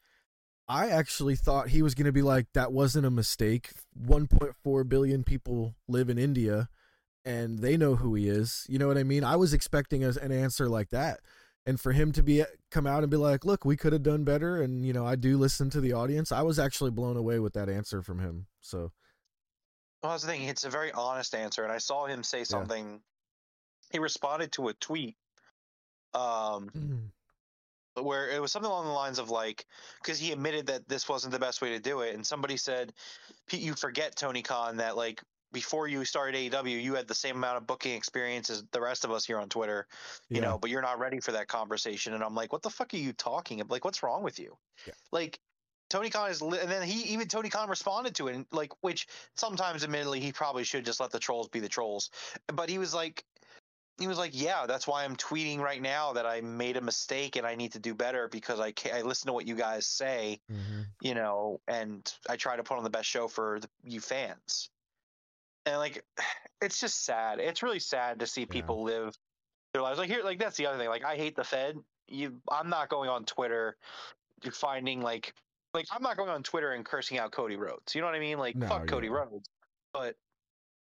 I 0.68 0.90
actually 0.90 1.36
thought 1.36 1.70
he 1.70 1.82
was 1.82 1.96
going 1.96 2.06
to 2.06 2.12
be 2.12 2.22
like, 2.22 2.48
that 2.54 2.72
wasn't 2.72 3.06
a 3.06 3.10
mistake. 3.10 3.72
1.4 4.00 4.90
billion 4.90 5.24
people 5.24 5.76
live 5.88 6.10
in 6.10 6.20
India 6.20 6.70
and 7.28 7.60
they 7.60 7.78
know 7.78 7.96
who 7.96 8.16
he 8.16 8.28
is. 8.28 8.66
You 8.70 8.80
know 8.80 8.88
what 8.88 8.98
I 8.98 9.04
mean? 9.04 9.24
I 9.24 9.36
was 9.38 9.54
expecting 9.54 10.04
a, 10.04 10.10
an 10.10 10.32
answer 10.32 10.70
like 10.70 10.90
that. 10.90 11.20
And 11.68 11.82
for 11.82 11.92
him 11.92 12.14
to 12.14 12.24
be 12.24 12.46
come 12.72 12.88
out 12.88 13.04
and 13.04 13.12
be 13.12 13.18
like, 13.18 13.44
"Look, 13.44 13.66
we 13.66 13.76
could 13.76 13.92
have 13.92 14.02
done 14.02 14.24
better," 14.24 14.62
and 14.62 14.86
you 14.86 14.94
know, 14.94 15.06
I 15.06 15.18
do 15.18 15.38
listen 15.38 15.70
to 15.72 15.82
the 15.82 15.92
audience. 15.92 16.32
I 16.32 16.42
was 16.42 16.58
actually 16.58 16.92
blown 16.92 17.18
away 17.18 17.40
with 17.40 17.54
that 17.54 17.68
answer 17.68 18.02
from 18.02 18.20
him. 18.20 18.48
So, 18.62 18.94
Well, 20.02 20.14
that's 20.14 20.24
the 20.24 20.30
thing. 20.30 20.44
It's 20.44 20.64
a 20.64 20.70
very 20.70 20.94
honest 20.94 21.36
answer, 21.36 21.64
and 21.64 21.72
I 21.72 21.80
saw 21.80 22.06
him 22.06 22.24
say 22.24 22.46
something. 22.46 23.02
He 23.92 24.00
responded 24.00 24.54
to 24.54 24.70
a 24.70 24.74
tweet, 24.76 25.18
um, 26.14 27.12
where 27.96 28.30
it 28.30 28.42
was 28.42 28.54
something 28.54 28.72
along 28.72 28.86
the 28.86 28.92
lines 28.92 29.20
of 29.20 29.30
like, 29.30 29.66
because 30.02 30.20
he 30.20 30.32
admitted 30.32 30.68
that 30.68 30.88
this 30.88 31.10
wasn't 31.10 31.34
the 31.34 31.40
best 31.40 31.62
way 31.62 31.72
to 31.72 31.80
do 31.80 32.00
it, 32.00 32.16
and 32.16 32.26
somebody 32.26 32.56
said, 32.56 32.94
"Pete, 33.48 33.62
you 33.62 33.76
forget 33.76 34.16
Tony 34.16 34.42
Khan 34.42 34.78
that 34.78 34.96
like 34.96 35.22
before 35.52 35.88
you 35.88 36.04
started 36.06 36.36
AEW, 36.36 36.82
you 36.82 36.96
had 36.96 37.08
the 37.08 37.16
same 37.16 37.36
amount 37.38 37.58
of 37.58 37.68
booking 37.68 37.96
experience 37.96 38.50
as 38.50 38.64
the 38.72 38.82
rest 38.82 39.06
of 39.06 39.12
us 39.12 39.26
here 39.26 39.40
on 39.40 39.50
Twitter, 39.50 39.88
you 40.30 40.38
yeah. 40.38 40.42
know, 40.42 40.58
but 40.58 40.70
you're 40.70 40.82
not 40.82 41.00
ready 41.00 41.20
for 41.20 41.32
that 41.32 41.48
conversation." 41.48 42.14
And 42.14 42.24
I'm 42.24 42.36
like, 42.36 42.52
"What 42.52 42.62
the 42.62 42.70
fuck 42.70 42.94
are 42.94 42.98
you 42.98 43.14
talking 43.14 43.62
about? 43.62 43.72
Like, 43.72 43.86
what's 43.86 44.04
wrong 44.04 44.24
with 44.24 44.40
you? 44.40 44.58
Yeah. 44.86 44.94
Like." 45.12 45.40
Tony 45.90 46.10
Khan 46.10 46.30
is, 46.30 46.42
and 46.42 46.52
then 46.70 46.84
he 46.84 47.14
even 47.14 47.30
Tony 47.30 47.50
Khan 47.50 47.70
responded 47.70 48.14
to 48.16 48.28
it, 48.28 48.36
and 48.36 48.46
like, 48.52 48.74
which 48.82 49.08
sometimes, 49.36 49.86
admittedly, 49.86 50.20
he 50.20 50.34
probably 50.34 50.66
should 50.66 50.84
just 50.84 51.00
let 51.00 51.12
the 51.12 51.20
trolls 51.20 51.48
be 51.48 51.62
the 51.62 51.70
trolls. 51.70 52.10
But 52.48 52.68
he 52.68 52.78
was 52.78 52.94
like, 52.94 53.24
he 53.98 54.06
was 54.06 54.18
like, 54.18 54.32
yeah, 54.34 54.66
that's 54.68 54.86
why 54.86 55.06
I'm 55.06 55.16
tweeting 55.16 55.60
right 55.60 55.82
now 55.82 56.12
that 56.12 56.26
I 56.26 56.42
made 56.42 56.76
a 56.76 56.82
mistake 56.82 57.38
and 57.38 57.48
I 57.48 57.56
need 57.56 57.72
to 57.72 57.80
do 57.80 57.96
better 57.96 58.28
because 58.28 58.60
I 58.60 58.74
ca 58.74 58.92
I 58.92 59.02
listen 59.02 59.28
to 59.28 59.34
what 59.34 59.48
you 59.48 59.56
guys 59.56 59.88
say, 59.88 60.42
Mhm. 60.52 60.88
you 61.02 61.16
know, 61.16 61.62
and 61.70 62.14
I 62.30 62.36
try 62.36 62.58
to 62.58 62.64
put 62.64 62.78
on 62.78 62.84
the 62.84 62.90
best 62.90 63.08
show 63.08 63.30
for 63.30 63.62
the, 63.62 63.70
you 63.84 64.02
fans. 64.02 64.70
And 65.68 65.78
like, 65.78 66.04
it's 66.62 66.80
just 66.80 67.06
sad. 67.06 67.40
It's 67.40 67.62
really 67.62 67.80
sad 67.80 68.20
to 68.20 68.28
see 68.28 68.46
people 68.46 68.84
live 68.84 69.16
their 69.74 69.84
lives 69.84 70.00
like 70.00 70.10
here. 70.10 70.24
Like 70.24 70.40
that's 70.40 70.58
the 70.58 70.66
other 70.66 70.78
thing. 70.78 70.90
Like 70.90 71.06
I 71.06 71.16
hate 71.16 71.36
the 71.36 71.44
Fed. 71.44 71.78
You, 72.08 72.40
I'm 72.50 72.70
not 72.70 72.90
going 72.90 73.10
on 73.10 73.26
Twitter. 73.26 73.76
You're 74.44 74.54
finding 74.54 75.02
like, 75.02 75.34
like 75.74 75.86
I'm 75.92 76.02
not 76.02 76.18
going 76.18 76.30
on 76.30 76.42
Twitter 76.42 76.72
and 76.72 76.86
cursing 76.86 77.20
out 77.20 77.32
Cody 77.32 77.58
Rhodes. 77.58 77.94
You 77.94 78.02
know 78.02 78.08
what 78.08 78.16
I 78.16 78.20
mean? 78.20 78.40
Like 78.40 78.56
No, 78.56 78.68
fuck 78.68 78.88
Cody 78.88 79.08
yeah. 79.08 79.14
Rhodes. 79.14 79.50
But 79.94 80.16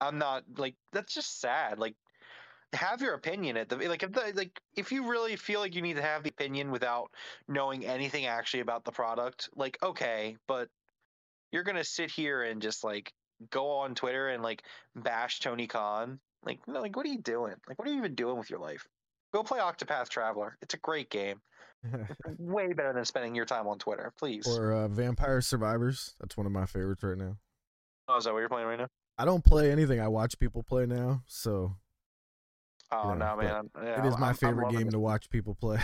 I'm 0.00 0.18
not 0.18 0.44
like 0.56 0.74
that's 0.92 1.14
just 1.14 1.40
sad. 1.40 1.78
Like 1.78 1.94
have 2.72 3.02
your 3.02 3.14
opinion 3.14 3.56
at 3.56 3.68
the 3.68 3.76
like 3.76 4.02
if 4.02 4.12
the 4.12 4.32
like 4.34 4.60
if 4.76 4.92
you 4.92 5.08
really 5.08 5.36
feel 5.36 5.60
like 5.60 5.74
you 5.74 5.82
need 5.82 5.96
to 5.96 6.02
have 6.02 6.22
the 6.22 6.30
opinion 6.30 6.70
without 6.70 7.10
knowing 7.48 7.84
anything 7.84 8.26
actually 8.26 8.60
about 8.60 8.84
the 8.84 8.92
product, 8.92 9.50
like 9.54 9.78
okay, 9.82 10.36
but 10.46 10.68
you're 11.52 11.64
gonna 11.64 11.84
sit 11.84 12.10
here 12.10 12.42
and 12.42 12.62
just 12.62 12.82
like 12.84 13.12
go 13.50 13.70
on 13.70 13.94
Twitter 13.94 14.28
and 14.28 14.42
like 14.42 14.62
bash 14.94 15.40
Tony 15.40 15.66
Khan. 15.66 16.18
Like, 16.44 16.60
no, 16.68 16.80
like 16.80 16.96
what 16.96 17.06
are 17.06 17.10
you 17.10 17.18
doing? 17.18 17.54
Like 17.68 17.78
what 17.78 17.88
are 17.88 17.90
you 17.90 17.98
even 17.98 18.14
doing 18.14 18.38
with 18.38 18.50
your 18.50 18.58
life? 18.60 18.86
Go 19.32 19.42
play 19.42 19.58
Octopath 19.60 20.08
Traveler. 20.08 20.56
It's 20.62 20.74
a 20.74 20.78
great 20.78 21.08
game. 21.10 21.40
Way 22.38 22.72
better 22.72 22.92
than 22.92 23.04
spending 23.04 23.34
your 23.34 23.46
time 23.46 23.66
on 23.66 23.78
Twitter, 23.78 24.12
please. 24.18 24.46
or 24.46 24.72
uh, 24.72 24.88
Vampire 24.88 25.40
Survivors. 25.40 26.14
That's 26.20 26.36
one 26.36 26.46
of 26.46 26.52
my 26.52 26.66
favorites 26.66 27.02
right 27.02 27.16
now. 27.16 27.36
oh, 28.08 28.16
is 28.18 28.24
that 28.24 28.32
what 28.32 28.40
you're 28.40 28.48
playing 28.48 28.66
right 28.66 28.78
now? 28.78 28.88
I 29.18 29.24
don't 29.24 29.44
play 29.44 29.70
anything. 29.70 30.00
I 30.00 30.08
watch 30.08 30.38
people 30.38 30.62
play 30.62 30.86
now, 30.86 31.22
so 31.26 31.76
Oh 32.92 33.14
no, 33.14 33.36
man! 33.36 33.70
Yeah, 33.82 34.02
it 34.02 34.06
is 34.06 34.14
I'm- 34.14 34.20
my 34.20 34.28
I'm 34.30 34.34
favorite 34.34 34.72
game 34.72 34.88
it. 34.88 34.92
to 34.92 34.98
watch 34.98 35.30
people 35.30 35.54
play. 35.54 35.78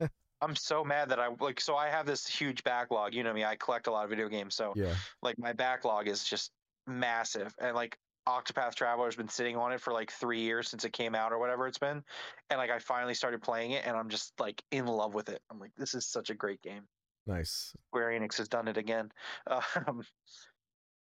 I'm 0.42 0.54
so 0.54 0.84
mad 0.84 1.08
that 1.08 1.18
I 1.18 1.28
like. 1.40 1.60
So 1.62 1.76
I 1.76 1.88
have 1.88 2.04
this 2.04 2.26
huge 2.26 2.62
backlog. 2.62 3.14
You 3.14 3.24
know 3.24 3.32
me. 3.32 3.42
I 3.44 3.56
collect 3.56 3.86
a 3.86 3.90
lot 3.90 4.04
of 4.04 4.10
video 4.10 4.28
games. 4.28 4.54
So 4.54 4.74
yeah, 4.76 4.94
like 5.22 5.38
my 5.38 5.54
backlog 5.54 6.08
is 6.08 6.22
just 6.24 6.50
massive 6.86 7.54
and 7.60 7.74
like 7.74 7.98
octopath 8.28 8.74
traveler 8.74 9.06
has 9.06 9.14
been 9.14 9.28
sitting 9.28 9.56
on 9.56 9.72
it 9.72 9.80
for 9.80 9.92
like 9.92 10.10
three 10.10 10.40
years 10.40 10.68
since 10.68 10.84
it 10.84 10.92
came 10.92 11.14
out 11.14 11.32
or 11.32 11.38
whatever 11.38 11.68
it's 11.68 11.78
been 11.78 12.02
and 12.50 12.58
like 12.58 12.70
i 12.70 12.78
finally 12.78 13.14
started 13.14 13.40
playing 13.40 13.72
it 13.72 13.86
and 13.86 13.96
i'm 13.96 14.08
just 14.08 14.32
like 14.40 14.62
in 14.72 14.86
love 14.86 15.14
with 15.14 15.28
it 15.28 15.40
i'm 15.50 15.60
like 15.60 15.70
this 15.76 15.94
is 15.94 16.06
such 16.06 16.30
a 16.30 16.34
great 16.34 16.60
game 16.62 16.82
nice. 17.26 17.72
square 17.88 18.08
enix 18.10 18.36
has 18.36 18.48
done 18.48 18.66
it 18.66 18.76
again 18.76 19.10
um, 19.86 20.02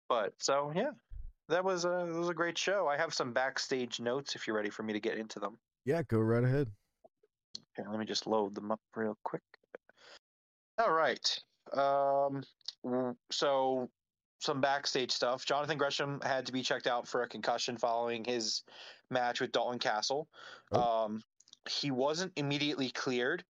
but 0.09 0.33
so 0.39 0.71
yeah 0.75 0.91
that 1.47 1.63
was 1.63 1.85
a 1.85 2.05
that 2.07 2.17
was 2.17 2.29
a 2.29 2.33
great 2.33 2.57
show 2.57 2.87
i 2.87 2.97
have 2.97 3.13
some 3.13 3.31
backstage 3.31 3.99
notes 3.99 4.35
if 4.35 4.47
you're 4.47 4.55
ready 4.55 4.69
for 4.69 4.81
me 4.81 4.93
to 4.93 4.99
get 4.99 5.17
into 5.17 5.39
them 5.39 5.57
Yeah, 5.85 6.03
go 6.03 6.19
right 6.19 6.43
ahead. 6.43 6.67
Okay, 7.57 7.87
let 7.89 7.99
me 7.99 8.05
just 8.05 8.27
load 8.27 8.53
them 8.53 8.71
up 8.71 8.79
real 8.95 9.17
quick. 9.23 9.41
All 10.77 10.91
right. 10.91 11.39
Um, 11.73 12.43
so 13.31 13.89
some 14.41 14.59
backstage 14.59 15.11
stuff. 15.11 15.45
Jonathan 15.45 15.77
Gresham 15.77 16.19
had 16.23 16.47
to 16.47 16.51
be 16.51 16.63
checked 16.63 16.87
out 16.87 17.07
for 17.07 17.21
a 17.21 17.27
concussion 17.27 17.77
following 17.77 18.25
his 18.25 18.63
match 19.09 19.39
with 19.39 19.51
Dalton 19.51 19.79
Castle. 19.79 20.27
Oh. 20.71 21.05
Um, 21.05 21.23
he 21.69 21.91
wasn't 21.91 22.33
immediately 22.35 22.89
cleared, 22.89 23.43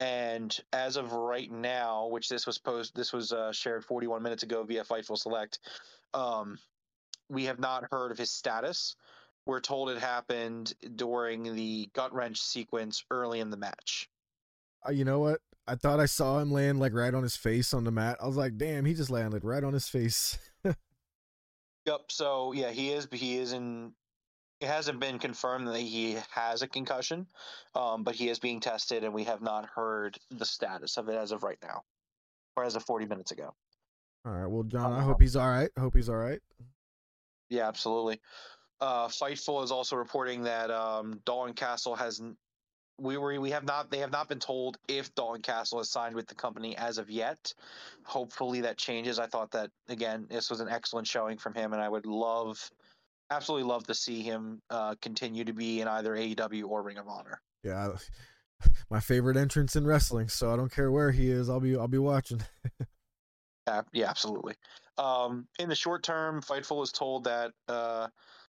and 0.00 0.56
as 0.72 0.96
of 0.96 1.12
right 1.12 1.50
now, 1.50 2.06
which 2.06 2.30
this 2.30 2.46
was 2.46 2.56
post, 2.56 2.94
this 2.94 3.12
was 3.12 3.32
uh, 3.32 3.52
shared 3.52 3.84
41 3.84 4.22
minutes 4.22 4.42
ago 4.42 4.64
via 4.64 4.82
Fightful 4.82 5.18
Select. 5.18 5.58
Um, 6.14 6.58
we 7.28 7.44
have 7.44 7.58
not 7.58 7.84
heard 7.90 8.10
of 8.10 8.16
his 8.16 8.30
status. 8.30 8.96
We're 9.44 9.60
told 9.60 9.90
it 9.90 9.98
happened 9.98 10.72
during 10.96 11.54
the 11.54 11.90
gut 11.92 12.14
wrench 12.14 12.40
sequence 12.40 13.04
early 13.10 13.40
in 13.40 13.50
the 13.50 13.56
match. 13.58 14.08
Uh, 14.86 14.92
you 14.92 15.04
know 15.04 15.18
what? 15.18 15.40
I 15.70 15.76
thought 15.76 16.00
I 16.00 16.06
saw 16.06 16.38
him 16.40 16.50
land 16.50 16.80
like 16.80 16.92
right 16.92 17.14
on 17.14 17.22
his 17.22 17.36
face 17.36 17.72
on 17.72 17.84
the 17.84 17.90
mat. 17.92 18.16
I 18.20 18.26
was 18.26 18.36
like, 18.36 18.56
damn, 18.56 18.84
he 18.84 18.94
just 18.94 19.10
landed 19.10 19.44
right 19.44 19.62
on 19.64 19.72
his 19.72 19.88
face. 19.88 20.38
Yep. 21.86 22.00
So 22.12 22.52
yeah, 22.52 22.70
he 22.70 22.90
is. 22.92 23.06
But 23.06 23.18
he 23.18 23.38
is 23.38 23.52
in. 23.54 23.92
It 24.60 24.66
hasn't 24.66 25.00
been 25.00 25.18
confirmed 25.18 25.66
that 25.68 25.78
he 25.78 26.18
has 26.30 26.60
a 26.60 26.68
concussion, 26.68 27.26
um, 27.74 28.04
but 28.04 28.14
he 28.14 28.28
is 28.28 28.38
being 28.38 28.60
tested, 28.60 29.02
and 29.02 29.14
we 29.14 29.24
have 29.24 29.40
not 29.40 29.64
heard 29.74 30.18
the 30.30 30.44
status 30.44 30.98
of 30.98 31.08
it 31.08 31.14
as 31.14 31.32
of 31.32 31.42
right 31.42 31.56
now, 31.62 31.84
or 32.54 32.64
as 32.64 32.76
of 32.76 32.84
40 32.84 33.06
minutes 33.06 33.30
ago. 33.30 33.54
all 34.26 34.32
right, 34.32 34.46
well, 34.46 34.62
John, 34.64 34.92
I 34.92 34.98
Uh, 34.98 35.04
hope 35.04 35.22
he's 35.22 35.34
all 35.36 35.48
right. 35.48 35.70
Hope 35.78 35.94
he's 35.96 36.10
all 36.10 36.16
right. 36.16 36.40
Yeah, 37.48 37.66
absolutely. 37.66 38.20
Uh, 38.82 39.08
Fightful 39.08 39.64
is 39.64 39.70
also 39.70 39.96
reporting 39.96 40.42
that 40.42 40.70
um, 40.70 41.22
Dalton 41.24 41.54
Castle 41.54 41.94
has. 41.96 42.20
We 43.00 43.16
were 43.16 43.40
we 43.40 43.50
have 43.50 43.64
not 43.64 43.90
they 43.90 43.98
have 43.98 44.12
not 44.12 44.28
been 44.28 44.38
told 44.38 44.78
if 44.88 45.14
Dalton 45.14 45.42
Castle 45.42 45.78
has 45.78 45.88
signed 45.88 46.14
with 46.14 46.26
the 46.26 46.34
company 46.34 46.76
as 46.76 46.98
of 46.98 47.10
yet. 47.10 47.54
Hopefully 48.04 48.60
that 48.62 48.76
changes. 48.76 49.18
I 49.18 49.26
thought 49.26 49.50
that 49.52 49.70
again 49.88 50.26
this 50.28 50.50
was 50.50 50.60
an 50.60 50.68
excellent 50.68 51.06
showing 51.06 51.38
from 51.38 51.54
him, 51.54 51.72
and 51.72 51.80
I 51.80 51.88
would 51.88 52.06
love, 52.06 52.70
absolutely 53.30 53.68
love 53.68 53.86
to 53.86 53.94
see 53.94 54.22
him 54.22 54.60
uh, 54.70 54.94
continue 55.00 55.44
to 55.44 55.52
be 55.52 55.80
in 55.80 55.88
either 55.88 56.14
AEW 56.14 56.68
or 56.68 56.82
Ring 56.82 56.98
of 56.98 57.08
Honor. 57.08 57.40
Yeah, 57.64 57.92
my 58.90 59.00
favorite 59.00 59.36
entrance 59.36 59.76
in 59.76 59.86
wrestling. 59.86 60.28
So 60.28 60.52
I 60.52 60.56
don't 60.56 60.72
care 60.72 60.90
where 60.90 61.10
he 61.10 61.30
is. 61.30 61.48
I'll 61.48 61.60
be 61.60 61.76
I'll 61.76 61.88
be 61.88 61.98
watching. 61.98 62.42
Yeah, 63.68 63.82
yeah, 63.92 64.10
absolutely. 64.10 64.54
Um, 64.98 65.46
in 65.58 65.68
the 65.68 65.74
short 65.76 66.02
term, 66.02 66.40
Fightful 66.42 66.82
is 66.82 66.90
told 66.90 67.24
that 67.24 67.52
uh, 67.68 68.08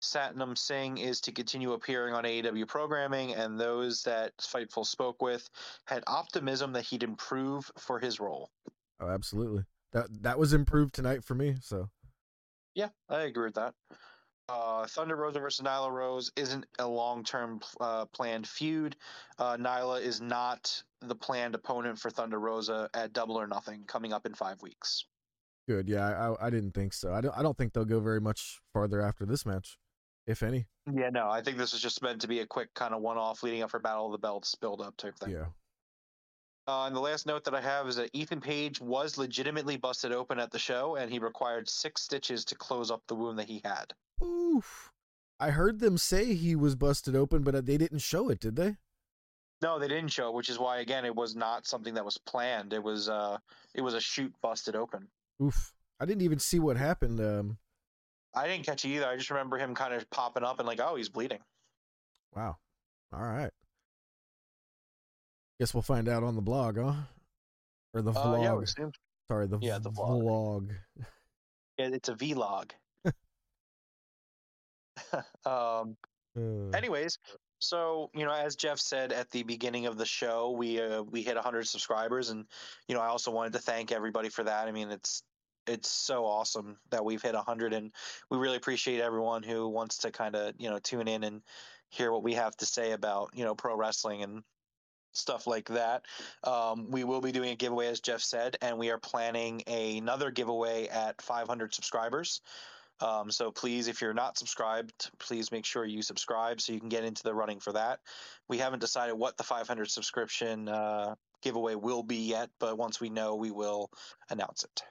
Satnam 0.02 0.58
Singh 0.58 0.98
is 0.98 1.20
to 1.22 1.32
continue 1.32 1.72
appearing 1.72 2.12
on 2.14 2.24
AEW 2.24 2.66
programming, 2.66 3.34
and 3.34 3.58
those 3.58 4.02
that 4.02 4.36
Fightful 4.38 4.84
spoke 4.84 5.22
with 5.22 5.48
had 5.86 6.02
optimism 6.06 6.72
that 6.72 6.84
he'd 6.84 7.02
improve 7.02 7.70
for 7.78 7.98
his 7.98 8.20
role. 8.20 8.50
Oh, 9.00 9.08
absolutely. 9.08 9.64
That 9.92 10.06
that 10.22 10.38
was 10.38 10.52
improved 10.52 10.94
tonight 10.94 11.22
for 11.24 11.34
me. 11.34 11.56
So 11.60 11.88
Yeah, 12.74 12.88
I 13.08 13.22
agree 13.22 13.44
with 13.44 13.54
that. 13.54 13.74
Uh, 14.48 14.86
Thunder 14.86 15.16
Rosa 15.16 15.38
versus 15.38 15.64
Nyla 15.64 15.90
Rose 15.90 16.30
isn't 16.36 16.66
a 16.78 16.86
long-term 16.86 17.60
uh, 17.80 18.04
planned 18.06 18.46
feud. 18.46 18.96
Uh, 19.38 19.56
Nyla 19.56 20.02
is 20.02 20.20
not 20.20 20.82
the 21.00 21.14
planned 21.14 21.54
opponent 21.54 21.98
for 21.98 22.10
Thunder 22.10 22.40
Rosa 22.40 22.90
at 22.92 23.12
Double 23.12 23.36
or 23.40 23.46
Nothing 23.46 23.84
coming 23.86 24.12
up 24.12 24.26
in 24.26 24.34
five 24.34 24.60
weeks. 24.60 25.06
good. 25.68 25.88
Yeah, 25.88 26.06
I 26.06 26.28
I, 26.28 26.46
I 26.46 26.50
didn't 26.50 26.72
think 26.72 26.92
so. 26.92 27.12
I 27.14 27.20
don't 27.20 27.36
I 27.36 27.42
don't 27.42 27.56
think 27.56 27.72
they'll 27.72 27.84
go 27.84 28.00
very 28.00 28.20
much 28.20 28.60
farther 28.72 29.00
after 29.00 29.24
this 29.24 29.46
match, 29.46 29.78
if 30.26 30.42
any. 30.42 30.66
Yeah, 30.92 31.10
no, 31.10 31.30
I 31.30 31.42
think 31.42 31.58
this 31.58 31.74
is 31.74 31.80
just 31.80 32.02
meant 32.02 32.20
to 32.22 32.28
be 32.28 32.40
a 32.40 32.46
quick 32.46 32.72
kind 32.74 32.94
of 32.94 33.02
one-off 33.02 33.42
leading 33.42 33.62
up 33.62 33.70
for 33.70 33.78
Battle 33.78 34.06
of 34.06 34.12
the 34.12 34.18
Belts 34.18 34.54
build-up 34.54 34.96
type 34.96 35.16
thing. 35.18 35.30
Yeah. 35.30 35.46
Uh, 36.68 36.86
and 36.86 36.94
the 36.94 37.00
last 37.00 37.26
note 37.26 37.44
that 37.44 37.54
I 37.54 37.60
have 37.60 37.88
is 37.88 37.96
that 37.96 38.10
Ethan 38.12 38.40
Page 38.40 38.80
was 38.80 39.18
legitimately 39.18 39.76
busted 39.76 40.12
open 40.12 40.38
at 40.38 40.50
the 40.50 40.58
show, 40.58 40.96
and 40.96 41.10
he 41.10 41.18
required 41.18 41.68
six 41.68 42.02
stitches 42.02 42.44
to 42.46 42.54
close 42.54 42.90
up 42.90 43.02
the 43.08 43.16
wound 43.16 43.38
that 43.38 43.48
he 43.48 43.60
had. 43.64 43.92
Oof. 44.22 44.92
I 45.40 45.50
heard 45.50 45.80
them 45.80 45.98
say 45.98 46.34
he 46.34 46.54
was 46.54 46.76
busted 46.76 47.16
open, 47.16 47.42
but 47.42 47.56
uh, 47.56 47.62
they 47.62 47.76
didn't 47.76 47.98
show 47.98 48.28
it, 48.28 48.38
did 48.38 48.54
they? 48.54 48.76
No, 49.60 49.78
they 49.78 49.88
didn't 49.88 50.12
show, 50.12 50.30
which 50.30 50.48
is 50.48 50.58
why 50.58 50.78
again 50.78 51.04
it 51.04 51.14
was 51.14 51.34
not 51.34 51.66
something 51.66 51.94
that 51.94 52.04
was 52.04 52.18
planned. 52.18 52.72
It 52.72 52.82
was 52.82 53.08
uh, 53.08 53.38
it 53.74 53.80
was 53.80 53.94
a 53.94 54.00
shoot 54.00 54.32
busted 54.42 54.76
open. 54.76 55.08
Oof. 55.42 55.72
I 56.00 56.04
didn't 56.04 56.22
even 56.22 56.38
see 56.40 56.58
what 56.58 56.76
happened. 56.76 57.20
Um. 57.20 57.58
I 58.34 58.46
didn't 58.48 58.64
catch 58.66 58.84
it 58.84 58.88
either. 58.88 59.06
I 59.06 59.16
just 59.16 59.30
remember 59.30 59.58
him 59.58 59.74
kind 59.74 59.92
of 59.94 60.08
popping 60.10 60.42
up 60.44 60.58
and 60.58 60.66
like, 60.66 60.80
oh, 60.80 60.96
he's 60.96 61.08
bleeding. 61.10 61.40
Wow. 62.34 62.56
All 63.12 63.20
right. 63.20 63.50
Guess 65.60 65.74
we'll 65.74 65.82
find 65.82 66.08
out 66.08 66.22
on 66.24 66.34
the 66.34 66.40
blog, 66.42 66.78
huh? 66.78 66.94
Or 67.94 68.02
the 68.02 68.10
Uh, 68.12 68.40
yeah, 68.40 68.48
vlog. 68.48 68.62
assumed- 68.62 68.96
Sorry, 69.30 69.46
the, 69.46 69.58
yeah, 69.60 69.78
the 69.78 69.90
vlog. 69.90 70.22
vlog. 70.22 70.70
yeah, 71.78 71.88
it's 71.92 72.08
a 72.08 72.14
vlog. 72.14 72.70
um, 75.46 75.96
Uh, 76.36 76.70
anyways, 76.74 77.18
so 77.58 78.10
you 78.14 78.24
know, 78.24 78.32
as 78.32 78.56
Jeff 78.56 78.78
said 78.78 79.12
at 79.12 79.30
the 79.30 79.42
beginning 79.42 79.84
of 79.86 79.98
the 79.98 80.06
show, 80.06 80.50
we 80.52 80.80
uh, 80.80 81.02
we 81.02 81.22
hit 81.22 81.34
100 81.34 81.68
subscribers, 81.68 82.30
and 82.30 82.46
you 82.88 82.94
know, 82.94 83.00
I 83.02 83.08
also 83.08 83.30
wanted 83.30 83.52
to 83.52 83.58
thank 83.58 83.92
everybody 83.92 84.30
for 84.30 84.42
that. 84.44 84.66
I 84.66 84.72
mean, 84.72 84.90
it's 84.90 85.22
it's 85.66 85.90
so 85.90 86.24
awesome 86.24 86.76
that 86.90 87.04
we've 87.04 87.22
hit 87.22 87.34
100, 87.34 87.72
and 87.72 87.92
we 88.30 88.38
really 88.38 88.56
appreciate 88.56 89.00
everyone 89.00 89.42
who 89.42 89.68
wants 89.68 89.98
to 89.98 90.10
kind 90.10 90.36
of 90.36 90.54
you 90.58 90.70
know 90.70 90.78
tune 90.78 91.08
in 91.08 91.24
and 91.24 91.42
hear 91.88 92.12
what 92.12 92.22
we 92.22 92.34
have 92.34 92.56
to 92.56 92.66
say 92.66 92.92
about 92.92 93.30
you 93.34 93.44
know 93.44 93.54
pro 93.54 93.76
wrestling 93.76 94.22
and 94.22 94.42
stuff 95.12 95.46
like 95.46 95.68
that. 95.68 96.04
Um, 96.44 96.90
we 96.90 97.04
will 97.04 97.20
be 97.20 97.32
doing 97.32 97.50
a 97.50 97.56
giveaway, 97.56 97.88
as 97.88 98.00
Jeff 98.00 98.20
said, 98.20 98.56
and 98.62 98.78
we 98.78 98.90
are 98.90 98.98
planning 98.98 99.62
another 99.66 100.30
giveaway 100.30 100.88
at 100.88 101.20
500 101.20 101.74
subscribers. 101.74 102.40
Um, 103.00 103.30
so 103.30 103.50
please, 103.50 103.88
if 103.88 104.00
you're 104.00 104.14
not 104.14 104.38
subscribed, 104.38 105.10
please 105.18 105.50
make 105.50 105.64
sure 105.64 105.84
you 105.84 106.02
subscribe 106.02 106.60
so 106.60 106.72
you 106.72 106.80
can 106.80 106.88
get 106.88 107.04
into 107.04 107.22
the 107.24 107.34
running 107.34 107.58
for 107.58 107.72
that. 107.72 108.00
We 108.48 108.58
haven't 108.58 108.78
decided 108.78 109.14
what 109.14 109.36
the 109.36 109.42
500 109.42 109.90
subscription 109.90 110.68
uh, 110.68 111.16
giveaway 111.42 111.74
will 111.74 112.02
be 112.02 112.16
yet, 112.16 112.50
but 112.60 112.78
once 112.78 113.00
we 113.00 113.10
know, 113.10 113.34
we 113.34 113.50
will 113.50 113.90
announce 114.30 114.64
it. 114.64 114.82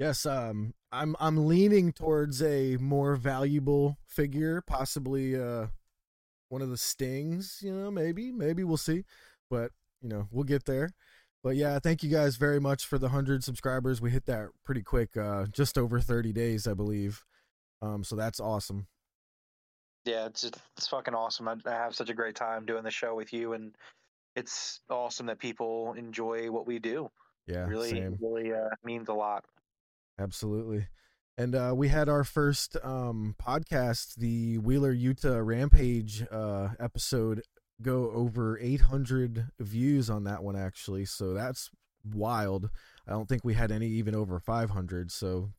Yes, 0.00 0.26
um, 0.26 0.74
I'm 0.90 1.14
I'm 1.20 1.46
leaning 1.46 1.92
towards 1.92 2.42
a 2.42 2.76
more 2.78 3.14
valuable 3.14 3.98
figure, 4.08 4.62
possibly 4.66 5.40
uh, 5.40 5.66
one 6.48 6.62
of 6.62 6.70
the 6.70 6.76
stings. 6.76 7.60
You 7.62 7.72
know, 7.72 7.90
maybe, 7.92 8.32
maybe 8.32 8.64
we'll 8.64 8.76
see, 8.76 9.04
but 9.48 9.70
you 10.02 10.08
know, 10.08 10.26
we'll 10.32 10.44
get 10.44 10.64
there. 10.64 10.90
But 11.44 11.56
yeah, 11.56 11.78
thank 11.78 12.02
you 12.02 12.10
guys 12.10 12.36
very 12.36 12.60
much 12.60 12.84
for 12.86 12.98
the 12.98 13.10
hundred 13.10 13.44
subscribers. 13.44 14.00
We 14.00 14.10
hit 14.10 14.26
that 14.26 14.48
pretty 14.64 14.82
quick, 14.82 15.16
uh, 15.16 15.46
just 15.46 15.78
over 15.78 16.00
30 16.00 16.32
days, 16.32 16.66
I 16.66 16.74
believe. 16.74 17.24
Um, 17.80 18.04
so 18.04 18.14
that's 18.14 18.40
awesome. 18.40 18.88
Yeah, 20.04 20.26
it's 20.26 20.42
just, 20.42 20.58
it's 20.76 20.86
fucking 20.88 21.14
awesome. 21.14 21.48
I, 21.48 21.56
I 21.64 21.70
have 21.70 21.94
such 21.94 22.10
a 22.10 22.14
great 22.14 22.34
time 22.34 22.66
doing 22.66 22.82
the 22.82 22.90
show 22.90 23.14
with 23.14 23.32
you, 23.32 23.54
and 23.54 23.74
it's 24.36 24.80
awesome 24.90 25.26
that 25.26 25.38
people 25.38 25.94
enjoy 25.94 26.50
what 26.50 26.66
we 26.66 26.78
do. 26.78 27.10
Yeah, 27.46 27.66
really, 27.66 27.90
same. 27.90 28.18
really 28.20 28.52
uh, 28.52 28.68
means 28.84 29.08
a 29.08 29.14
lot. 29.14 29.44
Absolutely. 30.20 30.86
And 31.38 31.54
uh, 31.54 31.72
we 31.74 31.88
had 31.88 32.08
our 32.08 32.22
first 32.24 32.76
um, 32.84 33.34
podcast, 33.42 34.16
the 34.16 34.58
Wheeler 34.58 34.94
Yuta 34.94 35.44
Rampage 35.44 36.22
uh, 36.30 36.68
episode, 36.78 37.42
go 37.80 38.10
over 38.10 38.58
800 38.58 39.46
views 39.58 40.10
on 40.10 40.24
that 40.24 40.42
one, 40.42 40.56
actually. 40.56 41.06
So 41.06 41.32
that's 41.32 41.70
wild. 42.04 42.68
I 43.08 43.12
don't 43.12 43.26
think 43.26 43.42
we 43.42 43.54
had 43.54 43.72
any 43.72 43.86
even 43.86 44.14
over 44.14 44.38
500. 44.38 45.10
So 45.10 45.52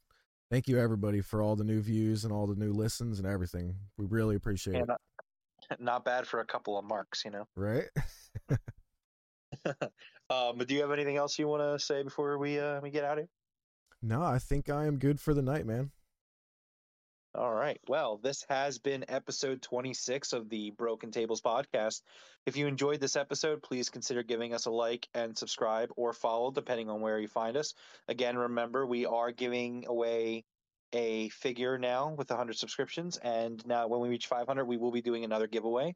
thank 0.51 0.67
you, 0.67 0.79
everybody, 0.79 1.21
for 1.21 1.41
all 1.41 1.55
the 1.55 1.63
new 1.63 1.81
views 1.81 2.23
and 2.23 2.31
all 2.31 2.45
the 2.45 2.55
new 2.55 2.73
listens 2.73 3.17
and 3.17 3.27
everything. 3.27 3.75
We 3.97 4.05
really 4.05 4.35
appreciate 4.35 4.75
Yeah, 4.75 4.83
it. 4.83 4.87
not, 4.87 5.01
not 5.79 6.05
bad 6.05 6.27
for 6.27 6.41
a 6.41 6.45
couple 6.45 6.77
of 6.77 6.85
marks, 6.85 7.25
you 7.25 7.31
know. 7.31 7.47
Right? 7.55 7.85
um, 9.65 10.57
but 10.57 10.67
do 10.67 10.75
you 10.75 10.81
have 10.81 10.91
anything 10.91 11.17
else 11.17 11.39
you 11.39 11.47
want 11.47 11.63
to 11.63 11.83
say 11.83 12.03
before 12.03 12.37
we 12.37 12.59
uh, 12.59 12.79
we 12.81 12.91
get 12.91 13.03
out 13.03 13.13
of 13.17 13.23
here? 13.23 13.29
No, 14.01 14.21
I 14.21 14.39
think 14.39 14.69
I 14.69 14.85
am 14.85 14.97
good 14.97 15.19
for 15.19 15.33
the 15.33 15.41
night, 15.41 15.65
man. 15.65 15.91
All 17.33 17.53
right. 17.53 17.79
Well, 17.87 18.17
this 18.17 18.45
has 18.49 18.77
been 18.77 19.05
episode 19.07 19.61
26 19.61 20.33
of 20.33 20.49
the 20.49 20.71
Broken 20.71 21.11
Tables 21.11 21.39
podcast. 21.39 22.01
If 22.45 22.57
you 22.57 22.67
enjoyed 22.67 22.99
this 22.99 23.15
episode, 23.15 23.63
please 23.63 23.89
consider 23.89 24.21
giving 24.21 24.53
us 24.53 24.65
a 24.65 24.71
like 24.71 25.07
and 25.13 25.37
subscribe 25.37 25.91
or 25.95 26.11
follow, 26.11 26.51
depending 26.51 26.89
on 26.89 26.99
where 26.99 27.19
you 27.19 27.29
find 27.29 27.55
us. 27.55 27.73
Again, 28.09 28.37
remember, 28.37 28.85
we 28.85 29.05
are 29.05 29.31
giving 29.31 29.85
away 29.87 30.43
a 30.93 31.29
figure 31.29 31.77
now 31.77 32.09
with 32.09 32.29
100 32.29 32.57
subscriptions. 32.57 33.17
And 33.17 33.65
now, 33.65 33.87
when 33.87 34.01
we 34.01 34.09
reach 34.09 34.27
500, 34.27 34.65
we 34.65 34.77
will 34.77 34.91
be 34.91 35.01
doing 35.01 35.23
another 35.23 35.47
giveaway. 35.47 35.95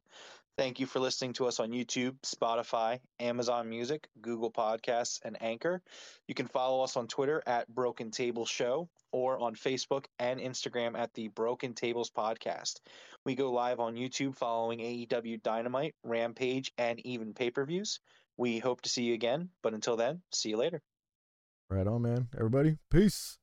Thank 0.56 0.80
you 0.80 0.86
for 0.86 1.00
listening 1.00 1.34
to 1.34 1.46
us 1.46 1.60
on 1.60 1.70
YouTube, 1.70 2.16
Spotify, 2.22 3.00
Amazon 3.20 3.68
Music, 3.68 4.08
Google 4.22 4.50
Podcasts, 4.50 5.20
and 5.22 5.36
Anchor. 5.42 5.82
You 6.26 6.34
can 6.34 6.46
follow 6.46 6.82
us 6.82 6.96
on 6.96 7.08
Twitter 7.08 7.42
at 7.46 7.68
Broken 7.68 8.10
Table 8.10 8.46
Show 8.46 8.88
or 9.12 9.38
on 9.38 9.54
Facebook 9.54 10.06
and 10.18 10.40
Instagram 10.40 10.98
at 10.98 11.12
the 11.12 11.28
Broken 11.28 11.74
Tables 11.74 12.10
Podcast. 12.10 12.80
We 13.26 13.34
go 13.34 13.52
live 13.52 13.80
on 13.80 13.96
YouTube 13.96 14.34
following 14.34 14.78
AEW 14.78 15.42
Dynamite, 15.42 15.94
Rampage, 16.02 16.72
and 16.78 17.04
even 17.04 17.34
pay 17.34 17.50
per 17.50 17.66
views. 17.66 18.00
We 18.38 18.58
hope 18.58 18.80
to 18.82 18.88
see 18.88 19.02
you 19.02 19.14
again, 19.14 19.50
but 19.62 19.74
until 19.74 19.96
then, 19.96 20.22
see 20.32 20.50
you 20.50 20.56
later. 20.56 20.80
Right 21.68 21.86
on, 21.86 22.02
man. 22.02 22.28
Everybody, 22.34 22.78
peace. 22.90 23.38